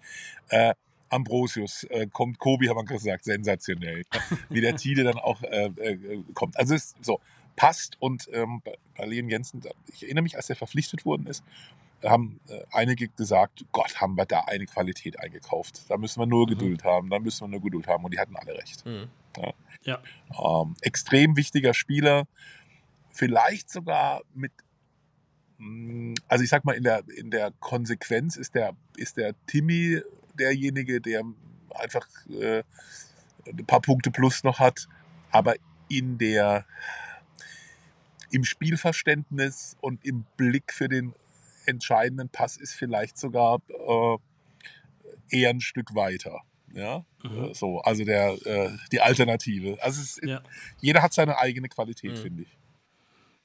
Äh, 0.50 0.74
Ambrosius, 1.10 1.86
äh, 1.86 2.08
kommt 2.08 2.38
Kobi, 2.38 2.68
haben 2.68 2.78
wir 2.78 2.84
gesagt, 2.84 3.24
sensationell. 3.24 4.04
wie 4.50 4.62
der 4.62 4.76
Tide 4.78 5.04
dann 5.04 5.18
auch 5.18 5.42
äh, 5.44 5.68
äh, 5.68 6.24
kommt. 6.34 6.58
Also 6.58 6.76
es 6.76 6.86
ist 6.86 6.96
so, 7.02 7.22
passt 7.56 7.98
und 8.00 8.30
ähm, 8.32 8.62
bei, 8.64 8.78
bei 8.96 9.06
Leon 9.06 9.30
Jensen, 9.30 9.62
ich 9.94 10.04
erinnere 10.04 10.24
mich, 10.24 10.38
als 10.38 10.50
er 10.50 10.56
verpflichtet 10.56 11.06
worden 11.06 11.28
ist, 11.28 11.44
haben 12.04 12.40
äh, 12.48 12.64
einige 12.72 13.08
gesagt, 13.10 13.66
Gott, 13.72 14.00
haben 14.00 14.16
wir 14.16 14.26
da 14.26 14.42
eine 14.42 14.66
Qualität 14.66 15.20
eingekauft. 15.20 15.90
Da 15.90 15.98
müssen 15.98 16.20
wir 16.20 16.26
nur 16.26 16.48
Geduld 16.48 16.84
haben, 16.84 17.10
da 17.10 17.20
müssen 17.20 17.42
wir 17.42 17.48
nur 17.48 17.62
Geduld 17.62 17.88
haben 17.88 18.04
und 18.04 18.14
die 18.14 18.20
hatten 18.20 18.36
alle 18.36 18.54
recht. 18.54 18.86
Mhm. 18.86 19.10
Ja. 19.84 20.02
Ähm, 20.32 20.76
extrem 20.82 21.38
wichtiger 21.38 21.74
Spieler, 21.74 22.28
vielleicht 23.10 23.70
sogar 23.70 24.22
mit, 24.34 24.52
mm, 25.58 26.16
also 26.28 26.44
ich 26.44 26.50
sag 26.50 26.66
mal, 26.66 26.74
in 26.74 26.84
der, 26.84 27.04
in 27.16 27.32
der 27.32 27.52
Konsequenz 27.60 28.36
ist 28.36 28.56
der, 28.56 28.76
ist 28.96 29.18
der 29.18 29.34
Timmy 29.46 30.02
derjenige, 30.38 31.02
der 31.02 31.24
einfach 31.76 32.08
äh, 32.30 32.64
ein 33.48 33.66
paar 33.66 33.82
Punkte 33.82 34.12
plus 34.12 34.44
noch 34.44 34.60
hat, 34.60 34.88
aber 35.32 35.56
in 35.90 36.18
der, 36.18 36.66
im 38.32 38.44
Spielverständnis 38.44 39.78
und 39.80 40.04
im 40.06 40.26
Blick 40.36 40.74
für 40.74 40.90
den 40.90 41.14
entscheidenden 41.68 42.30
Pass 42.30 42.58
ist 42.58 42.74
vielleicht 42.74 43.18
sogar 43.18 43.62
äh, 43.70 44.18
eher 45.30 45.50
ein 45.52 45.62
Stück 45.62 45.94
weiter. 45.96 46.42
Ja, 46.74 47.06
Mhm. 47.24 47.46
äh, 47.46 47.54
so, 47.54 47.80
also 47.80 48.04
der, 48.04 48.34
äh, 48.46 48.70
die 48.92 49.02
Alternative. 49.02 49.78
Also 49.82 50.02
es, 50.02 50.20
Ja. 50.24 50.42
jeder 50.82 51.02
hat 51.02 51.14
seine 51.14 51.38
eigene 51.38 51.70
Qualität, 51.70 52.12
Mhm. 52.12 52.16
finde 52.18 52.44
ich. 52.44 52.58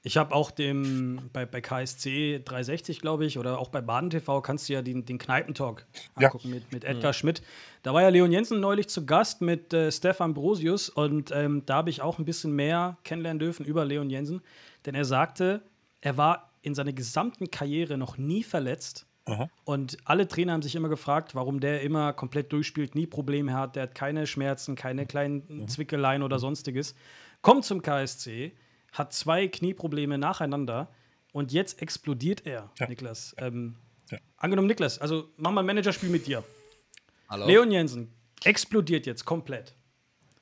Ich 0.04 0.16
habe 0.16 0.34
auch 0.34 0.50
dem 0.50 1.30
bei, 1.32 1.46
bei 1.46 1.60
KSC 1.60 2.40
360, 2.44 3.00
glaube 3.00 3.24
ich, 3.24 3.38
oder 3.38 3.60
auch 3.60 3.68
bei 3.68 3.80
Baden 3.80 4.10
TV 4.10 4.40
kannst 4.42 4.68
du 4.68 4.72
ja 4.72 4.82
den, 4.82 5.04
den 5.04 5.16
Kneipentalk 5.18 5.86
Ja. 6.18 6.26
angucken 6.26 6.50
mit, 6.50 6.72
mit 6.72 6.82
Edgar 6.82 7.12
Schmidt. 7.12 7.40
Da 7.84 7.94
war 7.94 8.02
ja 8.02 8.08
Leon 8.08 8.32
Jensen 8.32 8.58
neulich 8.58 8.88
zu 8.88 9.06
Gast 9.06 9.40
mit 9.42 9.72
äh, 9.72 9.92
Stefan 9.92 10.34
Brosius 10.34 10.88
und 10.88 11.30
ähm, 11.30 11.62
da 11.66 11.76
habe 11.76 11.90
ich 11.90 12.02
auch 12.02 12.18
ein 12.18 12.24
bisschen 12.24 12.52
mehr 12.52 12.98
kennenlernen 13.04 13.38
dürfen 13.38 13.64
über 13.64 13.84
Leon 13.84 14.10
Jensen, 14.10 14.42
denn 14.86 14.96
er 14.96 15.04
sagte, 15.04 15.62
er 16.00 16.16
war 16.16 16.51
in 16.62 16.74
seiner 16.74 16.92
gesamten 16.92 17.50
Karriere 17.50 17.96
noch 17.98 18.16
nie 18.18 18.42
verletzt. 18.42 19.06
Aha. 19.24 19.48
Und 19.64 19.98
alle 20.04 20.26
Trainer 20.26 20.52
haben 20.52 20.62
sich 20.62 20.74
immer 20.74 20.88
gefragt, 20.88 21.34
warum 21.34 21.60
der 21.60 21.82
immer 21.82 22.12
komplett 22.12 22.52
durchspielt, 22.52 22.94
nie 22.96 23.06
Probleme 23.06 23.54
hat, 23.54 23.76
der 23.76 23.84
hat 23.84 23.94
keine 23.94 24.26
Schmerzen, 24.26 24.74
keine 24.74 25.06
kleinen 25.06 25.44
Mhm. 25.48 25.68
Zwickeleien 25.68 26.22
oder 26.22 26.38
sonstiges. 26.40 26.94
Kommt 27.40 27.64
zum 27.64 27.82
KSC, 27.82 28.52
hat 28.92 29.12
zwei 29.12 29.46
Knieprobleme 29.48 30.18
nacheinander 30.18 30.88
und 31.32 31.52
jetzt 31.52 31.80
explodiert 31.82 32.46
er, 32.46 32.70
Ja. 32.78 32.88
Niklas. 32.88 33.34
Ähm, 33.38 33.76
Ja. 34.10 34.18
Angenommen, 34.36 34.68
Niklas, 34.68 34.98
also 34.98 35.28
mach 35.36 35.50
mal 35.52 35.60
ein 35.62 35.66
Managerspiel 35.66 36.10
mit 36.10 36.26
dir. 36.26 36.42
Hallo? 37.28 37.46
Leon 37.46 37.70
Jensen 37.70 38.12
explodiert 38.44 39.06
jetzt 39.06 39.24
komplett. 39.24 39.74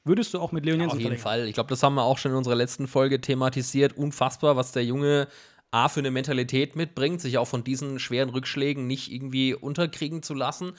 Würdest 0.05 0.33
du 0.35 0.41
auch 0.41 0.51
mit 0.51 0.65
Leon 0.65 0.77
Auf 0.81 0.83
Jensen 0.95 0.99
jeden 1.01 1.19
verlängern? 1.19 1.41
Fall. 1.43 1.49
Ich 1.49 1.55
glaube, 1.55 1.69
das 1.69 1.83
haben 1.83 1.95
wir 1.95 2.03
auch 2.03 2.17
schon 2.19 2.33
in 2.33 2.39
unserer 2.39 2.55
letzten 2.57 2.89
Folge 2.89 3.21
thematisiert. 3.21 3.93
Unfassbar, 3.97 4.57
was 4.57 4.73
der 4.73 4.85
Junge 4.85 5.29
A 5.71 5.89
für 5.89 6.01
eine 6.01 6.11
Mentalität 6.11 6.75
mitbringt, 6.77 7.21
sich 7.21 7.39
auch 7.39 7.47
von 7.47 7.65
diesen 7.65 7.99
schweren 7.99 8.31
Rückschlägen 8.31 8.87
nicht 8.87 9.13
irgendwie 9.13 9.55
unterkriegen 9.55 10.23
zu 10.23 10.35
lassen 10.35 10.73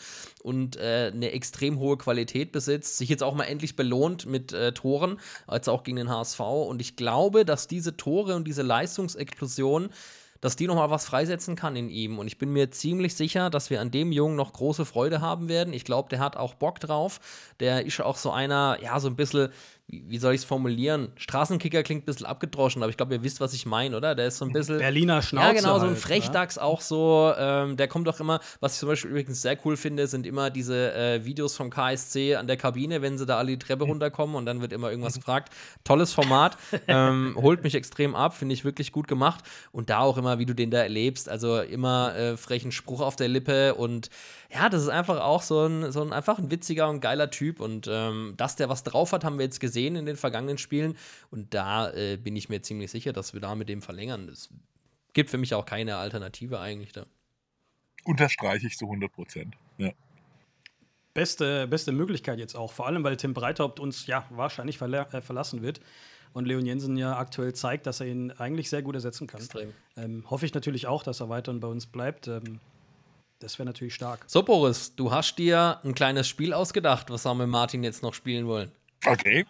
und 0.44 0.76
äh, 0.76 1.12
eine 1.14 1.32
extrem 1.32 1.80
hohe 1.80 1.98
Qualität 1.98 2.52
besitzt, 2.52 2.98
sich 2.98 3.10
jetzt 3.10 3.24
auch 3.24 3.34
mal 3.34 3.46
endlich 3.46 3.76
belohnt 3.76 4.26
mit 4.26 4.52
äh, 4.54 4.74
Toren, 4.74 5.20
als 5.48 5.70
auch 5.70 5.84
gegen 5.84 5.98
den 5.98 6.10
HSV. 6.10 6.40
Und 6.40 6.82
ich 6.82 6.96
glaube, 6.96 7.46
dass 7.46 7.68
diese 7.68 7.96
Tore 7.96 8.36
und 8.36 8.46
diese 8.46 8.64
Leistungsexplosion 8.64 9.90
dass 10.42 10.56
die 10.56 10.68
nochmal 10.68 10.90
was 10.90 11.06
freisetzen 11.06 11.56
kann 11.56 11.76
in 11.76 11.90
ihm. 11.90 12.20
Und 12.20 12.28
ich 12.28 12.38
bin 12.38 12.52
mir 12.52 12.72
ziemlich 12.72 13.16
sicher, 13.16 13.50
dass 13.50 13.70
wir 13.70 13.80
an 13.80 13.92
dem 13.92 14.12
Jungen 14.12 14.36
noch 14.36 14.54
große 14.54 14.86
Freude 14.86 15.22
haben 15.22 15.48
werden. 15.48 15.72
Ich 15.72 15.86
glaube, 15.86 16.10
der 16.10 16.20
hat 16.20 16.36
auch 16.36 16.56
Bock 16.56 16.80
drauf. 16.80 17.20
Der 17.60 17.86
ist 17.86 18.02
auch 18.02 18.18
so 18.18 18.32
einer, 18.32 18.80
ja, 18.82 19.00
so 19.00 19.08
ein 19.08 19.16
bisschen, 19.16 19.50
wie 19.92 20.18
soll 20.18 20.34
ich 20.34 20.42
es 20.42 20.46
formulieren? 20.46 21.10
Straßenkicker 21.18 21.84
klingt 21.84 22.04
ein 22.04 22.06
bisschen 22.06 22.26
abgedroschen, 22.26 22.82
aber 22.82 22.90
ich 22.90 22.98
glaube, 22.98 23.14
ihr 23.14 23.24
wisst, 23.24 23.42
was 23.42 23.54
ich 23.54 23.66
meine, 23.66 23.98
oder? 23.98 24.16
Der 24.16 24.28
ist 24.28 24.38
so 24.38 24.46
ein 24.46 24.54
bisschen. 24.54 24.78
Berliner 24.78 25.22
Schnauze. 25.22 25.48
Ja, 25.48 25.54
genau, 25.54 25.80
so 25.80 25.86
ein 25.86 25.92
halt, 25.92 26.00
Frechdachs 26.00 26.58
auch 26.58 26.80
so. 26.80 27.34
Ähm, 27.38 27.76
der 27.76 27.90
kommt 27.90 28.08
doch 28.08 28.20
immer, 28.22 28.40
was 28.62 28.76
ich 28.76 28.80
zum 28.80 28.88
Beispiel 28.88 29.12
übrigens 29.12 29.42
sehr 29.42 29.58
cool 29.66 29.76
finde, 29.76 30.08
sind 30.08 30.26
immer 30.26 30.50
diese 30.50 30.94
äh, 30.94 31.26
Videos 31.26 31.58
vom 31.58 31.70
KSC 31.70 32.36
an 32.36 32.48
der 32.48 32.56
Kabine, 32.56 33.02
wenn 33.02 33.18
sie 33.18 33.26
da 33.26 33.38
alle 33.38 33.52
die 33.52 33.60
Treppe 33.60 33.84
runterkommen 33.84 34.38
und 34.38 34.46
dann 34.46 34.62
wird 34.62 34.72
immer 34.72 34.90
irgendwas 34.90 35.16
gefragt. 35.16 35.54
Tolles 35.84 36.14
Format. 36.14 36.58
ähm, 36.88 37.36
holt 37.40 37.64
mich 37.64 37.76
extrem 37.76 38.16
ab, 38.16 38.34
finde 38.34 38.54
ich 38.54 38.64
wirklich 38.64 38.94
gut 38.94 39.10
gemacht. 39.10 39.44
Und 39.74 39.90
da 39.90 40.00
auch 40.00 40.18
immer, 40.18 40.40
wie 40.40 40.46
du 40.46 40.56
den 40.56 40.72
da 40.72 40.80
erlebst, 40.80 41.28
also 41.28 41.60
immer 41.60 42.16
äh, 42.16 42.38
frechen 42.38 42.72
Spruch 42.72 43.02
auf 43.02 43.18
der 43.18 43.28
Lippe 43.28 43.76
und 43.76 44.10
ja, 44.54 44.68
das 44.68 44.82
ist 44.82 44.90
einfach 44.90 45.22
auch 45.22 45.42
so 45.42 45.66
ein, 45.66 45.92
so 45.94 46.02
ein 46.02 46.12
einfach 46.12 46.38
ein 46.38 46.52
witziger 46.52 46.90
und 46.90 47.00
geiler 47.00 47.30
Typ. 47.30 47.62
Und 47.62 47.88
ähm, 47.90 48.34
dass 48.36 48.58
der 48.58 48.68
was 48.68 48.84
drauf 48.84 49.14
hat, 49.14 49.24
haben 49.24 49.38
wir 49.38 49.46
jetzt 49.46 49.62
gesehen 49.62 49.81
in 49.88 50.06
den 50.06 50.18
vergangenen 50.18 50.58
Spielen. 50.58 50.98
Und 51.30 51.54
da 51.54 51.92
äh, 51.92 52.18
bin 52.18 52.36
ich 52.36 52.50
mir 52.50 52.62
ziemlich 52.62 52.92
sicher, 52.92 53.14
dass 53.14 53.34
wir 53.34 53.42
da 53.42 53.56
mit 53.56 53.70
dem 53.70 53.82
verlängern. 53.82 54.30
Es 54.30 54.50
gibt 55.14 55.30
für 55.30 55.38
mich 55.38 55.54
auch 55.54 55.66
keine 55.66 55.98
Alternative 55.98 56.60
eigentlich 56.60 56.92
da. 56.92 57.06
Unterstreiche 58.04 58.68
ich 58.68 58.78
zu 58.78 58.86
100 58.86 59.12
Prozent. 59.12 59.56
Ja. 59.78 59.92
Beste, 61.14 61.68
beste 61.68 61.92
Möglichkeit 61.92 62.40
jetzt 62.40 62.56
auch, 62.56 62.72
vor 62.72 62.88
allem 62.88 63.04
weil 63.04 63.18
Tim 63.18 63.34
Breithaupt 63.34 63.80
uns 63.80 64.08
ja 64.08 64.26
wahrscheinlich 64.30 64.78
verla 64.78 65.04
äh, 65.12 65.22
verlassen 65.22 65.62
wird 65.62 65.82
und 66.34 66.46
Leon 66.46 66.66
Jensen 66.66 66.98
ja 66.98 67.18
aktuell 67.18 67.54
zeigt, 67.54 67.86
dass 67.86 68.00
er 68.00 68.08
ihn 68.08 68.32
eigentlich 68.32 68.70
sehr 68.70 68.82
gut 68.82 68.96
ersetzen 68.96 69.28
kann. 69.28 69.42
Ähm, 69.98 70.24
hoffe 70.30 70.46
ich 70.46 70.54
natürlich 70.54 70.88
auch, 70.88 71.04
dass 71.04 71.20
er 71.20 71.30
weiterhin 71.30 71.60
bei 71.60 71.68
uns 71.68 71.86
bleibt. 71.86 72.28
Ähm, 72.28 72.60
das 73.40 73.58
wäre 73.58 73.66
natürlich 73.66 73.96
stark. 73.96 74.24
So, 74.28 74.44
Boris, 74.44 74.96
du 74.96 75.12
hast 75.12 75.38
dir 75.38 75.80
ein 75.84 75.96
kleines 75.96 76.28
Spiel 76.28 76.54
ausgedacht, 76.54 77.10
was 77.10 77.26
wir 77.26 77.34
mit 77.34 77.48
Martin 77.48 77.84
jetzt 77.84 78.04
noch 78.04 78.14
spielen 78.14 78.48
wollen. 78.48 78.72
Okay. 79.06 79.46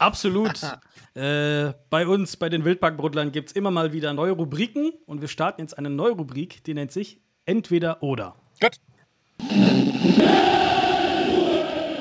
Absolut. 0.00 0.60
äh, 1.14 1.72
bei 1.90 2.06
uns, 2.06 2.36
bei 2.36 2.48
den 2.48 2.64
Wildparkbrudlern, 2.64 3.32
gibt 3.32 3.50
es 3.50 3.56
immer 3.56 3.70
mal 3.70 3.92
wieder 3.92 4.12
neue 4.12 4.32
Rubriken 4.32 4.92
und 5.06 5.20
wir 5.20 5.28
starten 5.28 5.60
jetzt 5.60 5.76
eine 5.78 5.90
neue 5.90 6.12
Rubrik, 6.12 6.64
die 6.64 6.74
nennt 6.74 6.90
sich 6.90 7.20
Entweder 7.46 8.02
oder. 8.02 8.36
Gut. 8.60 8.76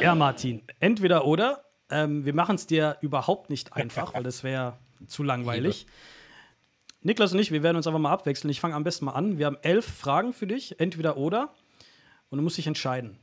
Ja, 0.01 0.15
Martin, 0.15 0.61
entweder 0.79 1.25
oder. 1.25 1.63
Ähm, 1.89 2.23
wir 2.23 2.35
machen 2.35 2.55
es 2.55 2.67
dir 2.67 2.97
überhaupt 3.01 3.49
nicht 3.49 3.73
einfach, 3.73 4.13
weil 4.13 4.21
das 4.21 4.43
wäre 4.43 4.77
zu 5.07 5.23
langweilig. 5.23 5.87
Niklas 7.01 7.33
und 7.33 7.39
ich, 7.39 7.51
wir 7.51 7.63
werden 7.63 7.77
uns 7.77 7.87
einfach 7.87 7.99
mal 7.99 8.11
abwechseln. 8.11 8.51
Ich 8.51 8.59
fange 8.59 8.75
am 8.75 8.83
besten 8.83 9.05
mal 9.05 9.13
an. 9.13 9.39
Wir 9.39 9.47
haben 9.47 9.57
elf 9.63 9.85
Fragen 9.85 10.33
für 10.33 10.45
dich, 10.45 10.79
entweder 10.79 11.17
oder. 11.17 11.55
Und 12.29 12.37
du 12.37 12.43
musst 12.43 12.57
dich 12.57 12.67
entscheiden. 12.67 13.17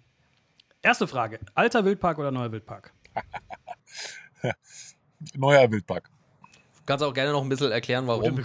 Erste 0.83 1.07
Frage: 1.07 1.39
Alter 1.55 1.85
Wildpark 1.85 2.19
oder 2.19 2.33
neuer 2.33 2.51
Wildpark? 2.51 2.93
Neuer 5.35 5.71
Wildpark. 5.71 6.11
Du 6.77 6.83
kannst 6.85 7.05
auch 7.05 7.15
gerne 7.15 7.33
noch 7.33 7.43
ein 7.43 7.49
bisschen 7.49 7.73
erklären, 7.73 8.07
warum. 8.07 8.45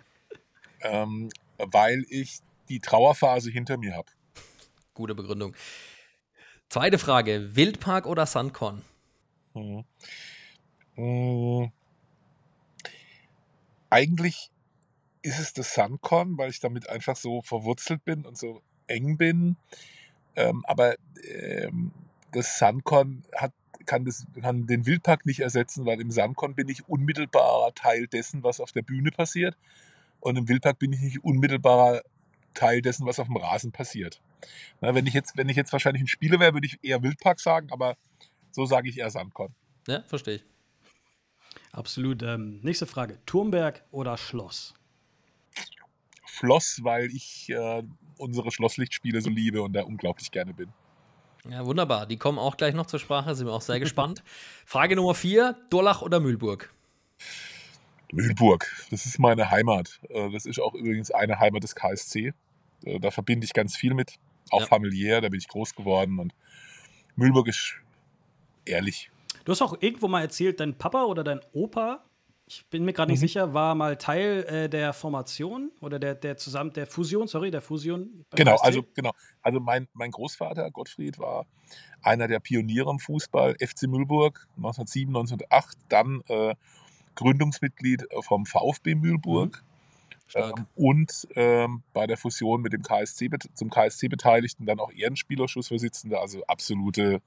ähm, 0.82 1.30
weil 1.58 2.04
ich 2.08 2.40
die 2.68 2.80
Trauerphase 2.80 3.50
hinter 3.50 3.78
mir 3.78 3.94
habe. 3.94 4.10
Gute 4.94 5.14
Begründung. 5.14 5.54
Zweite 6.68 6.98
Frage: 6.98 7.54
Wildpark 7.54 8.06
oder 8.06 8.26
Suncon? 8.26 8.82
Mhm. 9.54 9.84
Mhm. 10.96 11.72
Eigentlich 13.88 14.50
ist 15.22 15.38
es 15.38 15.52
das 15.52 15.74
Suncon, 15.74 16.36
weil 16.38 16.50
ich 16.50 16.60
damit 16.60 16.88
einfach 16.88 17.16
so 17.16 17.42
verwurzelt 17.42 18.04
bin 18.04 18.24
und 18.24 18.36
so 18.36 18.62
eng 18.86 19.16
bin. 19.16 19.56
Ähm, 20.34 20.64
aber 20.66 20.96
ähm, 21.24 21.92
das 22.32 22.58
Suncon 22.58 23.24
hat, 23.34 23.52
kann, 23.86 24.04
das, 24.04 24.26
kann 24.40 24.66
den 24.66 24.86
Wildpark 24.86 25.26
nicht 25.26 25.40
ersetzen, 25.40 25.86
weil 25.86 26.00
im 26.00 26.10
Suncon 26.10 26.54
bin 26.54 26.68
ich 26.68 26.88
unmittelbarer 26.88 27.74
Teil 27.74 28.06
dessen, 28.06 28.42
was 28.42 28.60
auf 28.60 28.72
der 28.72 28.82
Bühne 28.82 29.10
passiert. 29.10 29.56
Und 30.20 30.36
im 30.36 30.48
Wildpark 30.48 30.78
bin 30.78 30.92
ich 30.92 31.00
nicht 31.00 31.24
unmittelbarer 31.24 32.02
Teil 32.54 32.82
dessen, 32.82 33.06
was 33.06 33.20
auf 33.20 33.26
dem 33.26 33.36
Rasen 33.36 33.72
passiert. 33.72 34.20
Na, 34.80 34.94
wenn, 34.94 35.06
ich 35.06 35.14
jetzt, 35.14 35.36
wenn 35.36 35.48
ich 35.48 35.56
jetzt 35.56 35.72
wahrscheinlich 35.72 36.02
ein 36.02 36.08
Spieler 36.08 36.40
wäre, 36.40 36.54
würde 36.54 36.66
ich 36.66 36.78
eher 36.82 37.02
Wildpark 37.02 37.40
sagen, 37.40 37.70
aber 37.70 37.96
so 38.50 38.66
sage 38.66 38.88
ich 38.88 38.98
eher 38.98 39.10
Sandkorn. 39.10 39.54
Ja, 39.86 40.02
verstehe 40.02 40.36
ich. 40.36 40.44
Absolut. 41.72 42.22
Ähm, 42.22 42.60
nächste 42.62 42.86
Frage: 42.86 43.18
Turmberg 43.26 43.84
oder 43.90 44.16
Schloss? 44.16 44.74
Floss, 46.24 46.80
weil 46.82 47.06
ich 47.06 47.48
äh, 47.50 47.82
unsere 48.18 48.50
Schlosslichtspiele 48.50 49.20
so 49.20 49.30
liebe 49.30 49.62
und 49.62 49.72
da 49.72 49.82
unglaublich 49.82 50.30
gerne 50.30 50.52
bin. 50.54 50.72
Ja, 51.50 51.64
wunderbar. 51.64 52.06
Die 52.06 52.16
kommen 52.16 52.38
auch 52.38 52.56
gleich 52.56 52.74
noch 52.74 52.86
zur 52.86 52.98
Sprache, 52.98 53.34
sind 53.34 53.46
wir 53.46 53.52
auch 53.52 53.62
sehr 53.62 53.80
gespannt. 53.86 54.22
Frage 54.64 54.96
Nummer 54.96 55.14
vier: 55.14 55.56
Durlach 55.70 56.02
oder 56.02 56.20
Mühlburg? 56.20 56.72
Mühlburg, 58.12 58.70
das 58.90 59.06
ist 59.06 59.18
meine 59.18 59.50
Heimat. 59.50 60.00
Äh, 60.08 60.30
das 60.30 60.46
ist 60.46 60.60
auch 60.60 60.74
übrigens 60.74 61.10
eine 61.10 61.38
Heimat 61.38 61.62
des 61.62 61.74
KSC. 61.74 62.32
Äh, 62.84 63.00
da 63.00 63.10
verbinde 63.10 63.44
ich 63.44 63.52
ganz 63.52 63.76
viel 63.76 63.94
mit, 63.94 64.18
auch 64.50 64.60
ja. 64.60 64.66
familiär, 64.66 65.20
da 65.20 65.28
bin 65.28 65.38
ich 65.38 65.48
groß 65.48 65.74
geworden 65.74 66.18
und 66.18 66.34
Mühlburg 67.16 67.48
ist 67.48 67.74
ehrlich. 68.64 69.10
Du 69.44 69.52
hast 69.52 69.62
auch 69.62 69.76
irgendwo 69.80 70.08
mal 70.08 70.22
erzählt, 70.22 70.60
dein 70.60 70.76
Papa 70.76 71.04
oder 71.04 71.24
dein 71.24 71.40
Opa, 71.52 72.04
ich 72.48 72.64
bin 72.66 72.84
mir 72.84 72.92
gerade 72.92 73.10
nicht 73.10 73.20
mhm. 73.20 73.26
sicher, 73.26 73.54
war 73.54 73.74
mal 73.74 73.96
Teil 73.96 74.44
äh, 74.44 74.68
der 74.68 74.92
Formation 74.92 75.72
oder 75.80 75.98
der, 75.98 76.14
der 76.14 76.36
zusammen 76.36 76.72
der 76.72 76.86
Fusion, 76.86 77.26
sorry, 77.26 77.50
der 77.50 77.60
Fusion. 77.60 78.24
Genau, 78.30 78.52
KSC. 78.52 78.66
also 78.66 78.84
genau. 78.94 79.10
Also 79.42 79.58
mein, 79.58 79.88
mein 79.94 80.12
Großvater 80.12 80.70
Gottfried 80.70 81.18
war 81.18 81.46
einer 82.02 82.28
der 82.28 82.38
Pioniere 82.38 82.88
im 82.90 83.00
Fußball, 83.00 83.56
FC 83.60 83.88
Mühlburg 83.88 84.46
1907, 84.56 85.08
1908, 85.08 85.76
dann 85.88 86.22
äh, 86.28 86.54
Gründungsmitglied 87.16 88.06
vom 88.20 88.46
VfB 88.46 88.94
Mühlburg. 88.94 89.64
Mhm. 90.34 90.40
Ähm, 90.40 90.66
und 90.76 91.28
ähm, 91.34 91.82
bei 91.92 92.06
der 92.06 92.16
Fusion 92.16 92.62
mit 92.62 92.72
dem 92.72 92.82
KSC 92.82 93.28
zum 93.54 93.70
KSC 93.70 94.08
Beteiligten 94.08 94.66
dann 94.66 94.78
auch 94.78 94.92
Ehrenspielerschlussvorsitzender, 94.92 96.20
also 96.20 96.44
absolute 96.46 97.20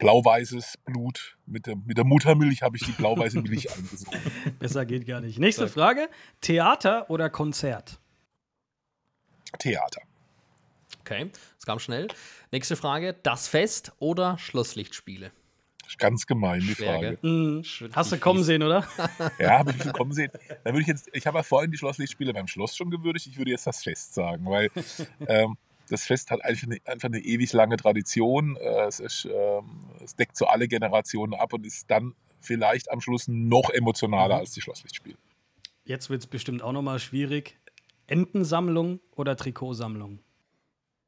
blau-weißes 0.00 0.78
Blut. 0.84 1.36
Mit 1.46 1.66
der, 1.66 1.76
mit 1.76 1.96
der 1.96 2.04
Muttermilch 2.04 2.62
habe 2.62 2.76
ich 2.76 2.84
die 2.84 2.92
blau-weiße 2.92 3.40
Milch 3.42 3.72
eingesogen. 3.72 4.18
Besser 4.58 4.84
geht 4.84 5.06
gar 5.06 5.20
nicht. 5.20 5.38
Nächste 5.38 5.68
Frage: 5.68 6.08
Theater 6.40 7.08
oder 7.10 7.30
Konzert? 7.30 8.00
Theater. 9.58 10.02
Okay, 11.00 11.30
das 11.56 11.66
kam 11.66 11.78
schnell. 11.78 12.08
Nächste 12.50 12.76
Frage: 12.76 13.14
Das 13.22 13.46
Fest 13.46 13.92
oder 13.98 14.38
Schlosslichtspiele? 14.38 15.30
Ganz 15.98 16.26
gemein, 16.26 16.60
die 16.60 16.74
Frage. 16.74 17.18
Mhm. 17.22 17.62
Hast 17.92 18.12
du 18.12 18.18
kommen 18.18 18.44
sehen, 18.44 18.62
oder? 18.62 18.86
ja, 19.38 19.58
habe 19.58 19.72
ich 19.72 19.92
kommen 19.92 20.12
sehen. 20.12 20.30
Dann 20.62 20.74
würde 20.74 20.82
ich 20.82 20.86
jetzt, 20.86 21.08
ich 21.12 21.26
habe 21.26 21.38
ja 21.38 21.42
vorhin 21.42 21.70
die 21.70 21.78
Schlosslichtspiele 21.78 22.32
beim 22.32 22.46
Schloss 22.46 22.76
schon 22.76 22.90
gewürdigt, 22.90 23.26
ich 23.26 23.36
würde 23.36 23.50
jetzt 23.50 23.66
das 23.66 23.82
Fest 23.82 24.14
sagen, 24.14 24.46
weil 24.46 24.70
ähm, 25.26 25.56
das 25.90 26.04
Fest 26.04 26.30
hat 26.30 26.44
einfach 26.44 26.66
eine, 26.66 26.78
einfach 26.84 27.08
eine 27.08 27.18
ewig 27.18 27.52
lange 27.52 27.76
Tradition. 27.76 28.56
Äh, 28.56 28.86
es, 28.86 29.00
ist, 29.00 29.28
ähm, 29.30 29.90
es, 30.02 30.14
deckt 30.14 30.36
so 30.36 30.46
alle 30.46 30.68
Generationen 30.68 31.34
ab 31.34 31.52
und 31.52 31.66
ist 31.66 31.90
dann 31.90 32.14
vielleicht 32.40 32.90
am 32.90 33.00
Schluss 33.00 33.28
noch 33.28 33.70
emotionaler 33.70 34.36
mhm. 34.36 34.40
als 34.40 34.52
die 34.52 34.60
Schlosslichtspiele. 34.60 35.16
Jetzt 35.84 36.08
wird 36.08 36.22
es 36.22 36.26
bestimmt 36.26 36.62
auch 36.62 36.72
nochmal 36.72 36.98
schwierig. 36.98 37.58
Entensammlung 38.06 39.00
oder 39.16 39.36
Trikotsammlung? 39.36 40.20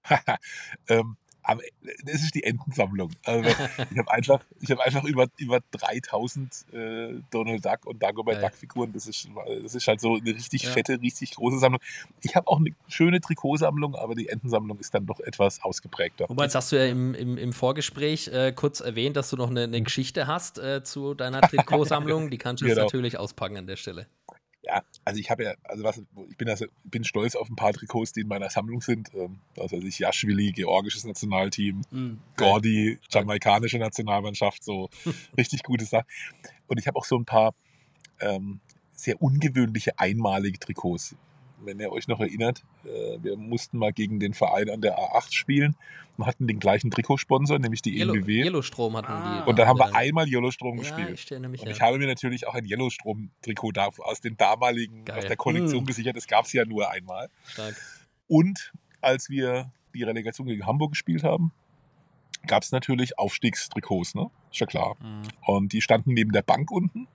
ähm, 0.89 1.17
aber 1.43 1.63
es 2.07 2.23
ist 2.23 2.35
die 2.35 2.45
Entensammlung. 2.45 3.11
Also 3.25 3.49
ich 3.91 3.99
habe 3.99 4.11
einfach, 4.11 4.45
ich 4.61 4.71
hab 4.71 4.79
einfach 4.81 5.05
über, 5.05 5.27
über 5.37 5.61
3000 5.73 6.67
äh, 6.73 7.15
Donald 7.31 7.65
Duck 7.65 7.87
und 7.87 8.03
Dagobert 8.03 8.37
ja. 8.37 8.49
Duck 8.49 8.57
Figuren. 8.57 8.93
Das 8.93 9.07
ist, 9.07 9.29
das 9.63 9.75
ist 9.75 9.89
halt 9.89 10.01
so 10.01 10.17
eine 10.17 10.35
richtig 10.35 10.63
ja. 10.63 10.71
fette, 10.71 11.01
richtig 11.01 11.35
große 11.35 11.59
Sammlung. 11.59 11.81
Ich 12.23 12.37
habe 12.37 12.47
auch 12.47 12.59
eine 12.59 12.71
schöne 12.89 13.21
Trikotsammlung, 13.21 13.95
aber 13.97 14.15
die 14.15 14.29
Entensammlung 14.29 14.79
ist 14.79 14.95
dann 14.95 15.07
doch 15.07 15.21
etwas 15.21 15.63
ausgeprägter. 15.63 16.29
Wobei, 16.29 16.45
jetzt 16.45 16.55
hast 16.55 16.73
du 16.73 16.77
ja 16.77 16.87
im, 16.87 17.15
im, 17.15 17.37
im 17.37 17.53
Vorgespräch 17.53 18.29
äh, 18.29 18.53
kurz 18.53 18.81
erwähnt, 18.81 19.17
dass 19.17 19.31
du 19.31 19.37
noch 19.37 19.51
eine, 19.51 19.65
eine 19.65 19.83
Geschichte 19.83 20.27
hast 20.27 20.59
äh, 20.59 20.85
zu 20.85 21.15
deiner 21.15 21.41
Trikotsammlung. 21.41 22.31
Die 22.31 22.39
kannst 22.39 22.63
du 22.63 22.67
genau. 22.67 22.83
jetzt 22.83 22.93
natürlich 22.93 23.19
auspacken 23.19 23.57
an 23.57 23.67
der 23.67 23.77
Stelle. 23.77 24.07
Ja, 24.73 24.83
also 25.05 25.21
ich 25.21 25.31
habe 25.31 25.45
ja, 25.45 25.55
also 25.65 25.85
was, 25.85 26.03
ich 26.31 26.37
bin, 26.39 26.49
also, 26.49 26.65
bin 26.85 27.05
stolz 27.05 27.37
auf 27.37 27.51
ein 27.51 27.57
paar 27.57 27.75
Trikots, 27.75 28.13
die 28.13 28.23
in 28.23 28.29
meiner 28.29 28.49
Sammlung 28.49 28.81
sind. 28.81 29.11
Also 29.59 29.77
ich 29.77 29.99
Jaschwili, 29.99 30.53
georgisches 30.53 31.05
Nationalteam, 31.05 31.83
mhm. 31.91 32.21
Gordi, 32.37 32.99
jamaikanische 33.11 33.79
Nationalmannschaft, 33.79 34.65
so 34.65 34.89
richtig 35.37 35.63
gute 35.63 35.85
Sachen. 35.85 36.07
Und 36.69 36.79
ich 36.79 36.87
habe 36.87 36.99
auch 36.99 37.05
so 37.05 37.19
ein 37.19 37.27
paar 37.27 37.55
ähm, 38.21 38.61
sehr 38.93 39.21
ungewöhnliche, 39.21 39.99
einmalige 39.99 40.59
Trikots. 40.59 41.17
Wenn 41.65 41.79
ihr 41.81 41.91
euch 41.93 42.09
noch 42.09 42.21
erinnert, 42.21 42.63
äh, 42.85 43.19
wir 43.23 43.37
mussten 43.37 43.79
mal 43.79 43.93
gegen 43.93 44.21
den 44.21 44.35
Verein 44.35 44.69
an 44.71 44.81
der 44.81 44.99
A8 44.99 45.33
spielen 45.33 45.77
und 46.19 46.27
hatten 46.27 46.47
den 46.47 46.59
gleichen 46.59 46.91
Trikotsponsor, 46.91 47.59
nämlich 47.59 47.81
die 47.83 47.97
Yellow, 47.99 48.15
ENBW. 48.15 48.45
Yellowstrom 48.45 48.97
hatten 48.97 49.13
Ah. 49.13 49.43
die. 49.45 49.51
Und 49.51 49.59
dann 49.59 49.67
haben 49.69 49.79
wir 49.79 49.95
einmal 49.95 50.29
Yellowstrom 50.29 50.77
Ja, 50.77 50.83
gespielt. 50.83 51.11
ich. 51.31 51.33
Und 51.33 51.55
Ja. 51.65 51.71
ich 51.71 51.81
habe 51.81 51.99
mir 51.99 52.07
natürlich 52.07 52.47
auch 52.47 52.55
ein 52.55 52.65
Yellowstrom-Trikot 52.65 53.73
da 53.73 53.87
aus 53.99 54.21
den 54.21 54.37
damaligen, 54.37 55.05
Geil. 55.05 55.19
aus 55.19 55.27
der 55.27 55.37
Kollektion 55.37 55.81
Hm. 55.81 55.87
gesichert. 55.87 56.17
Das 56.17 56.27
gab 56.27 56.45
es 56.45 56.53
ja 56.53 56.65
nur 56.65 56.91
einmal. 56.91 57.29
Stark. 57.47 57.75
Und 58.29 58.73
als 59.01 59.29
wir 59.31 59.73
die 59.95 60.03
Relegation 60.03 60.47
gegen 60.47 60.67
Hamburg 60.67 60.93
gespielt 60.93 61.23
haben, 61.23 61.53
gab 62.47 62.63
es 62.63 62.73
natürlich 62.73 63.19
Aufstiegstrikots, 63.19 64.15
ne? 64.15 64.31
Ist 64.51 64.61
ja 64.61 64.67
klar. 64.67 64.97
Mhm. 65.01 65.23
Und 65.47 65.73
die 65.73 65.81
standen 65.81 66.13
neben 66.15 66.33
der 66.33 66.43
Bank 66.43 66.71
unten 66.71 67.07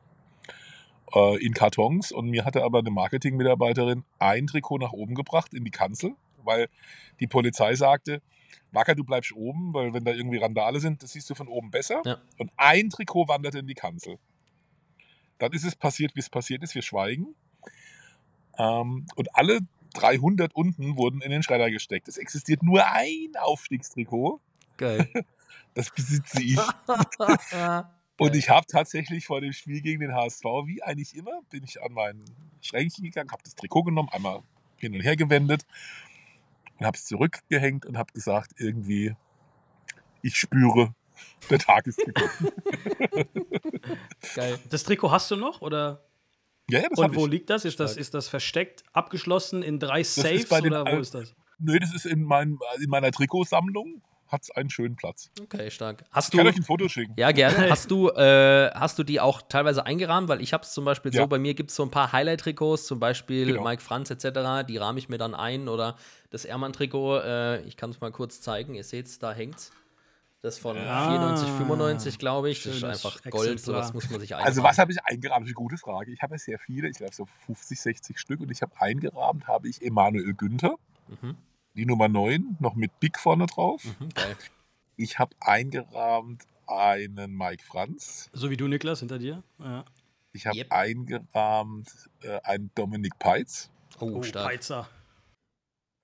äh, 1.14 1.44
in 1.44 1.54
Kartons. 1.54 2.12
Und 2.12 2.30
mir 2.30 2.46
hatte 2.46 2.64
aber 2.64 2.80
eine 2.80 2.92
Marketingmitarbeiterin 2.92 4.04
ein 4.20 4.48
Trikot 4.48 4.78
nach 4.78 4.94
oben 4.94 5.16
gebracht 5.16 5.54
in 5.54 5.64
die 5.64 5.72
Kanzel, 5.72 6.16
weil 6.44 6.68
die 7.20 7.28
Polizei 7.28 7.76
sagte, 7.76 8.22
Wacker, 8.72 8.96
du 8.96 9.04
bleibst 9.04 9.34
oben, 9.34 9.74
weil 9.74 9.94
wenn 9.94 10.04
da 10.04 10.12
irgendwie 10.12 10.38
Randale 10.38 10.80
sind, 10.80 11.02
das 11.02 11.14
siehst 11.14 11.30
du 11.30 11.36
von 11.36 11.48
oben 11.48 11.72
besser. 11.72 12.02
Ja. 12.06 12.18
Und 12.38 12.52
ein 12.58 12.90
Trikot 12.90 13.28
wanderte 13.28 13.60
in 13.60 13.68
die 13.68 13.74
Kanzel. 13.74 14.20
Dann 15.38 15.52
ist 15.54 15.64
es 15.64 15.76
passiert, 15.76 16.16
wie 16.16 16.20
es 16.20 16.30
passiert 16.30 16.64
ist. 16.64 16.76
Wir 16.76 16.82
schweigen. 16.82 17.36
Ähm, 18.58 19.06
und 19.16 19.36
alle 19.36 19.60
300 19.94 20.56
unten 20.56 20.98
wurden 20.98 21.22
in 21.22 21.32
den 21.32 21.44
Schredder 21.44 21.70
gesteckt. 21.72 22.08
Es 22.08 22.18
existiert 22.18 22.64
nur 22.64 22.86
ein 22.86 23.32
Aufstiegstrikot. 23.40 24.42
Geil. 24.78 25.10
Das 25.74 25.92
besitze 25.92 26.42
ich. 26.42 26.58
Und 28.20 28.36
ich 28.36 28.50
habe 28.50 28.66
tatsächlich 28.66 29.26
vor 29.26 29.42
dem 29.42 29.54
Spiel 29.54 29.82
gegen 29.82 30.00
den 30.02 30.14
HSV, 30.14 30.44
wie 30.66 30.82
eigentlich 30.82 31.16
immer, 31.16 31.42
bin 31.50 31.64
ich 31.64 31.82
an 31.82 31.94
mein 31.94 32.24
Schränkchen 32.62 33.04
gegangen, 33.04 33.32
habe 33.32 33.44
das 33.44 33.56
Trikot 33.56 33.84
genommen, 33.84 34.10
einmal 34.12 34.42
hin 34.78 34.96
und 34.96 35.02
her 35.02 35.16
gewendet 35.16 35.66
und 36.80 36.86
habe 36.86 36.98
es 36.98 37.06
zurückgehängt 37.06 37.86
und 37.86 37.98
habe 37.98 38.12
gesagt, 38.14 38.52
irgendwie, 38.58 39.16
ich 40.22 40.36
spüre, 40.36 40.94
der 41.50 41.60
Tag 41.60 41.88
ist 41.88 41.98
gekommen. 41.98 42.52
Geil. 44.36 44.60
Das 44.70 44.84
Trikot 44.84 45.12
hast 45.12 45.30
du 45.32 45.36
noch? 45.36 45.62
Oder? 45.62 46.04
Ja, 46.70 46.82
ja, 46.82 46.90
das 46.90 47.00
Und 47.00 47.16
wo 47.16 47.26
ich. 47.26 47.32
liegt 47.32 47.50
das? 47.50 47.66
Ist, 47.66 47.80
das? 47.80 47.98
Ist 47.98 48.14
das 48.14 48.28
versteckt, 48.28 48.84
abgeschlossen 48.94 49.64
in 49.64 49.80
drei 49.80 50.04
Safes 50.04 50.50
bei 50.50 50.62
den 50.62 50.74
oder 50.74 50.92
wo 50.92 51.00
ist 51.00 51.14
das? 51.14 51.34
Nö, 51.60 51.80
das 51.80 51.94
ist 51.94 52.06
in, 52.06 52.24
mein, 52.24 52.60
in 52.82 52.90
meiner 52.90 53.12
Trikotsammlung, 53.12 54.02
hat 54.28 54.44
es 54.44 54.52
einen 54.52 54.70
schönen 54.70 54.96
Platz. 54.96 55.30
Okay, 55.42 55.70
stark. 55.72 56.04
Hast 56.12 56.26
Ich 56.28 56.32
du. 56.32 56.38
kann 56.38 56.48
euch 56.48 56.56
ein 56.58 56.64
Foto 56.64 56.88
schicken. 56.90 57.14
Ja, 57.18 57.32
gerne. 57.32 57.70
Hast 57.70 57.90
du, 57.92 58.10
äh, 58.10 58.70
hast 58.74 59.00
du 59.00 59.04
die 59.04 59.20
auch 59.20 59.42
teilweise 59.42 59.86
eingerahmt? 59.86 60.28
Weil 60.28 60.42
ich 60.42 60.54
habe 60.54 60.64
es 60.64 60.74
zum 60.74 60.86
Beispiel 60.86 61.14
Ja. 61.14 61.22
so, 61.22 61.28
bei 61.28 61.40
mir 61.40 61.54
gibt 61.54 61.70
es 61.70 61.76
so 61.76 61.84
ein 61.84 61.92
paar 61.92 62.12
Highlight-Trikots, 62.12 62.86
zum 62.88 63.00
Beispiel 63.00 63.46
Genau. 63.48 63.64
Mike 63.64 63.82
Franz 63.82 64.10
etc., 64.12 64.66
die 64.68 64.78
rahme 64.78 65.00
ich 65.00 65.10
mir 65.10 65.18
dann 65.18 65.34
ein 65.36 65.68
oder 65.68 65.96
das 66.30 66.46
Ehrmann-Trikot, 66.46 67.20
äh, 67.20 67.62
ich 67.62 67.78
kann 67.78 67.90
es 67.92 68.02
mal 68.02 68.12
kurz 68.12 68.42
zeigen, 68.42 68.74
ihr 68.76 68.84
seht 68.84 69.06
es, 69.08 69.20
da 69.20 69.34
hängt's. 69.34 69.72
Das 70.44 70.60
von 70.60 70.76
Ja. 70.78 71.08
94, 71.10 71.50
95, 71.50 72.20
glaube 72.20 72.50
ich. 72.52 72.62
Das 72.62 72.74
ist 72.74 72.80
Schönes 72.82 73.04
einfach 73.06 73.22
Gold, 73.32 73.54
Exemplar. 73.54 73.82
sowas 73.84 73.94
muss 73.96 74.10
man 74.12 74.20
sich 74.20 74.36
einrahmen. 74.36 74.48
Also 74.48 74.62
was 74.62 74.78
habe 74.78 74.92
ich 74.92 75.04
eingerahmt? 75.04 75.42
Das 75.46 75.50
ist 75.50 75.58
eine 75.58 75.64
gute 75.66 75.78
Frage. 75.78 76.12
Ich 76.12 76.22
habe 76.22 76.36
ja 76.36 76.38
sehr 76.38 76.60
viele, 76.60 76.88
ich 76.90 76.98
glaube 76.98 77.14
so 77.16 77.26
50, 77.48 77.82
60 77.82 78.20
Stück 78.20 78.40
und 78.42 78.52
ich 78.52 78.62
habe 78.62 78.72
eingerahmt, 78.80 79.48
habe 79.48 79.68
ich 79.68 79.82
Emanuel 79.82 80.34
Günther, 80.36 80.76
Mhm. 81.22 81.36
Die 81.78 81.86
Nummer 81.86 82.08
9, 82.10 82.58
noch 82.60 82.76
mit 82.76 83.00
Big 83.00 83.18
vorne 83.20 83.46
drauf. 83.46 83.84
Mhm. 83.86 84.10
Ich 84.98 85.20
habe 85.20 85.36
eingerahmt 85.40 86.44
einen 86.66 87.38
Mike 87.38 87.64
Franz. 87.64 88.30
So 88.34 88.50
wie 88.50 88.58
du, 88.58 88.68
Niklas, 88.68 89.00
hinter 89.00 89.20
dir? 89.20 89.44
Ja. 89.60 89.86
Ich 90.34 90.46
habe 90.48 90.58
Yep. 90.58 90.72
eingerahmt 90.72 92.10
äh, 92.22 92.40
einen 92.44 92.72
Dominik 92.76 93.18
Peitz. 93.20 93.70
Oh, 94.00 94.12
Oh, 94.18 94.24
stark. 94.24 94.48
Peizer. 94.50 94.90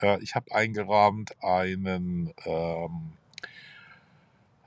Äh, 0.02 0.22
ich 0.24 0.36
habe 0.36 0.54
eingerahmt 0.54 1.36
einen 1.44 2.34
ähm, 2.46 3.14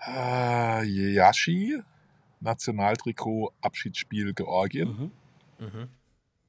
äh, 0.07 0.85
Yashi, 0.85 1.81
Nationaltrikot, 2.41 3.53
Abschiedsspiel 3.61 4.35
Georgien. 4.35 5.13
Mhm. 5.59 5.67
Mhm. 5.67 5.89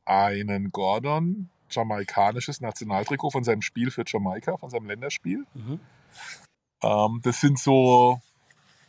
Einen 0.05 0.71
Gordon, 0.71 1.49
jamaikanisches 1.69 2.61
Nationaltrikot 2.61 3.31
von 3.31 3.43
seinem 3.43 3.61
Spiel 3.61 3.91
für 3.91 4.03
Jamaika, 4.05 4.57
von 4.57 4.69
seinem 4.69 4.87
Länderspiel. 4.87 5.45
Mhm. 5.53 5.79
Ähm, 6.83 7.19
das 7.23 7.41
sind 7.41 7.59
so, 7.59 8.21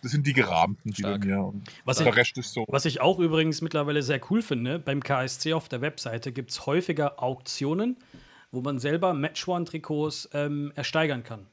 das 0.02 0.12
sind 0.12 0.26
die 0.26 0.32
gerahmten, 0.32 0.90
die 0.92 1.02
bei 1.02 1.18
mir. 1.18 1.40
Und 1.40 1.68
Was 1.84 1.98
der 1.98 2.06
ich- 2.08 2.16
Rest 2.16 2.38
ist 2.38 2.52
so. 2.52 2.64
Was 2.68 2.84
ich 2.84 3.00
auch 3.00 3.18
übrigens 3.18 3.60
mittlerweile 3.62 4.02
sehr 4.02 4.20
cool 4.30 4.42
finde, 4.42 4.78
beim 4.78 5.02
KSC 5.02 5.52
auf 5.54 5.68
der 5.68 5.80
Webseite 5.80 6.32
gibt 6.32 6.50
es 6.50 6.66
häufiger 6.66 7.22
Auktionen, 7.22 7.96
wo 8.50 8.60
man 8.60 8.78
selber 8.78 9.14
Match-One-Trikots 9.14 10.30
ähm, 10.32 10.72
ersteigern 10.74 11.22
kann. 11.24 11.46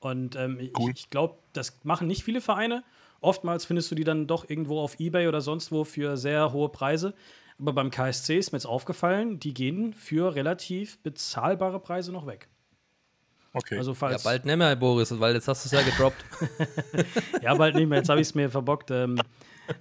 Und 0.00 0.36
ähm, 0.36 0.58
ich, 0.60 0.72
Cool. 0.78 0.92
ich 0.94 1.10
glaube, 1.10 1.38
das 1.52 1.80
machen 1.84 2.06
nicht 2.06 2.22
viele 2.22 2.40
Vereine. 2.40 2.84
Oftmals 3.20 3.64
findest 3.64 3.90
du 3.90 3.96
die 3.96 4.04
dann 4.04 4.28
doch 4.28 4.48
irgendwo 4.48 4.80
auf 4.80 5.00
Ebay 5.00 5.26
oder 5.26 5.40
sonst 5.40 5.72
wo 5.72 5.82
für 5.84 6.16
sehr 6.16 6.52
hohe 6.52 6.68
Preise. 6.68 7.14
Aber 7.60 7.72
beim 7.72 7.90
KSC 7.90 8.38
ist 8.38 8.52
mir 8.52 8.58
jetzt 8.58 8.66
aufgefallen, 8.66 9.40
die 9.40 9.52
gehen 9.54 9.92
für 9.92 10.34
relativ 10.34 10.98
bezahlbare 11.02 11.80
Preise 11.80 12.12
noch 12.12 12.26
weg. 12.26 12.48
Okay. 13.52 13.78
Also 13.78 13.92
Ja, 13.92 13.96
falls 13.96 14.22
bald 14.22 14.44
nicht 14.44 14.56
mehr, 14.56 14.76
Boris, 14.76 15.18
weil 15.18 15.34
jetzt 15.34 15.48
hast 15.48 15.64
du 15.64 15.66
es 15.68 15.72
ja 15.72 15.82
gedroppt. 15.82 16.24
Ja, 17.42 17.54
bald 17.54 17.74
nicht 17.74 17.88
mehr. 17.88 17.98
Jetzt 17.98 18.08
habe 18.10 18.20
ich 18.20 18.28
es 18.28 18.34
mir 18.34 18.50
verbockt. 18.50 18.90
Ähm, 18.90 19.18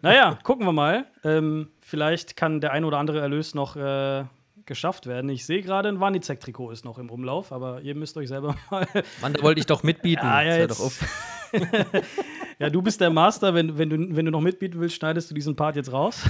naja, 0.01 0.39
gucken 0.43 0.65
wir 0.65 0.71
mal. 0.71 1.05
Ähm, 1.23 1.69
vielleicht 1.81 2.35
kann 2.35 2.61
der 2.61 2.71
ein 2.71 2.83
oder 2.85 2.97
andere 2.97 3.19
Erlös 3.19 3.53
noch 3.53 3.75
äh, 3.75 4.23
geschafft 4.65 5.05
werden. 5.05 5.29
Ich 5.29 5.45
sehe 5.45 5.61
gerade, 5.61 5.89
ein 5.89 5.99
Wanizek-Trikot 5.99 6.71
ist 6.71 6.85
noch 6.85 6.97
im 6.97 7.09
Umlauf, 7.09 7.51
aber 7.51 7.81
ihr 7.81 7.93
müsst 7.95 8.17
euch 8.17 8.27
selber 8.29 8.55
mal. 8.71 8.87
Mann, 9.21 9.33
da 9.33 9.43
wollte 9.43 9.59
ich 9.59 9.65
doch 9.65 9.83
mitbieten. 9.83 10.25
Ja, 10.25 10.41
ja, 10.41 10.51
Hör 10.51 10.59
jetzt- 10.59 10.79
doch 10.79 10.85
auf. 10.85 11.03
ja, 12.59 12.69
du 12.69 12.81
bist 12.81 12.99
der 13.01 13.09
Master. 13.09 13.53
Wenn, 13.53 13.77
wenn, 13.77 13.89
du, 13.89 14.15
wenn 14.15 14.25
du 14.25 14.31
noch 14.31 14.41
mitbieten 14.41 14.79
willst, 14.79 14.95
schneidest 14.95 15.29
du 15.29 15.35
diesen 15.35 15.55
Part 15.55 15.75
jetzt 15.75 15.91
raus. 15.91 16.21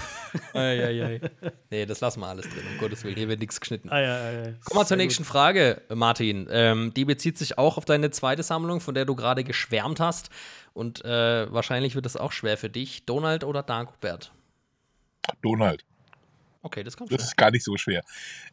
Eieiei. 0.53 1.21
Nee, 1.69 1.85
das 1.85 2.01
lassen 2.01 2.19
wir 2.19 2.27
alles 2.27 2.47
drin, 2.49 2.63
um 2.71 2.77
Gottes 2.79 3.03
Willen. 3.03 3.15
Hier 3.15 3.27
wird 3.27 3.39
nichts 3.39 3.59
geschnitten. 3.59 3.89
ja, 3.89 3.99
ja, 4.01 4.31
ja. 4.31 4.43
Kommen 4.65 4.79
wir 4.81 4.85
zur 4.85 4.97
nächsten 4.97 5.23
gut. 5.23 5.31
Frage, 5.31 5.81
Martin. 5.93 6.47
Ähm, 6.51 6.93
die 6.95 7.05
bezieht 7.05 7.37
sich 7.37 7.57
auch 7.57 7.77
auf 7.77 7.85
deine 7.85 8.11
zweite 8.11 8.43
Sammlung, 8.43 8.81
von 8.81 8.93
der 8.95 9.05
du 9.05 9.15
gerade 9.15 9.43
geschwärmt 9.43 9.99
hast. 9.99 10.29
Und 10.73 11.03
äh, 11.05 11.51
wahrscheinlich 11.51 11.95
wird 11.95 12.05
das 12.05 12.17
auch 12.17 12.31
schwer 12.31 12.57
für 12.57 12.69
dich. 12.69 13.05
Donald 13.05 13.43
oder 13.43 13.63
Dagobert? 13.63 14.31
Donald. 15.41 15.83
Okay, 16.61 16.83
das 16.83 16.97
kommt 16.97 17.11
Das 17.11 17.21
schon. 17.21 17.27
ist 17.27 17.37
gar 17.37 17.51
nicht 17.51 17.63
so 17.63 17.77
schwer. 17.77 18.03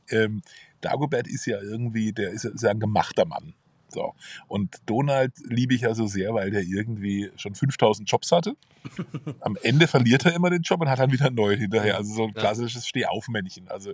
Ähm, 0.09 0.43
Dagobert 0.81 1.27
ist 1.27 1.47
ja 1.47 1.61
irgendwie, 1.61 2.12
der 2.12 2.31
ist 2.31 2.45
ja 2.62 2.70
ein 2.70 2.79
gemachter 2.81 3.25
Mann. 3.25 3.55
So. 3.95 4.14
Und 4.49 4.76
Donald 4.86 5.32
liebe 5.45 5.74
ich 5.74 5.82
ja 5.82 5.95
so 5.95 6.07
sehr, 6.07 6.34
weil 6.34 6.51
der 6.51 6.62
irgendwie 6.62 7.30
schon 7.36 7.55
5000 7.55 8.11
Jobs 8.11 8.32
hatte. 8.32 8.57
Am 9.40 9.57
Ende 9.62 9.86
verliert 9.86 10.26
er 10.26 10.34
immer 10.34 10.51
den 10.51 10.62
Job 10.62 10.80
und 10.80 10.90
hat 10.90 10.99
dann 10.99 11.12
wieder 11.12 11.26
einen 11.26 11.36
neuen 11.36 11.59
hinterher. 11.59 11.97
Also 11.97 12.12
so 12.12 12.24
ein 12.24 12.34
klassisches 12.34 12.86
Stehaufmännchen. 12.86 13.68
Also, 13.68 13.92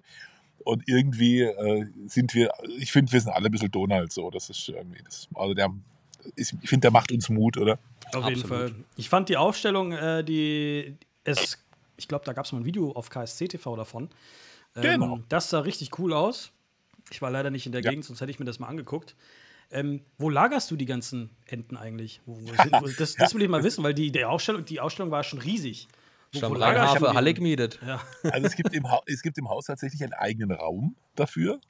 und 0.65 0.89
irgendwie 0.89 1.43
äh, 1.43 1.87
sind 2.07 2.35
wir, 2.35 2.51
ich 2.79 2.93
finde, 2.93 3.13
wir 3.13 3.21
sind 3.21 3.33
alle 3.33 3.47
ein 3.47 3.53
bisschen 3.53 3.71
Donald 3.71 4.13
so. 4.13 4.31
Das 4.31 4.51
ist 4.51 4.69
irgendwie, 4.69 5.03
das, 5.05 5.29
also 5.35 5.55
der, 5.55 5.69
ist, 6.35 6.55
ich 6.61 6.69
finde, 6.69 6.87
der 6.87 6.91
macht 6.91 7.13
uns 7.13 7.29
Mut, 7.29 7.57
oder? 7.57 7.79
Auf 8.13 8.29
jeden 8.29 8.43
Absolut. 8.43 8.49
Fall. 8.49 8.75
Ich 8.97 9.09
fand 9.09 9.29
die 9.29 9.37
Aufstellung, 9.37 9.93
äh, 9.93 10.25
die 10.25 10.97
es, 11.25 11.59
ich 11.97 12.09
glaube, 12.09 12.25
da 12.25 12.33
gab 12.33 12.45
es 12.45 12.53
mal 12.53 12.59
ein 12.59 12.65
Video 12.65 12.93
auf 12.93 13.11
KSC 13.11 13.49
TV 13.49 13.77
davon. 13.77 14.11
Ähm, 14.77 14.83
Genau. 14.83 15.21
Das 15.29 15.51
sah 15.51 15.61
richtig 15.61 15.99
cool 15.99 16.13
aus. 16.13 16.53
Ich 17.11 17.21
war 17.23 17.31
leider 17.31 17.51
nicht 17.51 17.67
in 17.67 17.73
der 17.73 17.83
Ja. 17.83 17.91
Gegend, 17.91 18.05
sonst 18.05 18.21
hätte 18.21 18.31
ich 18.31 18.39
mir 18.39 18.45
das 18.45 18.59
mal 18.59 18.69
angeguckt. 18.69 19.17
Ähm, 19.73 20.03
wo 20.19 20.29
lagerst 20.29 20.71
du 20.71 20.77
die 20.77 20.87
ganzen 20.87 21.31
Enten 21.47 21.77
eigentlich? 21.77 22.21
Wo, 22.27 22.35
wo 22.41 22.63
sind, 22.63 22.73
wo, 22.73 22.89
das, 22.89 23.15
das 23.15 23.35
will 23.35 23.43
ich 23.43 23.49
mal 23.49 23.63
wissen, 23.63 23.85
weil 23.85 23.95
die, 23.95 24.11
die, 24.11 24.25
Ausstellung, 24.25 24.65
die 24.65 24.81
Ausstellung 24.81 25.13
war 25.13 25.23
schon 25.23 25.39
riesig. 25.39 25.87
Wo, 26.33 26.39
Stamm 26.39 26.55
lager 26.55 26.85
ich 26.85 26.91
Rheinhafe, 26.91 27.07
die 27.11 27.17
Halle 27.17 27.35
gemietet. 27.35 27.79
Ja. 27.87 28.01
Also 28.31 28.47
es 28.47 28.57
gibt, 28.57 28.75
im 28.75 28.91
ha 28.91 29.01
es 29.07 29.23
gibt 29.23 29.39
im 29.39 29.49
Haus 29.49 29.67
tatsächlich 29.67 30.03
einen 30.03 30.13
eigenen 30.13 30.51
Raum 30.53 30.97
dafür. 31.15 31.61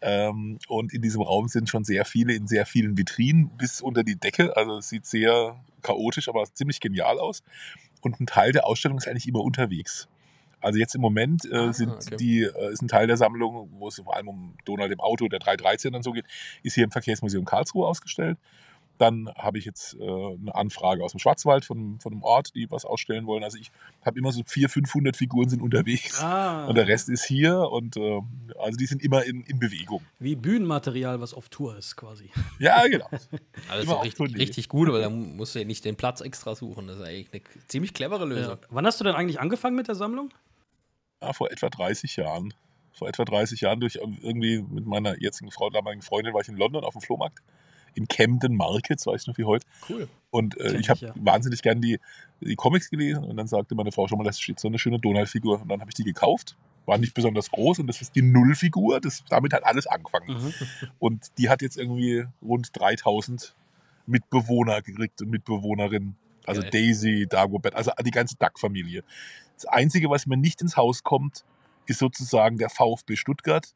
Ähm, 0.00 0.58
und 0.68 0.92
in 0.92 1.02
diesem 1.02 1.22
Raum 1.22 1.48
sind 1.48 1.68
schon 1.68 1.84
sehr 1.84 2.04
viele 2.04 2.34
in 2.34 2.46
sehr 2.46 2.66
vielen 2.66 2.96
Vitrinen 2.96 3.50
bis 3.56 3.80
unter 3.80 4.04
die 4.04 4.16
Decke. 4.16 4.56
Also 4.56 4.78
es 4.78 4.88
sieht 4.88 5.06
sehr 5.06 5.56
chaotisch, 5.82 6.28
aber 6.28 6.44
ziemlich 6.52 6.80
genial 6.80 7.18
aus. 7.18 7.42
Und 8.00 8.20
ein 8.20 8.26
Teil 8.26 8.52
der 8.52 8.66
Ausstellung 8.66 8.98
ist 8.98 9.08
eigentlich 9.08 9.28
immer 9.28 9.40
unterwegs. 9.40 10.08
Also 10.60 10.78
jetzt 10.78 10.94
im 10.94 11.00
Moment 11.00 11.44
äh, 11.50 11.56
Ah, 11.56 11.72
sind 11.72 11.90
okay. 11.90 12.16
die, 12.16 12.42
äh, 12.42 12.72
ist 12.72 12.82
ein 12.82 12.88
Teil 12.88 13.06
der 13.06 13.16
Sammlung, 13.16 13.68
wo 13.78 13.88
es 13.88 13.96
vor 13.96 14.16
allem 14.16 14.28
um 14.28 14.54
Donald 14.64 14.90
im 14.92 15.00
Auto, 15.00 15.28
der 15.28 15.38
313 15.38 15.94
und 15.94 16.02
so 16.02 16.12
geht, 16.12 16.24
ist 16.62 16.74
hier 16.74 16.84
im 16.84 16.90
Verkehrsmuseum 16.90 17.44
Karlsruhe 17.44 17.86
ausgestellt. 17.86 18.38
Dann 18.96 19.28
habe 19.36 19.58
ich 19.58 19.64
jetzt 19.64 19.94
äh, 19.94 20.02
eine 20.02 20.52
Anfrage 20.56 21.04
aus 21.04 21.12
dem 21.12 21.20
Schwarzwald 21.20 21.64
von, 21.64 22.00
von 22.00 22.12
einem 22.12 22.24
Ort, 22.24 22.56
die 22.56 22.68
was 22.68 22.84
ausstellen 22.84 23.26
wollen. 23.26 23.44
Also 23.44 23.56
ich 23.56 23.70
habe 24.04 24.18
immer 24.18 24.32
so 24.32 24.42
400, 24.44 24.72
500 24.72 25.16
Figuren 25.16 25.48
sind 25.48 25.62
unterwegs. 25.62 26.20
Ah, 26.20 26.66
Und 26.66 26.74
der 26.74 26.88
Rest 26.88 27.08
ist 27.08 27.24
hier 27.24 27.60
und 27.70 27.96
äh, 27.96 28.20
also 28.58 28.76
die 28.76 28.86
sind 28.86 29.00
immer 29.04 29.22
in, 29.24 29.42
in 29.42 29.60
Bewegung. 29.60 30.02
wie 30.18 30.34
Bühnenmaterial, 30.34 31.20
was 31.20 31.32
auf 31.32 31.48
Tour 31.48 31.78
ist, 31.78 31.94
quasi. 31.94 32.28
Ja, 32.58 32.84
genau. 32.88 33.06
Also 33.70 33.94
richtig, 34.00 34.36
richtig 34.36 34.68
gut, 34.68 34.90
weil 34.90 35.02
da 35.02 35.10
musst 35.10 35.54
du 35.54 35.60
ja 35.60 35.64
nicht 35.64 35.84
den 35.84 35.94
Platz 35.94 36.20
extra 36.20 36.56
suchen. 36.56 36.88
Das 36.88 36.96
ist 36.96 37.04
eigentlich 37.04 37.28
eine 37.32 37.42
ziemlich 37.68 37.94
clevere 37.94 38.24
Lösung. 38.24 38.56
Ja. 38.60 38.66
Wann 38.70 38.84
hast 38.84 38.98
du 38.98 39.04
denn 39.04 39.14
eigentlich 39.14 39.38
angefangen 39.38 39.76
mit 39.76 39.86
der 39.86 39.94
Sammlung? 39.94 40.30
Ja, 41.22 41.32
vor 41.32 41.50
etwa 41.50 41.68
30 41.68 42.16
Jahren. 42.16 42.54
vor 42.92 43.08
etwa 43.08 43.24
30 43.24 43.60
Jahren 43.60 43.78
durch 43.80 43.96
irgendwie 43.96 44.60
mit 44.60 44.86
meiner 44.86 45.20
jetzigen 45.20 45.52
Frau, 45.52 45.70
damaligen 45.70 46.02
Freundin, 46.02 46.34
war 46.34 46.40
ich 46.40 46.48
in 46.48 46.56
London 46.56 46.84
auf 46.84 46.94
dem 46.94 47.00
Flohmarkt. 47.00 47.42
In 47.94 48.06
Camden 48.06 48.56
Market, 48.56 49.00
so 49.00 49.12
weiß 49.12 49.22
ich 49.22 49.26
noch 49.28 49.38
wie 49.38 49.44
heute. 49.44 49.64
Cool. 49.88 50.08
Und 50.30 50.58
äh, 50.58 50.76
ich 50.78 50.90
habe 50.90 51.06
ja. 51.06 51.12
wahnsinnig 51.16 51.62
gern 51.62 51.80
die, 51.80 51.98
die 52.40 52.54
Comics 52.54 52.90
gelesen 52.90 53.24
und 53.24 53.36
dann 53.36 53.46
sagte 53.46 53.74
meine 53.74 53.92
Frau 53.92 54.06
schon 54.08 54.18
mal, 54.18 54.24
das 54.24 54.38
steht 54.40 54.60
so 54.60 54.68
eine 54.68 54.78
schöne 54.78 54.98
Donald-Figur. 54.98 55.62
Und 55.62 55.68
dann 55.68 55.80
habe 55.80 55.90
ich 55.90 55.94
die 55.94 56.04
gekauft. 56.04 56.56
War 56.86 56.98
nicht 56.98 57.14
besonders 57.14 57.50
groß 57.50 57.80
und 57.80 57.86
das 57.86 58.00
ist 58.00 58.14
die 58.14 58.22
Nullfigur. 58.22 59.00
Das, 59.00 59.24
damit 59.28 59.52
hat 59.52 59.64
alles 59.64 59.86
angefangen. 59.86 60.28
Mhm. 60.28 60.52
Und 60.98 61.26
die 61.38 61.48
hat 61.48 61.62
jetzt 61.62 61.76
irgendwie 61.76 62.24
rund 62.42 62.70
3000 62.72 63.54
Mitbewohner 64.06 64.82
gekriegt 64.82 65.20
und 65.22 65.30
Mitbewohnerinnen. 65.30 66.16
Also 66.46 66.62
Geil. 66.62 66.70
Daisy, 66.70 67.26
Dagobert, 67.28 67.74
also 67.74 67.90
die 68.04 68.10
ganze 68.10 68.36
Duck-Familie. 68.36 69.04
Das 69.58 69.66
Einzige, 69.66 70.08
was 70.08 70.26
mir 70.26 70.36
nicht 70.36 70.62
ins 70.62 70.76
Haus 70.76 71.02
kommt, 71.02 71.44
ist 71.86 71.98
sozusagen 71.98 72.58
der 72.58 72.70
VfB 72.70 73.16
Stuttgart, 73.16 73.74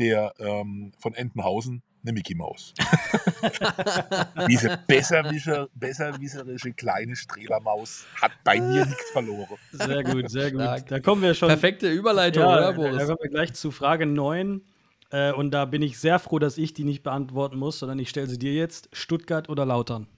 der 0.00 0.34
ähm, 0.40 0.90
von 0.98 1.14
Entenhausen 1.14 1.82
eine 2.02 2.12
Mickey 2.12 2.34
Maus. 2.34 2.74
Diese 4.48 4.76
besserwischer, 4.88 5.68
besserwisserische 5.74 6.72
kleine 6.72 7.14
Strebermaus 7.14 8.04
hat 8.20 8.32
bei 8.42 8.60
mir 8.60 8.84
nichts 8.84 9.10
verloren. 9.12 9.56
Sehr 9.70 10.02
gut, 10.02 10.28
sehr 10.28 10.50
gut. 10.50 10.60
Stark. 10.60 10.86
Da 10.88 10.98
kommen 10.98 11.22
wir 11.22 11.34
schon. 11.34 11.46
Perfekte 11.48 11.88
Überleitung, 11.88 12.42
Ja, 12.42 12.48
oder, 12.48 12.60
da, 12.60 12.70
da 12.72 12.76
Boris? 12.76 13.06
kommen 13.06 13.18
wir 13.22 13.30
gleich 13.30 13.52
zu 13.52 13.70
Frage 13.70 14.06
9. 14.06 14.60
Äh, 15.10 15.32
und 15.34 15.52
da 15.52 15.66
bin 15.66 15.82
ich 15.82 16.00
sehr 16.00 16.18
froh, 16.18 16.40
dass 16.40 16.58
ich 16.58 16.74
die 16.74 16.82
nicht 16.82 17.04
beantworten 17.04 17.58
muss, 17.58 17.78
sondern 17.78 18.00
ich 18.00 18.08
stelle 18.08 18.26
sie 18.26 18.38
dir 18.38 18.54
jetzt. 18.54 18.88
Stuttgart 18.92 19.48
oder 19.48 19.64
Lautern? 19.64 20.08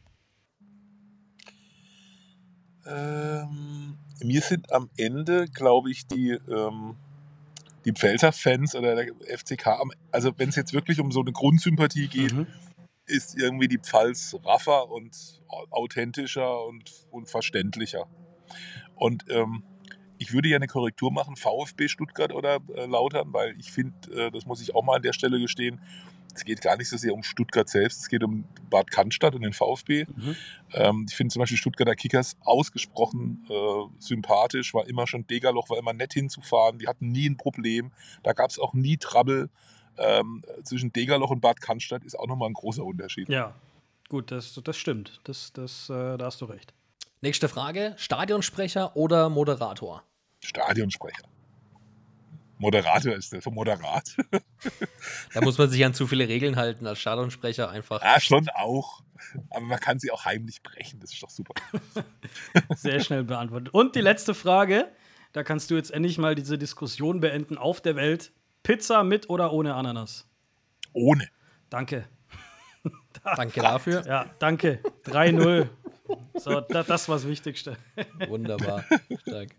Ähm, 2.87 3.99
mir 4.23 4.41
sind 4.41 4.73
am 4.73 4.91
Ende, 4.97 5.47
glaube 5.49 5.91
ich, 5.91 6.07
die, 6.07 6.31
ähm, 6.49 6.97
die 7.85 7.93
Pfälzer-Fans 7.93 8.75
oder 8.75 8.95
der 8.95 9.15
FCK, 9.39 9.81
also 10.11 10.33
wenn 10.37 10.49
es 10.49 10.57
jetzt 10.57 10.73
wirklich 10.73 11.01
um 11.01 11.11
so 11.13 11.21
eine 11.21 11.33
Grundsympathie 11.33 12.09
geht, 12.09 12.33
Mhm. 12.33 12.47
ist 13.07 13.37
irgendwie 13.39 13.69
die 13.69 13.79
Pfalz 13.79 14.35
raffer 14.45 14.91
und 14.91 15.15
au- 15.49 15.67
authentischer 15.71 16.65
und, 16.65 16.91
und 17.11 17.29
verständlicher. 17.29 18.07
Und 18.95 19.25
ähm, 19.29 19.63
ich 20.19 20.33
würde 20.33 20.49
ja 20.49 20.57
eine 20.57 20.67
Korrektur 20.67 21.13
machen, 21.13 21.37
VfB 21.37 21.89
Stuttgart 21.89 22.33
oder 22.33 22.59
äh, 22.75 22.87
Lautern, 22.87 23.33
weil 23.33 23.55
ich 23.59 23.73
finde, 23.73 24.27
äh, 24.27 24.31
das 24.31 24.47
muss 24.47 24.61
ich 24.61 24.75
auch 24.75 24.83
mal 24.83 24.97
an 24.97 25.03
der 25.03 25.13
Stelle 25.13 25.41
gestehen, 25.41 25.81
es 26.35 26.45
geht 26.45 26.61
gar 26.61 26.77
nicht 26.77 26.89
so 26.89 26.97
sehr 26.97 27.15
um 27.15 27.23
Stuttgart 27.23 27.69
selbst, 27.69 28.01
es 28.01 28.09
geht 28.09 28.25
um 28.25 28.45
Bad 28.69 28.91
Cannstatt 28.91 29.35
und 29.35 29.43
den 29.43 29.53
VfB. 29.53 30.07
Mhm. 30.07 30.37
Ähm, 30.73 31.07
ich 31.09 31.15
finde 31.15 31.33
zum 31.33 31.41
Beispiel 31.41 31.59
Stuttgarter 31.59 31.95
Kickers 31.95 32.37
ausgesprochen 32.41 33.47
äh, 33.49 33.55
sympathisch, 33.99 34.75
war 34.75 34.87
immer 34.89 35.07
schon 35.07 35.27
Degerloch, 35.27 35.71
war 35.71 35.79
immer 35.79 35.93
nett 35.93 36.13
hinzufahren, 36.13 36.79
die 36.79 36.89
hatten 36.89 37.13
nie 37.13 37.29
ein 37.29 37.37
Problem, 37.37 37.93
da 38.23 38.33
gab 38.33 38.51
es 38.51 38.59
auch 38.59 38.75
nie 38.75 38.97
Trouble. 38.97 39.49
Ähm, 39.97 40.43
zwischen 40.65 40.93
Degerloch 40.93 41.31
und 41.31 41.41
Bad 41.41 41.61
Cannstatt 41.61 42.03
ist 42.03 42.19
auch 42.19 42.27
nochmal 42.27 42.49
ein 42.49 42.55
großer 42.55 42.85
Unterschied. 42.85 43.29
Ja, 43.29 43.55
gut, 44.09 44.33
das, 44.33 44.61
das 44.65 44.77
stimmt. 44.77 45.21
Das, 45.23 45.53
das, 45.53 45.89
äh, 45.89 46.17
da 46.17 46.25
hast 46.25 46.41
du 46.41 46.47
recht. 46.47 46.75
Nächste 47.25 47.49
Frage: 47.49 47.95
Stadionsprecher 47.97 48.95
oder 48.99 49.31
Moderator? 49.31 50.03
Stadionsprecher. 50.41 51.23
Moderator 52.59 53.15
ist 53.15 53.33
der, 53.33 53.41
vom 53.41 53.55
Moderat. 53.55 54.15
Da 55.33 55.41
muss 55.41 55.57
man 55.57 55.71
sich 55.71 55.83
an 55.87 55.95
zu 55.95 56.07
viele 56.07 56.29
Regeln 56.29 56.57
halten 56.57 56.87
als 56.87 56.99
Stadionsprecher 56.99 57.71
einfach. 57.71 58.03
ja, 58.03 58.21
schon 58.21 58.47
auch. 58.51 59.03
Aber 59.49 59.65
man 59.65 59.81
kann 59.81 59.99
sie 59.99 60.11
auch 60.11 60.27
heimlich 60.27 60.63
brechen, 60.63 61.01
das 61.01 61.15
ist 61.15 61.23
doch 61.23 61.31
super. 61.31 61.55
Sehr 62.77 63.01
schnell 63.01 63.25
beantwortet. 63.25 63.73
Und 63.73 63.95
die 63.95 64.03
letzte 64.03 64.35
Frage. 64.35 64.93
Da 65.33 65.43
kannst 65.43 65.71
du 65.71 65.77
jetzt 65.77 65.93
endlich 65.93 66.19
mal 66.19 66.35
diese 66.35 66.59
Diskussion 66.59 67.21
beenden 67.21 67.57
auf 67.57 67.81
der 67.81 67.97
Welt. 67.97 68.33
Pizza 68.63 69.03
mit 69.03 69.31
oder 69.31 69.53
ohne 69.55 69.75
Ananas? 69.75 70.29
Ohne. 70.93 71.27
Danke. 71.71 72.07
Danke 73.37 73.61
dafür. 73.61 74.07
Ja, 74.07 74.27
danke. 74.39 74.81
3-0. 75.07 75.71
So, 76.35 76.61
da, 76.61 76.83
das 76.83 77.09
war 77.09 77.17
das 77.17 77.27
Wichtigste. 77.27 77.77
Wunderbar. 78.29 78.85
Stark. 79.23 79.55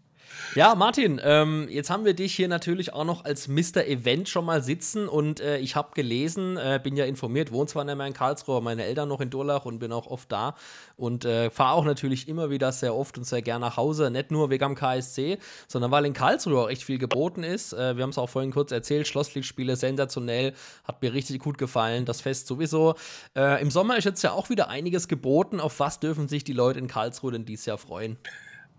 Ja, 0.55 0.75
Martin, 0.75 1.19
ähm, 1.23 1.67
jetzt 1.69 1.89
haben 1.89 2.05
wir 2.05 2.13
dich 2.13 2.33
hier 2.35 2.47
natürlich 2.47 2.93
auch 2.93 3.03
noch 3.03 3.25
als 3.25 3.47
Mr. 3.47 3.85
Event 3.85 4.29
schon 4.29 4.45
mal 4.45 4.63
sitzen 4.63 5.07
und 5.07 5.39
äh, 5.39 5.57
ich 5.57 5.75
habe 5.75 5.89
gelesen, 5.93 6.57
äh, 6.57 6.79
bin 6.81 6.95
ja 6.95 7.05
informiert, 7.05 7.51
wohne 7.51 7.67
zwar 7.67 7.83
nicht 7.83 7.97
mehr 7.97 8.07
in 8.07 8.13
Karlsruhe, 8.13 8.61
meine 8.61 8.85
Eltern 8.85 9.09
noch 9.09 9.21
in 9.21 9.29
Durlach 9.29 9.65
und 9.65 9.79
bin 9.79 9.91
auch 9.91 10.07
oft 10.07 10.31
da 10.31 10.55
und 10.97 11.25
äh, 11.25 11.49
fahre 11.49 11.73
auch 11.73 11.85
natürlich 11.85 12.27
immer 12.27 12.49
wieder 12.49 12.71
sehr 12.71 12.95
oft 12.95 13.17
und 13.17 13.25
sehr 13.25 13.41
gerne 13.41 13.65
nach 13.65 13.77
Hause, 13.77 14.09
nicht 14.11 14.31
nur 14.31 14.49
wegen 14.49 14.63
am 14.63 14.75
KSC, 14.75 15.39
sondern 15.67 15.91
weil 15.91 16.05
in 16.05 16.13
Karlsruhe 16.13 16.59
auch 16.59 16.69
echt 16.69 16.83
viel 16.83 16.99
geboten 16.99 17.43
ist. 17.43 17.73
Äh, 17.73 17.97
wir 17.97 18.03
haben 18.03 18.11
es 18.11 18.17
auch 18.17 18.29
vorhin 18.29 18.51
kurz 18.51 18.71
erzählt, 18.71 19.07
Schlosslichtspiele 19.07 19.75
sensationell, 19.75 20.53
hat 20.85 21.01
mir 21.01 21.13
richtig 21.13 21.41
gut 21.41 21.57
gefallen, 21.57 22.05
das 22.05 22.21
Fest 22.21 22.47
sowieso. 22.47 22.95
Äh, 23.35 23.61
Im 23.61 23.71
Sommer 23.71 23.97
ist 23.97 24.05
jetzt 24.05 24.21
ja 24.21 24.31
auch 24.31 24.49
wieder 24.49 24.69
einiges 24.69 25.07
geboten. 25.07 25.59
Auf 25.59 25.79
was 25.79 25.99
dürfen 25.99 26.27
sich 26.27 26.43
die 26.43 26.53
Leute 26.53 26.79
in 26.79 26.87
Karlsruhe 26.87 27.31
denn 27.31 27.45
dieses 27.45 27.65
Jahr 27.65 27.77
freuen? 27.77 28.17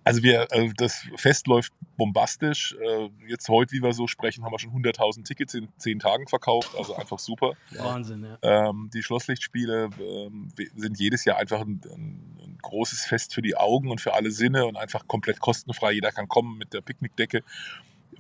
Also 0.06 0.22
wir, 0.22 0.46
äh, 0.52 0.70
das 0.76 1.04
Fest 1.16 1.48
läuft 1.48 1.72
bombastisch. 1.96 2.76
Äh, 2.80 3.08
jetzt 3.26 3.48
heute, 3.48 3.72
wie 3.72 3.82
wir 3.82 3.92
so 3.92 4.06
sprechen, 4.06 4.44
haben 4.44 4.52
wir 4.52 4.60
schon 4.60 4.70
100.000 4.70 5.24
Tickets 5.24 5.54
in 5.54 5.68
zehn 5.78 5.98
Tagen 5.98 6.28
verkauft. 6.28 6.76
Also 6.78 6.94
einfach 6.94 7.18
super. 7.18 7.54
Wahnsinn, 7.72 8.22
ja. 8.22 8.68
Ähm, 8.68 8.88
die 8.94 9.02
Schlosslichtspiele 9.02 9.90
ähm, 9.98 10.52
sind 10.76 11.00
jedes 11.00 11.24
Jahr 11.24 11.38
einfach 11.38 11.60
ein, 11.60 11.80
ein, 11.92 12.38
ein 12.40 12.58
großes 12.62 13.04
Fest 13.04 13.34
für 13.34 13.42
die 13.42 13.56
Augen 13.56 13.90
und 13.90 14.00
für 14.00 14.14
alle 14.14 14.30
Sinne 14.30 14.66
und 14.66 14.76
einfach 14.76 15.08
komplett 15.08 15.40
kostenfrei. 15.40 15.90
Jeder 15.94 16.12
kann 16.12 16.28
kommen 16.28 16.56
mit 16.56 16.72
der 16.72 16.82
Picknickdecke. 16.82 17.42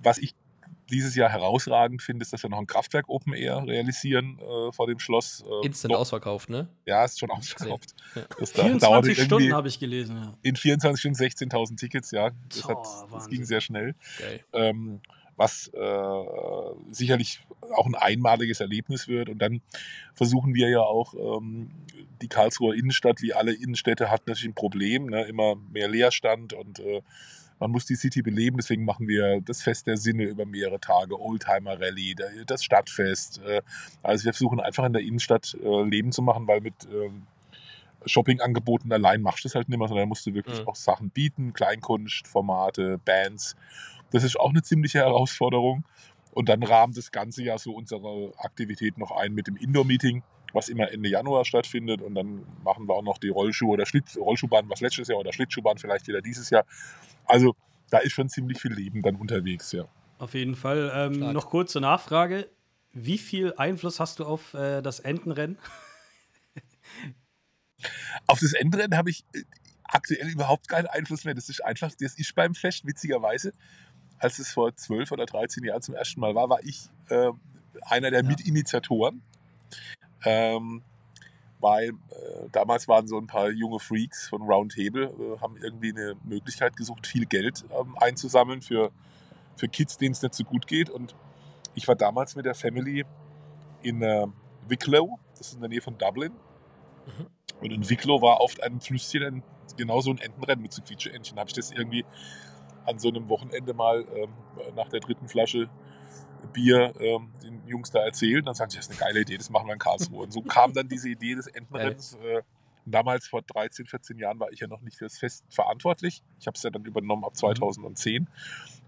Was 0.02 0.18
ich 0.18 0.34
dieses 0.90 1.14
Jahr 1.14 1.30
herausragend 1.30 2.02
finde, 2.02 2.22
ist, 2.22 2.32
dass 2.32 2.42
wir 2.42 2.50
noch 2.50 2.58
ein 2.58 2.66
Kraftwerk 2.66 3.08
Open 3.08 3.32
Air 3.32 3.64
realisieren 3.66 4.38
äh, 4.38 4.72
vor 4.72 4.86
dem 4.86 4.98
Schloss. 4.98 5.44
Äh, 5.62 5.66
Instant 5.66 5.92
noch- 5.92 6.00
ausverkauft, 6.00 6.48
ne? 6.48 6.68
Ja, 6.86 7.04
ist 7.04 7.18
schon 7.18 7.30
ausverkauft. 7.30 7.94
Ja. 8.14 8.22
Das 8.38 8.52
da- 8.52 8.62
24 8.62 8.80
dauerte 8.80 9.14
Stunden 9.14 9.54
habe 9.54 9.68
ich 9.68 9.78
gelesen, 9.78 10.16
ja. 10.16 10.34
in 10.42 10.56
24 10.56 11.00
Stunden 11.00 11.16
16.000 11.16 11.76
Tickets, 11.76 12.10
ja. 12.10 12.30
Das, 12.48 12.62
Boah, 12.62 12.70
hat, 12.70 13.12
das 13.12 13.28
ging 13.28 13.44
sehr 13.44 13.60
schnell. 13.60 13.94
Ähm, 14.52 15.00
was 15.36 15.68
äh, 15.68 16.24
sicherlich 16.90 17.40
auch 17.74 17.86
ein 17.86 17.94
einmaliges 17.94 18.60
Erlebnis 18.60 19.06
wird. 19.06 19.28
Und 19.28 19.38
dann 19.38 19.60
versuchen 20.14 20.54
wir 20.54 20.68
ja 20.70 20.80
auch, 20.80 21.14
ähm, 21.14 21.70
die 22.22 22.28
Karlsruher 22.28 22.74
Innenstadt, 22.74 23.20
wie 23.20 23.34
alle 23.34 23.52
Innenstädte, 23.52 24.10
hat 24.10 24.26
natürlich 24.26 24.50
ein 24.50 24.54
Problem, 24.54 25.06
ne? 25.06 25.24
immer 25.24 25.56
mehr 25.56 25.88
Leerstand 25.88 26.54
und 26.54 26.78
äh, 26.78 27.02
man 27.58 27.70
muss 27.70 27.86
die 27.86 27.96
City 27.96 28.22
beleben. 28.22 28.56
Deswegen 28.58 28.84
machen 28.84 29.08
wir 29.08 29.40
das 29.40 29.62
Fest 29.62 29.86
der 29.86 29.96
Sinne 29.96 30.24
über 30.24 30.44
mehrere 30.46 30.80
Tage, 30.80 31.18
Oldtimer 31.20 31.80
Rally, 31.80 32.14
das 32.46 32.64
Stadtfest. 32.64 33.40
Äh, 33.42 33.62
also 34.02 34.24
wir 34.24 34.32
versuchen 34.32 34.60
einfach 34.60 34.84
in 34.84 34.92
der 34.92 35.02
Innenstadt 35.02 35.56
äh, 35.62 35.82
Leben 35.82 36.12
zu 36.12 36.22
machen, 36.22 36.46
weil 36.46 36.60
mit 36.60 36.74
ähm, 36.92 37.26
Shoppingangeboten 38.04 38.92
allein 38.92 39.22
machst 39.22 39.44
du 39.44 39.48
das 39.48 39.54
halt 39.54 39.68
nicht 39.68 39.78
mehr, 39.78 39.88
sondern 39.88 40.04
da 40.04 40.08
musst 40.08 40.26
du 40.26 40.34
wirklich 40.34 40.60
Mhm. 40.60 40.68
auch 40.68 40.76
Sachen 40.76 41.10
bieten, 41.10 41.52
Kleinkunst, 41.52 42.28
Formate, 42.28 42.98
Bands. 43.04 43.56
Das 44.12 44.22
ist 44.22 44.38
auch 44.38 44.50
eine 44.50 44.62
ziemliche 44.62 44.98
Herausforderung. 44.98 45.84
Und 46.32 46.48
dann 46.50 46.62
rahmt 46.62 46.96
das 46.96 47.10
Ganze 47.10 47.42
ja 47.42 47.56
so 47.58 47.72
unsere 47.72 48.32
Aktivität 48.36 48.98
noch 48.98 49.10
ein 49.10 49.32
mit 49.32 49.46
dem 49.46 49.56
Indoor-Meeting, 49.56 50.22
was 50.52 50.68
immer 50.68 50.90
Ende 50.90 51.08
Januar 51.08 51.44
stattfindet. 51.44 52.02
Und 52.02 52.14
dann 52.14 52.46
machen 52.62 52.88
wir 52.88 52.94
auch 52.94 53.02
noch 53.02 53.18
die 53.18 53.28
Rollschuh- 53.30 53.68
oder 53.70 53.86
Schlitt 53.86 54.16
Rollschuhbahn, 54.16 54.68
was 54.68 54.80
letztes 54.80 55.08
Jahr, 55.08 55.18
oder 55.18 55.32
Schlittschuhbahn 55.32 55.78
vielleicht 55.78 56.06
wieder 56.08 56.22
dieses 56.22 56.50
Jahr. 56.50 56.64
Also 57.24 57.54
da 57.90 57.98
ist 57.98 58.12
schon 58.12 58.28
ziemlich 58.28 58.60
viel 58.60 58.72
Leben 58.72 59.02
dann 59.02 59.16
unterwegs, 59.16 59.72
ja. 59.72 59.84
Auf 60.18 60.34
jeden 60.34 60.54
Fall. 60.54 60.90
Ähm, 60.94 61.32
noch 61.32 61.50
kurze 61.50 61.80
Nachfrage. 61.80 62.48
Wie 62.92 63.18
viel 63.18 63.52
Einfluss 63.56 64.00
hast 64.00 64.18
du 64.20 64.24
auf 64.24 64.54
äh, 64.54 64.80
das 64.80 65.00
Entenrennen? 65.00 65.58
Auf 68.26 68.40
das 68.40 68.54
Endrennen 68.54 68.96
habe 68.96 69.10
ich 69.10 69.24
äh, 69.34 69.42
aktuell 69.84 70.28
überhaupt 70.28 70.68
keinen 70.68 70.86
Einfluss 70.86 71.24
mehr. 71.24 71.34
Das 71.34 71.48
ist 71.48 71.62
einfach, 71.64 71.92
das 72.00 72.14
ist 72.14 72.34
beim 72.34 72.54
Fest, 72.54 72.86
witzigerweise, 72.86 73.52
als 74.18 74.38
es 74.38 74.50
vor 74.50 74.74
12 74.74 75.12
oder 75.12 75.26
13 75.26 75.62
Jahren 75.64 75.82
zum 75.82 75.94
ersten 75.94 76.20
Mal 76.20 76.34
war, 76.34 76.48
war 76.48 76.62
ich 76.64 76.88
äh, 77.10 77.30
einer 77.82 78.10
der 78.10 78.22
Ja. 78.22 78.28
Mitinitiatoren. 78.28 79.22
Ähm, 80.26 80.82
weil 81.60 81.88
äh, 81.88 82.48
damals 82.52 82.86
waren 82.86 83.06
so 83.06 83.16
ein 83.16 83.26
paar 83.26 83.50
junge 83.50 83.78
Freaks 83.78 84.28
von 84.28 84.42
Roundtable, 84.42 85.04
äh, 85.04 85.40
haben 85.40 85.56
irgendwie 85.56 85.90
eine 85.90 86.14
Möglichkeit 86.24 86.76
gesucht, 86.76 87.06
viel 87.06 87.24
Geld 87.26 87.64
ähm, 87.70 87.96
einzusammeln 87.98 88.60
für, 88.60 88.90
für 89.56 89.68
Kids, 89.68 89.96
denen 89.96 90.12
es 90.12 90.20
nicht 90.20 90.34
so 90.34 90.44
gut 90.44 90.66
geht. 90.66 90.90
Und 90.90 91.14
ich 91.74 91.88
war 91.88 91.94
damals 91.94 92.36
mit 92.36 92.44
der 92.44 92.54
Family 92.54 93.04
in 93.82 94.02
äh, 94.02 94.26
Wicklow, 94.68 95.18
das 95.38 95.48
ist 95.48 95.54
in 95.54 95.60
der 95.60 95.70
Nähe 95.70 95.80
von 95.80 95.96
Dublin. 95.96 96.32
Und 97.60 97.72
in 97.72 97.88
Wicklow 97.88 98.20
war 98.20 98.40
auf 98.40 98.60
einem 98.60 98.80
Flüsschen 98.80 99.22
ein, 99.22 99.42
genau 99.76 100.00
so 100.00 100.10
ein 100.10 100.18
Entenrennen 100.18 100.62
mit 100.62 100.72
so 100.72 100.82
Quietscheentchen. 100.82 101.38
Habe 101.38 101.48
ich 101.48 101.54
das 101.54 101.70
irgendwie 101.70 102.04
an 102.84 102.98
so 102.98 103.08
einem 103.08 103.28
Wochenende 103.28 103.74
mal 103.74 104.04
ähm, 104.14 104.30
nach 104.74 104.88
der 104.88 105.00
dritten 105.00 105.28
Flasche 105.28 105.68
Bier 106.52 106.92
ähm, 107.00 107.32
den 107.42 107.66
Jungs 107.66 107.90
da 107.90 108.00
erzählt. 108.00 108.40
Und 108.40 108.46
dann 108.46 108.54
sagten 108.54 108.72
sie, 108.72 108.78
das 108.78 108.86
ist 108.86 108.92
eine 108.92 109.00
geile 109.00 109.20
Idee, 109.20 109.36
das 109.36 109.50
machen 109.50 109.66
wir 109.66 109.72
in 109.74 109.78
Karlsruhe. 109.78 110.24
Und 110.24 110.32
so 110.32 110.42
kam 110.42 110.72
dann 110.72 110.88
diese 110.88 111.08
Idee 111.08 111.34
des 111.34 111.46
Entenrennens. 111.46 112.14
Äh, 112.14 112.42
damals, 112.86 113.26
vor 113.26 113.42
13, 113.42 113.86
14 113.86 114.18
Jahren, 114.18 114.38
war 114.40 114.50
ich 114.52 114.60
ja 114.60 114.68
noch 114.68 114.80
nicht 114.80 114.96
für 114.96 115.04
das 115.04 115.18
Fest 115.18 115.44
verantwortlich. 115.50 116.22
Ich 116.38 116.46
habe 116.46 116.56
es 116.56 116.62
ja 116.62 116.70
dann 116.70 116.84
übernommen 116.84 117.24
ab 117.24 117.36
2010. 117.36 118.28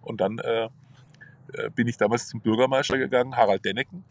Und 0.03 0.21
dann 0.21 0.39
äh, 0.39 0.69
äh, 1.55 1.71
bin 1.75 1.89
ich 1.89 1.97
damals 1.97 2.29
zum 2.29 2.41
Bürgermeister 2.41 2.97
gegangen, 2.99 3.37
Harald 3.37 3.65
Denneken, 3.65 4.05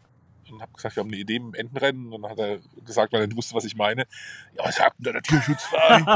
und 0.50 0.62
habe 0.62 0.72
gesagt, 0.72 0.96
wir 0.96 1.02
haben 1.02 1.10
eine 1.10 1.18
Idee 1.18 1.36
im 1.36 1.54
Entenrennen. 1.54 2.12
Und 2.12 2.22
dann 2.22 2.30
hat 2.30 2.38
er 2.38 2.58
gesagt, 2.84 3.12
weil 3.12 3.20
er 3.22 3.26
nicht 3.26 3.36
wusste, 3.36 3.54
was 3.54 3.64
ich 3.64 3.76
meine. 3.76 4.06
Ja, 4.54 4.64
was 4.64 4.76
sagt 4.76 4.96
denn 4.98 5.12
der 5.12 5.22
Tierschutzverein? 5.22 6.04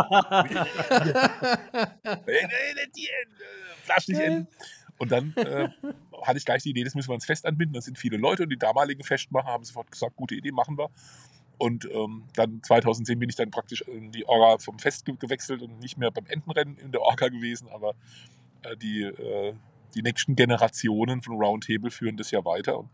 Flasch 3.85 4.09
nicht 4.09 4.21
enden. 4.21 4.49
Und 4.99 5.11
dann 5.11 5.35
äh, 5.37 5.69
hatte 6.23 6.39
ich 6.39 6.45
gleich 6.45 6.63
die 6.63 6.71
Idee, 6.71 6.85
das 6.85 6.95
müssen 6.95 7.09
wir 7.09 7.15
ans 7.15 7.27
Fest 7.27 7.47
anbinden. 7.47 7.75
Da 7.75 7.81
sind 7.81 7.99
viele 7.99 8.17
Leute 8.17 8.45
und 8.45 8.51
die 8.51 8.59
damaligen 8.59 9.03
Festmacher 9.03 9.49
haben 9.49 9.65
sofort 9.65 9.91
gesagt, 9.91 10.17
gute 10.17 10.35
Idee, 10.35 10.53
machen 10.53 10.79
wir. 10.79 10.91
Und 11.59 11.89
ähm, 11.93 12.25
dann 12.35 12.63
2010 12.63 13.19
bin 13.19 13.29
ich 13.29 13.37
dann 13.37 13.51
praktisch 13.51 13.83
in 13.83 14.11
die 14.11 14.27
Orga 14.27 14.59
vom 14.59 14.79
Fest 14.79 15.05
ge 15.05 15.15
gewechselt 15.19 15.63
und 15.63 15.79
nicht 15.79 15.97
mehr 15.97 16.11
beim 16.11 16.27
Entenrennen 16.27 16.77
in 16.77 16.93
der 16.93 17.03
Orga 17.03 17.29
gewesen, 17.29 17.69
aber 17.69 17.95
äh, 18.63 18.77
die, 18.77 19.03
äh, 19.03 19.55
die 19.95 20.03
nächsten 20.03 20.35
Generationen 20.35 21.23
von 21.23 21.35
Roundtable 21.35 21.91
führen 21.91 22.17
das 22.17 22.31
ja 22.31 22.45
weiter. 22.45 22.79
Und 22.79 22.91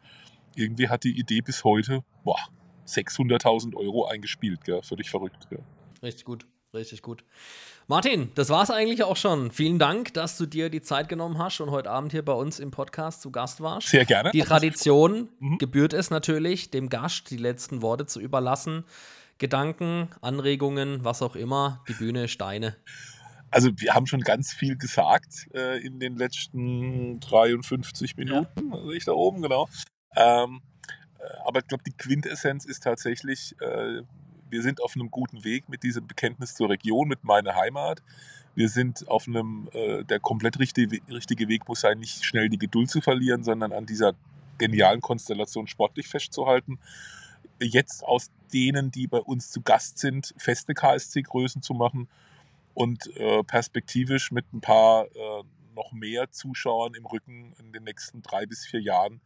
irgendwie 0.54 0.88
hat 0.88 1.04
die 1.04 1.18
Idee 1.18 1.40
bis 1.40 1.64
heute 1.64 2.04
boah, 2.24 2.40
600.000 2.86 3.74
Euro 3.74 4.06
eingespielt. 4.06 4.64
Gell? 4.64 4.82
Völlig 4.82 5.08
verrückt. 5.08 5.48
Gell? 5.48 5.62
Richtig 6.02 6.24
gut, 6.24 6.46
richtig 6.74 7.02
gut. 7.02 7.24
Martin, 7.86 8.30
das 8.34 8.50
war 8.50 8.62
es 8.62 8.70
eigentlich 8.70 9.02
auch 9.02 9.16
schon. 9.16 9.50
Vielen 9.50 9.78
Dank, 9.78 10.12
dass 10.14 10.36
du 10.36 10.46
dir 10.46 10.68
die 10.68 10.82
Zeit 10.82 11.08
genommen 11.08 11.38
hast 11.38 11.60
und 11.60 11.70
heute 11.70 11.90
Abend 11.90 12.12
hier 12.12 12.24
bei 12.24 12.32
uns 12.32 12.60
im 12.60 12.70
Podcast 12.70 13.22
zu 13.22 13.30
Gast 13.30 13.60
warst. 13.60 13.88
Sehr 13.88 14.04
gerne. 14.04 14.30
Die 14.30 14.42
Tradition 14.42 15.28
mhm. 15.38 15.58
gebührt 15.58 15.92
es 15.92 16.10
natürlich, 16.10 16.70
dem 16.70 16.88
Gast 16.88 17.30
die 17.30 17.36
letzten 17.36 17.80
Worte 17.80 18.06
zu 18.06 18.20
überlassen. 18.20 18.84
Gedanken, 19.38 20.10
Anregungen, 20.20 21.04
was 21.04 21.22
auch 21.22 21.36
immer, 21.36 21.82
die 21.88 21.94
Bühne, 21.94 22.28
Steine. 22.28 22.76
Also 23.50 23.70
wir 23.76 23.94
haben 23.94 24.06
schon 24.06 24.20
ganz 24.20 24.52
viel 24.52 24.76
gesagt 24.76 25.46
äh, 25.54 25.78
in 25.78 26.00
den 26.00 26.16
letzten 26.16 27.20
53 27.20 28.16
Minuten, 28.16 28.70
ja. 28.70 28.76
also 28.76 28.90
ich 28.90 29.04
da 29.04 29.12
oben, 29.12 29.40
genau. 29.40 29.68
Ähm, 30.16 30.60
äh, 31.18 31.22
aber 31.46 31.60
ich 31.60 31.66
glaube, 31.66 31.84
die 31.84 31.96
Quintessenz 31.96 32.66
ist 32.66 32.82
tatsächlich, 32.82 33.54
äh, 33.60 34.02
wir 34.50 34.62
sind 34.62 34.82
auf 34.82 34.94
einem 34.94 35.10
guten 35.10 35.44
Weg 35.44 35.68
mit 35.68 35.82
diesem 35.82 36.06
Bekenntnis 36.06 36.54
zur 36.54 36.70
Region, 36.70 37.08
mit 37.08 37.24
meiner 37.24 37.54
Heimat. 37.54 38.02
Wir 38.54 38.68
sind 38.68 39.08
auf 39.08 39.28
einem, 39.28 39.68
äh, 39.72 40.04
der 40.04 40.20
komplett 40.20 40.58
richtige, 40.58 41.00
richtige 41.08 41.48
Weg 41.48 41.68
muss 41.68 41.80
sein, 41.80 41.98
nicht 41.98 42.24
schnell 42.24 42.48
die 42.48 42.58
Geduld 42.58 42.90
zu 42.90 43.00
verlieren, 43.00 43.44
sondern 43.44 43.72
an 43.72 43.86
dieser 43.86 44.14
genialen 44.58 45.00
Konstellation 45.00 45.66
sportlich 45.66 46.08
festzuhalten. 46.08 46.78
Jetzt 47.60 48.04
aus 48.04 48.30
denen, 48.52 48.90
die 48.90 49.06
bei 49.06 49.18
uns 49.18 49.50
zu 49.50 49.62
Gast 49.62 49.98
sind, 49.98 50.34
feste 50.36 50.74
KSC-Größen 50.74 51.62
zu 51.62 51.74
machen 51.74 52.08
und 52.74 53.14
äh, 53.16 53.42
perspektivisch 53.44 54.32
mit 54.32 54.52
ein 54.52 54.60
paar 54.60 55.06
äh, 55.06 55.42
noch 55.74 55.92
mehr 55.92 56.30
Zuschauern 56.30 56.94
im 56.94 57.06
Rücken 57.06 57.54
in 57.58 57.72
den 57.72 57.84
nächsten 57.84 58.22
drei 58.22 58.46
bis 58.46 58.66
vier 58.66 58.80
Jahren 58.80 59.20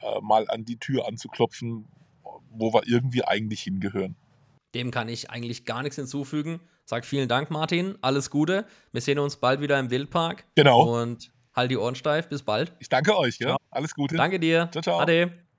äh, 0.00 0.20
mal 0.20 0.48
an 0.48 0.64
die 0.64 0.78
Tür 0.78 1.06
anzuklopfen, 1.06 1.86
wo 2.50 2.72
wir 2.72 2.86
irgendwie 2.86 3.24
eigentlich 3.24 3.62
hingehören. 3.62 4.16
Dem 4.74 4.90
kann 4.90 5.08
ich 5.08 5.30
eigentlich 5.30 5.64
gar 5.64 5.82
nichts 5.82 5.96
hinzufügen. 5.96 6.60
Sag 6.84 7.04
vielen 7.04 7.28
Dank, 7.28 7.50
Martin. 7.50 7.96
Alles 8.00 8.30
Gute. 8.30 8.66
Wir 8.92 9.00
sehen 9.00 9.18
uns 9.18 9.36
bald 9.36 9.60
wieder 9.60 9.78
im 9.78 9.90
Wildpark. 9.90 10.44
Genau. 10.54 11.00
Und 11.00 11.32
halt 11.54 11.70
die 11.70 11.76
Ohren 11.76 11.94
steif. 11.94 12.28
Bis 12.28 12.42
bald. 12.42 12.72
Ich 12.78 12.88
danke 12.88 13.16
euch. 13.16 13.38
Ja? 13.38 13.56
Alles 13.70 13.94
Gute. 13.94 14.16
Danke 14.16 14.38
dir. 14.38 14.68
Ciao, 14.72 14.82
ciao. 14.82 15.00
Ade. 15.00 15.49